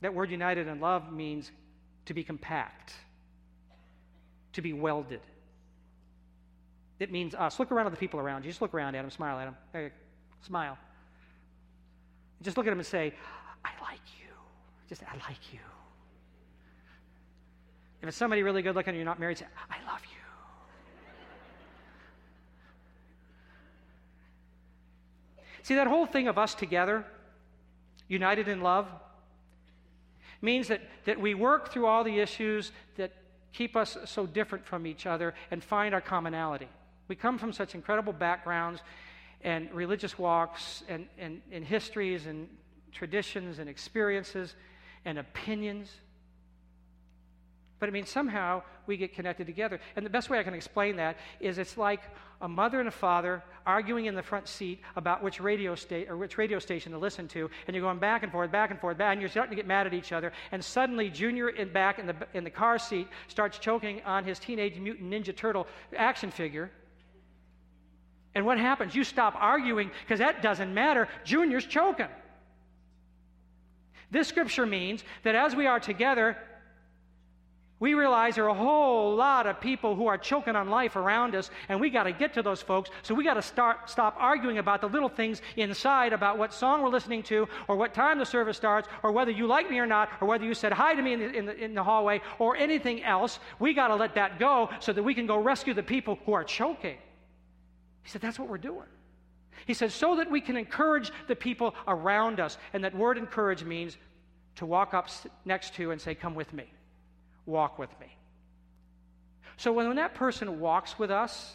That 0.00 0.14
word 0.14 0.30
united 0.30 0.68
in 0.68 0.80
love 0.80 1.12
means 1.12 1.52
to 2.06 2.14
be 2.14 2.24
compact, 2.24 2.94
to 4.54 4.62
be 4.62 4.72
welded. 4.72 5.20
It 6.98 7.12
means 7.12 7.34
us. 7.34 7.60
Look 7.60 7.70
around 7.70 7.86
at 7.86 7.92
the 7.92 7.98
people 7.98 8.20
around 8.20 8.44
you. 8.44 8.50
Just 8.50 8.62
look 8.62 8.72
around 8.72 8.94
at 8.94 9.02
them, 9.02 9.10
smile 9.10 9.38
at 9.38 9.44
them. 9.44 9.56
Hey, 9.72 9.90
smile. 10.46 10.78
Just 12.40 12.56
look 12.56 12.66
at 12.66 12.70
them 12.70 12.78
and 12.78 12.86
say, 12.86 13.12
I 13.64 13.70
like 13.82 14.00
you. 14.18 14.32
Just, 14.88 15.02
I 15.02 15.14
like 15.28 15.52
you. 15.52 15.60
If 18.02 18.08
it's 18.08 18.16
somebody 18.16 18.42
really 18.42 18.62
good 18.62 18.74
looking 18.74 18.90
and 18.90 18.96
you're 18.96 19.04
not 19.04 19.20
married, 19.20 19.38
say, 19.38 19.46
I 19.70 19.76
love 19.90 20.00
you. 20.02 20.16
See, 25.62 25.74
that 25.74 25.86
whole 25.86 26.06
thing 26.06 26.26
of 26.26 26.38
us 26.38 26.54
together, 26.54 27.04
united 28.08 28.48
in 28.48 28.62
love, 28.62 28.88
means 30.40 30.68
that, 30.68 30.80
that 31.04 31.20
we 31.20 31.34
work 31.34 31.70
through 31.70 31.86
all 31.86 32.02
the 32.02 32.18
issues 32.18 32.72
that 32.96 33.12
keep 33.52 33.76
us 33.76 33.98
so 34.06 34.26
different 34.26 34.64
from 34.64 34.86
each 34.86 35.06
other 35.06 35.34
and 35.50 35.62
find 35.62 35.94
our 35.94 36.00
commonality. 36.00 36.68
We 37.08 37.16
come 37.16 37.38
from 37.38 37.52
such 37.52 37.74
incredible 37.74 38.12
backgrounds 38.12 38.80
and 39.42 39.70
religious 39.72 40.18
walks 40.18 40.82
and, 40.88 41.06
and, 41.18 41.42
and 41.52 41.64
histories 41.64 42.26
and 42.26 42.48
traditions 42.92 43.58
and 43.58 43.68
experiences 43.68 44.54
and 45.04 45.18
opinions 45.18 45.90
But 47.80 47.88
I 47.88 47.92
mean, 47.92 48.04
somehow 48.04 48.62
we 48.86 48.98
get 48.98 49.14
connected 49.14 49.46
together. 49.46 49.80
And 49.96 50.04
the 50.04 50.10
best 50.10 50.28
way 50.28 50.38
I 50.38 50.42
can 50.42 50.52
explain 50.52 50.96
that 50.96 51.16
is 51.40 51.56
it's 51.56 51.78
like 51.78 52.02
a 52.42 52.48
mother 52.48 52.78
and 52.78 52.88
a 52.88 52.92
father 52.92 53.42
arguing 53.64 54.04
in 54.04 54.14
the 54.14 54.22
front 54.22 54.48
seat 54.48 54.80
about 54.96 55.22
which 55.22 55.40
radio, 55.40 55.74
or 56.08 56.16
which 56.18 56.36
radio 56.36 56.58
station 56.58 56.92
to 56.92 56.98
listen 56.98 57.26
to. 57.28 57.50
And 57.66 57.74
you're 57.74 57.84
going 57.84 57.98
back 57.98 58.22
and 58.22 58.30
forth, 58.30 58.52
back 58.52 58.70
and 58.70 58.78
forth, 58.78 58.98
back, 58.98 59.12
and 59.12 59.20
you're 59.20 59.30
starting 59.30 59.50
to 59.50 59.56
get 59.56 59.66
mad 59.66 59.86
at 59.86 59.94
each 59.94 60.12
other. 60.12 60.32
And 60.52 60.62
suddenly, 60.62 61.08
Junior 61.08 61.48
in 61.48 61.72
back 61.72 61.98
in 61.98 62.06
the, 62.06 62.16
in 62.34 62.44
the 62.44 62.50
car 62.50 62.78
seat 62.78 63.08
starts 63.28 63.58
choking 63.58 64.02
on 64.04 64.24
his 64.24 64.38
Teenage 64.38 64.78
Mutant 64.78 65.10
Ninja 65.10 65.34
Turtle 65.34 65.66
action 65.96 66.30
figure. 66.30 66.70
And 68.34 68.44
what 68.44 68.58
happens? 68.58 68.94
You 68.94 69.04
stop 69.04 69.34
arguing 69.36 69.90
because 70.02 70.18
that 70.18 70.42
doesn't 70.42 70.72
matter. 70.72 71.08
Junior's 71.24 71.64
choking. 71.64 72.08
This 74.10 74.28
scripture 74.28 74.66
means 74.66 75.02
that 75.22 75.34
as 75.34 75.56
we 75.56 75.66
are 75.66 75.80
together, 75.80 76.36
we 77.80 77.94
realize 77.94 78.34
there 78.34 78.44
are 78.44 78.48
a 78.48 78.54
whole 78.54 79.16
lot 79.16 79.46
of 79.46 79.58
people 79.58 79.96
who 79.96 80.06
are 80.06 80.18
choking 80.18 80.54
on 80.54 80.68
life 80.68 80.96
around 80.96 81.34
us, 81.34 81.50
and 81.70 81.80
we 81.80 81.88
got 81.88 82.02
to 82.02 82.12
get 82.12 82.34
to 82.34 82.42
those 82.42 82.60
folks. 82.60 82.90
So 83.02 83.14
we 83.14 83.24
got 83.24 83.34
to 83.34 83.42
start 83.42 83.88
stop 83.88 84.14
arguing 84.18 84.58
about 84.58 84.82
the 84.82 84.88
little 84.88 85.08
things 85.08 85.40
inside 85.56 86.12
about 86.12 86.36
what 86.36 86.52
song 86.52 86.82
we're 86.82 86.90
listening 86.90 87.22
to, 87.24 87.48
or 87.68 87.76
what 87.76 87.94
time 87.94 88.18
the 88.18 88.26
service 88.26 88.58
starts, 88.58 88.86
or 89.02 89.12
whether 89.12 89.30
you 89.30 89.46
like 89.46 89.70
me 89.70 89.78
or 89.78 89.86
not, 89.86 90.10
or 90.20 90.28
whether 90.28 90.44
you 90.44 90.52
said 90.52 90.72
hi 90.72 90.94
to 90.94 91.00
me 91.00 91.14
in 91.14 91.20
the, 91.20 91.30
in 91.32 91.46
the, 91.46 91.56
in 91.56 91.74
the 91.74 91.82
hallway, 91.82 92.20
or 92.38 92.54
anything 92.54 93.02
else. 93.02 93.38
We 93.58 93.72
got 93.72 93.88
to 93.88 93.96
let 93.96 94.14
that 94.14 94.38
go 94.38 94.68
so 94.80 94.92
that 94.92 95.02
we 95.02 95.14
can 95.14 95.26
go 95.26 95.38
rescue 95.38 95.72
the 95.72 95.82
people 95.82 96.18
who 96.26 96.34
are 96.34 96.44
choking. 96.44 96.98
He 98.02 98.10
said, 98.10 98.20
That's 98.20 98.38
what 98.38 98.50
we're 98.50 98.58
doing. 98.58 98.88
He 99.64 99.72
says, 99.72 99.94
so 99.94 100.16
that 100.16 100.30
we 100.30 100.40
can 100.40 100.56
encourage 100.56 101.10
the 101.28 101.36
people 101.36 101.74
around 101.86 102.40
us. 102.40 102.58
And 102.72 102.84
that 102.84 102.94
word 102.94 103.18
encourage 103.18 103.62
means 103.62 103.96
to 104.56 104.66
walk 104.66 104.94
up 104.94 105.08
next 105.46 105.74
to 105.76 105.92
and 105.92 106.00
say, 106.00 106.14
Come 106.14 106.34
with 106.34 106.52
me 106.52 106.66
walk 107.50 107.78
with 107.78 107.90
me. 108.00 108.06
So 109.56 109.72
when 109.72 109.96
that 109.96 110.14
person 110.14 110.60
walks 110.60 110.98
with 110.98 111.10
us, 111.10 111.52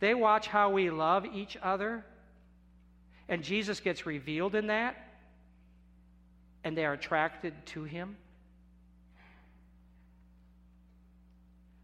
they 0.00 0.14
watch 0.14 0.46
how 0.46 0.70
we 0.70 0.90
love 0.90 1.24
each 1.24 1.56
other, 1.62 2.04
and 3.28 3.42
Jesus 3.42 3.80
gets 3.80 4.04
revealed 4.04 4.54
in 4.54 4.66
that, 4.66 4.96
and 6.62 6.76
they 6.76 6.84
are 6.84 6.92
attracted 6.92 7.54
to 7.66 7.84
him. 7.84 8.16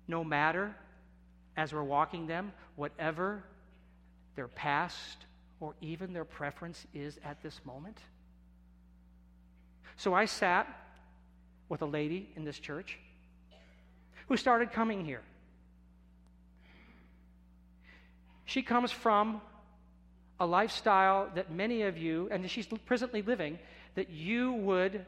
No 0.06 0.22
matter, 0.22 0.76
as 1.56 1.72
we're 1.72 1.82
walking 1.82 2.26
them, 2.26 2.52
whatever 2.76 3.42
their 4.36 4.48
past 4.48 5.24
or 5.60 5.74
even 5.80 6.12
their 6.12 6.24
preference 6.24 6.86
is 6.92 7.18
at 7.24 7.42
this 7.42 7.58
moment. 7.64 7.98
So 9.96 10.12
I 10.12 10.26
sat 10.26 10.66
with 11.68 11.82
a 11.82 11.86
lady 11.86 12.30
in 12.36 12.44
this 12.44 12.58
church 12.58 12.98
who 14.28 14.36
started 14.36 14.72
coming 14.72 15.04
here. 15.04 15.22
She 18.44 18.62
comes 18.62 18.90
from 18.90 19.40
a 20.40 20.46
lifestyle 20.46 21.30
that 21.34 21.50
many 21.50 21.82
of 21.82 21.96
you, 21.96 22.28
and 22.30 22.48
she's 22.50 22.66
presently 22.84 23.22
living, 23.22 23.58
that 23.94 24.10
you 24.10 24.52
would 24.52 25.06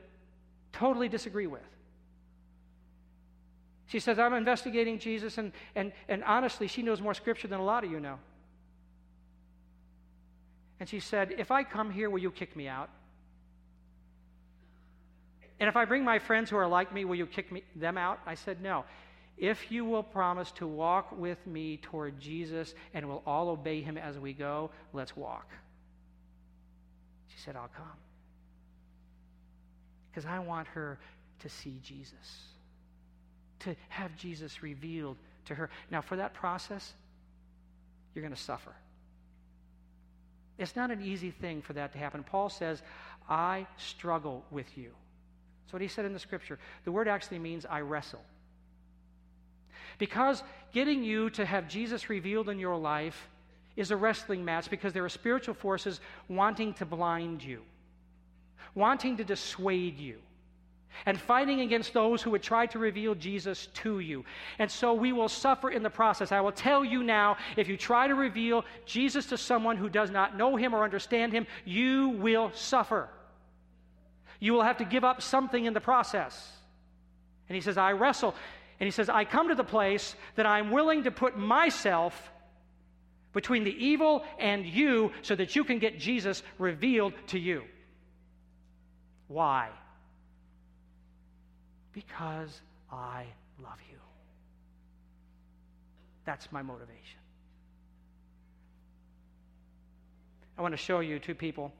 totally 0.73 1.09
disagree 1.09 1.47
with. 1.47 1.63
She 3.89 4.01
says, 4.01 4.19
I'm 4.19 4.35
investigating 4.35 4.99
Jesus, 4.99 5.39
and, 5.39 5.53
and, 5.75 5.93
and 6.09 6.25
honestly, 6.25 6.67
she 6.67 6.83
knows 6.83 7.01
more 7.01 7.15
scripture 7.15 7.49
than 7.49 7.61
a 7.61 7.65
lot 7.65 7.85
of 7.85 7.91
you 7.91 8.01
know. 8.01 8.19
And 10.81 10.89
she 10.89 11.01
said, 11.01 11.35
If 11.39 11.51
I 11.51 11.63
come 11.65 11.91
here, 11.91 12.11
will 12.11 12.19
you 12.19 12.31
kick 12.31 12.57
me 12.57 12.69
out? 12.69 12.91
And 15.59 15.69
if 15.69 15.77
I 15.77 15.85
bring 15.85 16.05
my 16.05 16.19
friends 16.19 16.51
who 16.51 16.57
are 16.57 16.69
like 16.69 16.93
me, 16.93 17.05
will 17.05 17.17
you 17.17 17.27
kick 17.27 17.51
me, 17.51 17.63
them 17.75 17.97
out? 17.97 18.21
I 18.27 18.35
said, 18.35 18.63
No. 18.63 18.85
If 19.39 19.71
you 19.71 19.85
will 19.85 20.03
promise 20.03 20.51
to 20.53 20.67
walk 20.67 21.13
with 21.17 21.47
me 21.47 21.77
toward 21.77 22.19
Jesus 22.19 22.75
and 22.95 23.07
we'll 23.07 23.23
all 23.27 23.51
obey 23.51 23.83
him 23.83 23.99
as 23.99 24.19
we 24.19 24.33
go, 24.33 24.71
let's 24.95 25.15
walk. 25.15 25.51
She 27.29 27.39
said, 27.41 27.55
I'll 27.55 27.71
come. 27.77 27.87
Because 30.11 30.25
I 30.25 30.39
want 30.39 30.69
her 30.69 30.99
to 31.41 31.49
see 31.51 31.79
Jesus, 31.83 32.47
to 33.61 33.77
have 33.91 34.17
Jesus 34.17 34.63
revealed 34.63 35.19
to 35.45 35.55
her. 35.55 35.69
Now, 35.91 36.01
for 36.01 36.17
that 36.17 36.33
process, 36.33 36.95
you're 38.15 38.23
going 38.23 38.35
to 38.35 38.41
suffer. 38.41 38.75
It's 40.57 40.75
not 40.75 40.91
an 40.91 41.03
easy 41.03 41.31
thing 41.31 41.61
for 41.61 41.75
that 41.75 41.93
to 41.93 41.99
happen. 41.99 42.25
Paul 42.25 42.49
says, 42.49 42.83
I 43.29 43.67
struggle 43.77 44.43
with 44.51 44.79
you. 44.79 44.93
That's 45.67 45.73
what 45.73 45.83
he 45.83 45.89
said 45.89 46.05
in 46.05 46.12
the 46.12 46.21
scripture. 46.21 46.61
The 46.85 46.93
word 46.93 47.09
actually 47.09 47.41
means 47.41 47.67
I 47.67 47.81
wrestle. 47.81 48.23
Because 49.99 50.45
getting 50.73 51.03
you 51.03 51.29
to 51.31 51.45
have 51.45 51.67
Jesus 51.67 52.09
revealed 52.09 52.49
in 52.49 52.61
your 52.61 52.77
life 52.77 53.29
is 53.75 53.91
a 53.91 53.97
wrestling 53.97 54.45
match 54.45 54.71
because 54.71 54.93
there 54.93 55.05
are 55.05 55.09
spiritual 55.09 55.55
forces 55.55 56.01
wanting 56.29 56.73
to 56.75 56.85
blind 56.85 57.43
you, 57.43 57.62
wanting 58.77 59.17
to 59.17 59.25
dissuade 59.25 59.99
you, 59.99 60.19
and 61.05 61.21
fighting 61.21 61.62
against 61.62 61.93
those 61.93 62.23
who 62.23 62.31
would 62.31 62.45
try 62.45 62.67
to 62.67 62.79
reveal 62.79 63.17
Jesus 63.17 63.67
to 63.75 63.99
you. 63.99 64.25
And 64.61 64.71
so 64.71 64.95
we 64.95 65.12
will 65.12 65.29
suffer 65.29 65.71
in 65.71 65.83
the 65.83 65.91
process. 65.91 66.31
I 66.31 66.41
will 66.43 66.53
tell 66.53 66.85
you 66.85 67.03
now 67.03 67.39
if 67.57 67.67
you 67.67 67.77
try 67.77 68.07
to 68.07 68.14
reveal 68.14 68.64
Jesus 68.85 69.27
to 69.27 69.37
someone 69.37 69.77
who 69.77 69.89
does 69.89 70.12
not 70.12 70.37
know 70.37 70.55
him 70.55 70.77
or 70.77 70.85
understand 70.85 71.33
him, 71.33 71.49
you 71.64 72.11
will 72.11 72.53
suffer. 72.55 73.09
You 74.41 74.53
will 74.53 74.62
have 74.62 74.78
to 74.78 74.84
give 74.84 75.05
up 75.05 75.22
something 75.22 75.64
in 75.64 75.72
the 75.72 75.80
process. 75.80 76.53
And 77.49 77.55
he 77.55 77.61
says, 77.61 77.78
I 77.78 77.93
wrestle. 77.93 78.34
And 78.78 78.87
he 78.87 78.91
says, 78.91 79.09
I 79.09 79.24
come 79.24 79.49
to 79.49 79.55
the 79.55 79.64
place 79.64 80.14
that 80.34 80.47
I'm 80.47 80.70
willing 80.70 81.05
to 81.05 81.11
put 81.11 81.39
myself 81.39 82.30
between 83.32 83.64
the 83.64 83.84
evil 83.84 84.24
and 84.39 84.64
you 84.64 85.12
so 85.22 85.34
that 85.34 85.57
you 85.57 85.64
can 85.64 85.78
get 85.78 85.99
Jesus 85.99 86.43
revealed 86.59 87.12
to 87.28 87.39
you. 87.39 87.62
Why? 89.28 89.68
Because 91.93 92.61
I 92.91 93.24
love 93.62 93.78
you. 93.91 93.99
That's 96.24 96.51
my 96.51 96.62
motivation. 96.62 97.20
I 100.59 100.62
want 100.62 100.72
to 100.72 100.78
show 100.78 101.01
you 101.01 101.18
two 101.18 101.34
people 101.34 101.72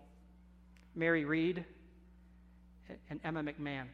Mary 0.94 1.24
Reed 1.24 1.64
and 3.11 3.20
Emma 3.24 3.43
McMahon. 3.43 3.87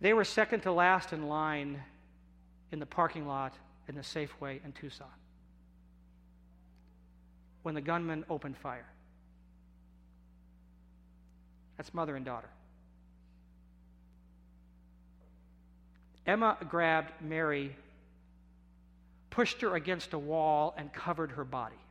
They 0.00 0.12
were 0.12 0.24
second 0.24 0.62
to 0.62 0.72
last 0.72 1.12
in 1.12 1.28
line 1.28 1.82
in 2.72 2.78
the 2.78 2.86
parking 2.86 3.26
lot 3.26 3.54
in 3.88 3.94
the 3.94 4.00
Safeway 4.00 4.64
in 4.64 4.72
Tucson 4.72 5.06
when 7.62 7.74
the 7.74 7.80
gunman 7.80 8.24
opened 8.28 8.56
fire. 8.56 8.86
That's 11.76 11.94
mother 11.94 12.16
and 12.16 12.24
daughter. 12.24 12.48
Emma 16.26 16.56
grabbed 16.68 17.12
Mary, 17.20 17.76
pushed 19.30 19.60
her 19.60 19.74
against 19.74 20.12
a 20.12 20.18
wall, 20.18 20.74
and 20.76 20.92
covered 20.92 21.32
her 21.32 21.44
body. 21.44 21.81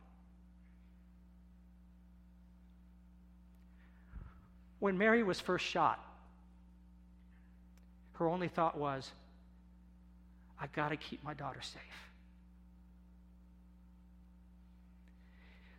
When 4.82 4.98
Mary 4.98 5.22
was 5.22 5.38
first 5.38 5.64
shot, 5.64 6.04
her 8.14 8.26
only 8.26 8.48
thought 8.48 8.76
was, 8.76 9.12
I've 10.60 10.72
got 10.72 10.88
to 10.88 10.96
keep 10.96 11.22
my 11.22 11.34
daughter 11.34 11.60
safe. 11.62 12.10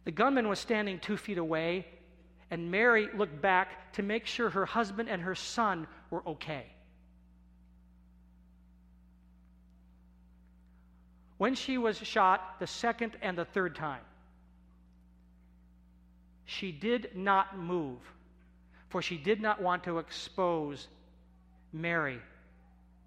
The 0.05 0.11
gunman 0.11 0.47
was 0.47 0.57
standing 0.57 0.99
two 0.99 1.17
feet 1.17 1.37
away, 1.37 1.85
and 2.49 2.71
Mary 2.71 3.09
looked 3.13 3.41
back 3.41 3.91
to 3.91 4.03
make 4.03 4.25
sure 4.25 4.49
her 4.49 4.65
husband 4.65 5.09
and 5.09 5.21
her 5.21 5.35
son 5.35 5.85
were 6.09 6.25
okay. 6.25 6.67
When 11.39 11.55
she 11.55 11.77
was 11.77 11.97
shot 11.97 12.57
the 12.61 12.67
second 12.67 13.17
and 13.21 13.37
the 13.37 13.43
third 13.43 13.75
time, 13.75 14.05
she 16.45 16.71
did 16.71 17.17
not 17.17 17.57
move 17.57 17.99
for 18.93 19.01
she 19.01 19.17
did 19.17 19.41
not 19.41 19.59
want 19.59 19.83
to 19.85 19.97
expose 19.97 20.87
Mary 21.73 22.19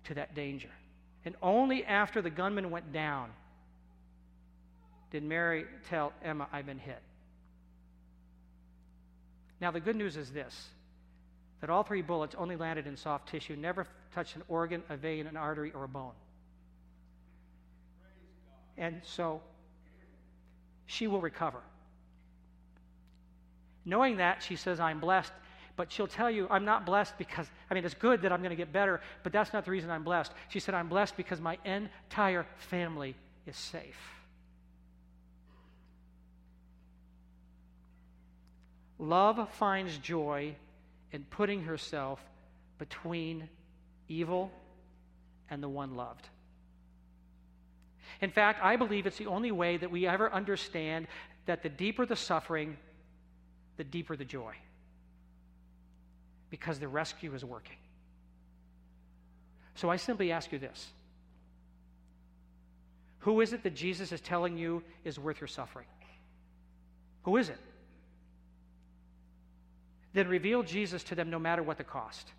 to 0.03 0.15
that 0.15 0.35
danger. 0.35 0.69
And 1.25 1.37
only 1.41 1.85
after 1.85 2.21
the 2.21 2.29
gunman 2.29 2.73
went 2.73 2.93
down 2.93 3.31
did 5.13 5.23
Mary 5.23 5.65
tell 5.89 6.13
Emma, 6.25 6.49
I've 6.53 6.67
been 6.67 6.81
hit. 6.81 7.01
Now, 9.61 9.71
the 9.71 9.79
good 9.79 9.95
news 9.95 10.17
is 10.17 10.33
this 10.33 10.71
that 11.61 11.71
all 11.71 11.85
three 11.85 12.03
bullets 12.03 12.35
only 12.37 12.57
landed 12.57 12.89
in 12.89 12.97
soft 12.97 13.29
tissue, 13.29 13.55
never 13.55 13.87
touched 14.13 14.35
an 14.35 14.43
organ, 14.49 14.83
a 14.91 14.97
vein, 14.97 15.29
an 15.29 15.37
artery, 15.37 15.71
or 15.73 15.85
a 15.85 15.89
bone. 15.89 16.13
And 18.77 19.01
so 19.05 19.41
she 20.87 21.07
will 21.07 21.21
recover. 21.21 21.61
Knowing 23.85 24.17
that, 24.17 24.43
she 24.43 24.57
says, 24.57 24.81
I'm 24.81 24.99
blessed 24.99 25.33
but 25.77 25.93
she'll 25.93 26.07
tell 26.07 26.31
you, 26.31 26.47
I'm 26.51 26.65
not 26.65 26.87
blessed 26.87 27.19
because, 27.19 27.47
I 27.71 27.75
mean, 27.75 27.85
it's 27.85 27.95
good 27.95 28.23
that 28.23 28.33
I'm 28.33 28.41
going 28.41 28.51
to 28.51 28.57
get 28.57 28.73
better, 28.73 29.01
but 29.23 29.33
that's 29.33 29.53
not 29.53 29.65
the 29.65 29.71
reason 29.71 29.91
I'm 29.91 30.05
blessed. 30.05 30.33
She 30.49 30.59
said, 30.59 30.75
I'm 30.75 30.89
blessed 30.89 31.17
because 31.17 31.41
my 31.41 31.59
entire 31.65 32.47
family 32.57 33.15
is 33.47 33.57
safe. 33.57 33.99
Love 38.99 39.49
finds 39.53 39.99
joy 39.99 40.55
in 41.13 41.25
putting 41.25 41.65
herself 41.65 42.25
between 42.79 43.49
evil 44.09 44.51
and 45.51 45.63
the 45.63 45.69
one 45.69 45.95
loved. 45.95 46.27
In 48.23 48.31
fact, 48.31 48.61
I 48.63 48.77
believe 48.77 49.07
it's 49.07 49.19
the 49.19 49.27
only 49.27 49.53
way 49.53 49.77
that 49.77 49.91
we 49.91 50.07
ever 50.07 50.33
understand 50.33 51.07
that 51.45 51.63
the 51.63 51.69
deeper 51.69 52.07
the 52.07 52.17
suffering, 52.17 52.79
the 53.77 53.85
deeper 53.85 54.17
the 54.17 54.25
joy. 54.25 54.55
Because 56.51 56.79
the 56.79 56.89
rescue 56.89 57.35
is 57.35 57.45
working. 57.45 57.77
So 59.75 59.91
I 59.91 59.97
simply 59.97 60.33
ask 60.33 60.53
you 60.53 60.59
this 60.59 60.89
Who 63.21 63.41
is 63.41 63.53
it 63.53 63.63
that 63.63 63.75
Jesus 63.75 64.13
is 64.13 64.21
telling 64.21 64.57
you 64.57 64.83
is 65.05 65.19
worth 65.19 65.41
your 65.41 65.49
suffering? 65.49 65.87
Who 67.25 67.37
is 67.37 67.49
it? 67.49 67.59
Then 70.13 70.29
reveal 70.29 70.63
Jesus 70.63 71.03
to 71.05 71.15
them 71.15 71.29
no 71.29 71.39
matter 71.39 71.63
what 71.63 71.77
the 71.77 71.85
cost. 71.85 72.31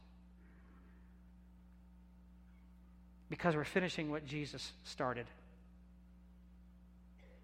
Because 3.29 3.55
we're 3.55 3.65
finishing 3.65 4.09
what 4.09 4.25
Jesus 4.25 4.71
started 4.83 5.27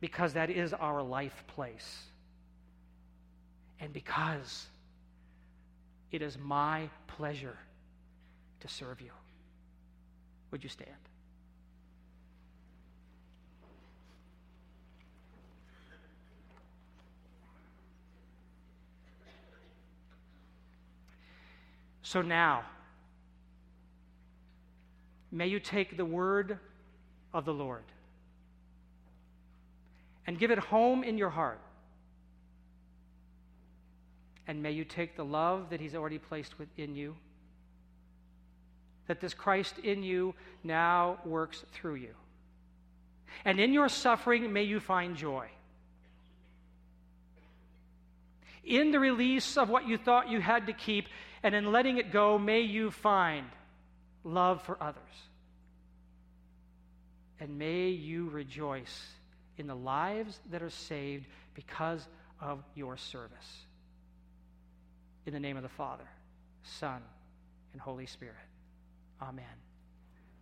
because 0.03 0.33
that 0.33 0.49
is 0.49 0.73
our 0.73 1.01
life 1.01 1.45
place. 1.55 2.03
And 3.79 3.93
because 3.93 4.67
it 6.13 6.21
is 6.21 6.37
my 6.37 6.87
pleasure 7.07 7.57
to 8.59 8.67
serve 8.67 9.01
you. 9.01 9.09
Would 10.51 10.63
you 10.63 10.69
stand? 10.69 10.91
So 22.03 22.21
now, 22.21 22.63
may 25.31 25.47
you 25.47 25.59
take 25.59 25.97
the 25.97 26.05
word 26.05 26.59
of 27.33 27.43
the 27.43 27.53
Lord 27.55 27.85
and 30.27 30.37
give 30.37 30.51
it 30.51 30.59
home 30.59 31.03
in 31.03 31.17
your 31.17 31.31
heart. 31.31 31.59
And 34.47 34.61
may 34.61 34.71
you 34.71 34.83
take 34.83 35.15
the 35.15 35.23
love 35.23 35.69
that 35.69 35.79
He's 35.79 35.95
already 35.95 36.19
placed 36.19 36.59
within 36.59 36.95
you, 36.95 37.15
that 39.07 39.21
this 39.21 39.33
Christ 39.33 39.79
in 39.79 40.03
you 40.03 40.35
now 40.63 41.19
works 41.25 41.63
through 41.71 41.95
you. 41.95 42.13
And 43.45 43.59
in 43.59 43.73
your 43.73 43.89
suffering, 43.89 44.51
may 44.53 44.63
you 44.63 44.79
find 44.79 45.15
joy. 45.15 45.47
In 48.63 48.91
the 48.91 48.99
release 48.99 49.57
of 49.57 49.69
what 49.69 49.87
you 49.87 49.97
thought 49.97 50.29
you 50.29 50.39
had 50.39 50.67
to 50.67 50.73
keep, 50.73 51.07
and 51.41 51.53
in 51.53 51.71
letting 51.71 51.97
it 51.97 52.11
go, 52.11 52.37
may 52.37 52.61
you 52.61 52.91
find 52.91 53.45
love 54.23 54.61
for 54.63 54.81
others. 54.81 55.01
And 57.39 57.57
may 57.57 57.89
you 57.89 58.29
rejoice 58.29 59.05
in 59.57 59.67
the 59.67 59.75
lives 59.75 60.39
that 60.51 60.63
are 60.63 60.69
saved 60.69 61.27
because 61.53 62.07
of 62.39 62.63
your 62.75 62.95
service. 62.95 63.65
In 65.25 65.33
the 65.33 65.39
name 65.39 65.57
of 65.57 65.63
the 65.63 65.69
Father, 65.69 66.07
Son, 66.63 67.01
and 67.71 67.81
Holy 67.81 68.05
Spirit. 68.05 68.35
Amen. 69.21 69.45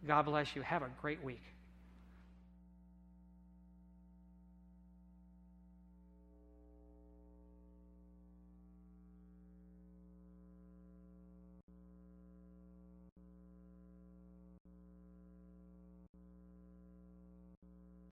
God 0.07 0.23
bless 0.23 0.55
you. 0.55 0.61
Have 0.63 0.81
a 0.81 0.89
great 1.01 1.23
week. 1.23 1.43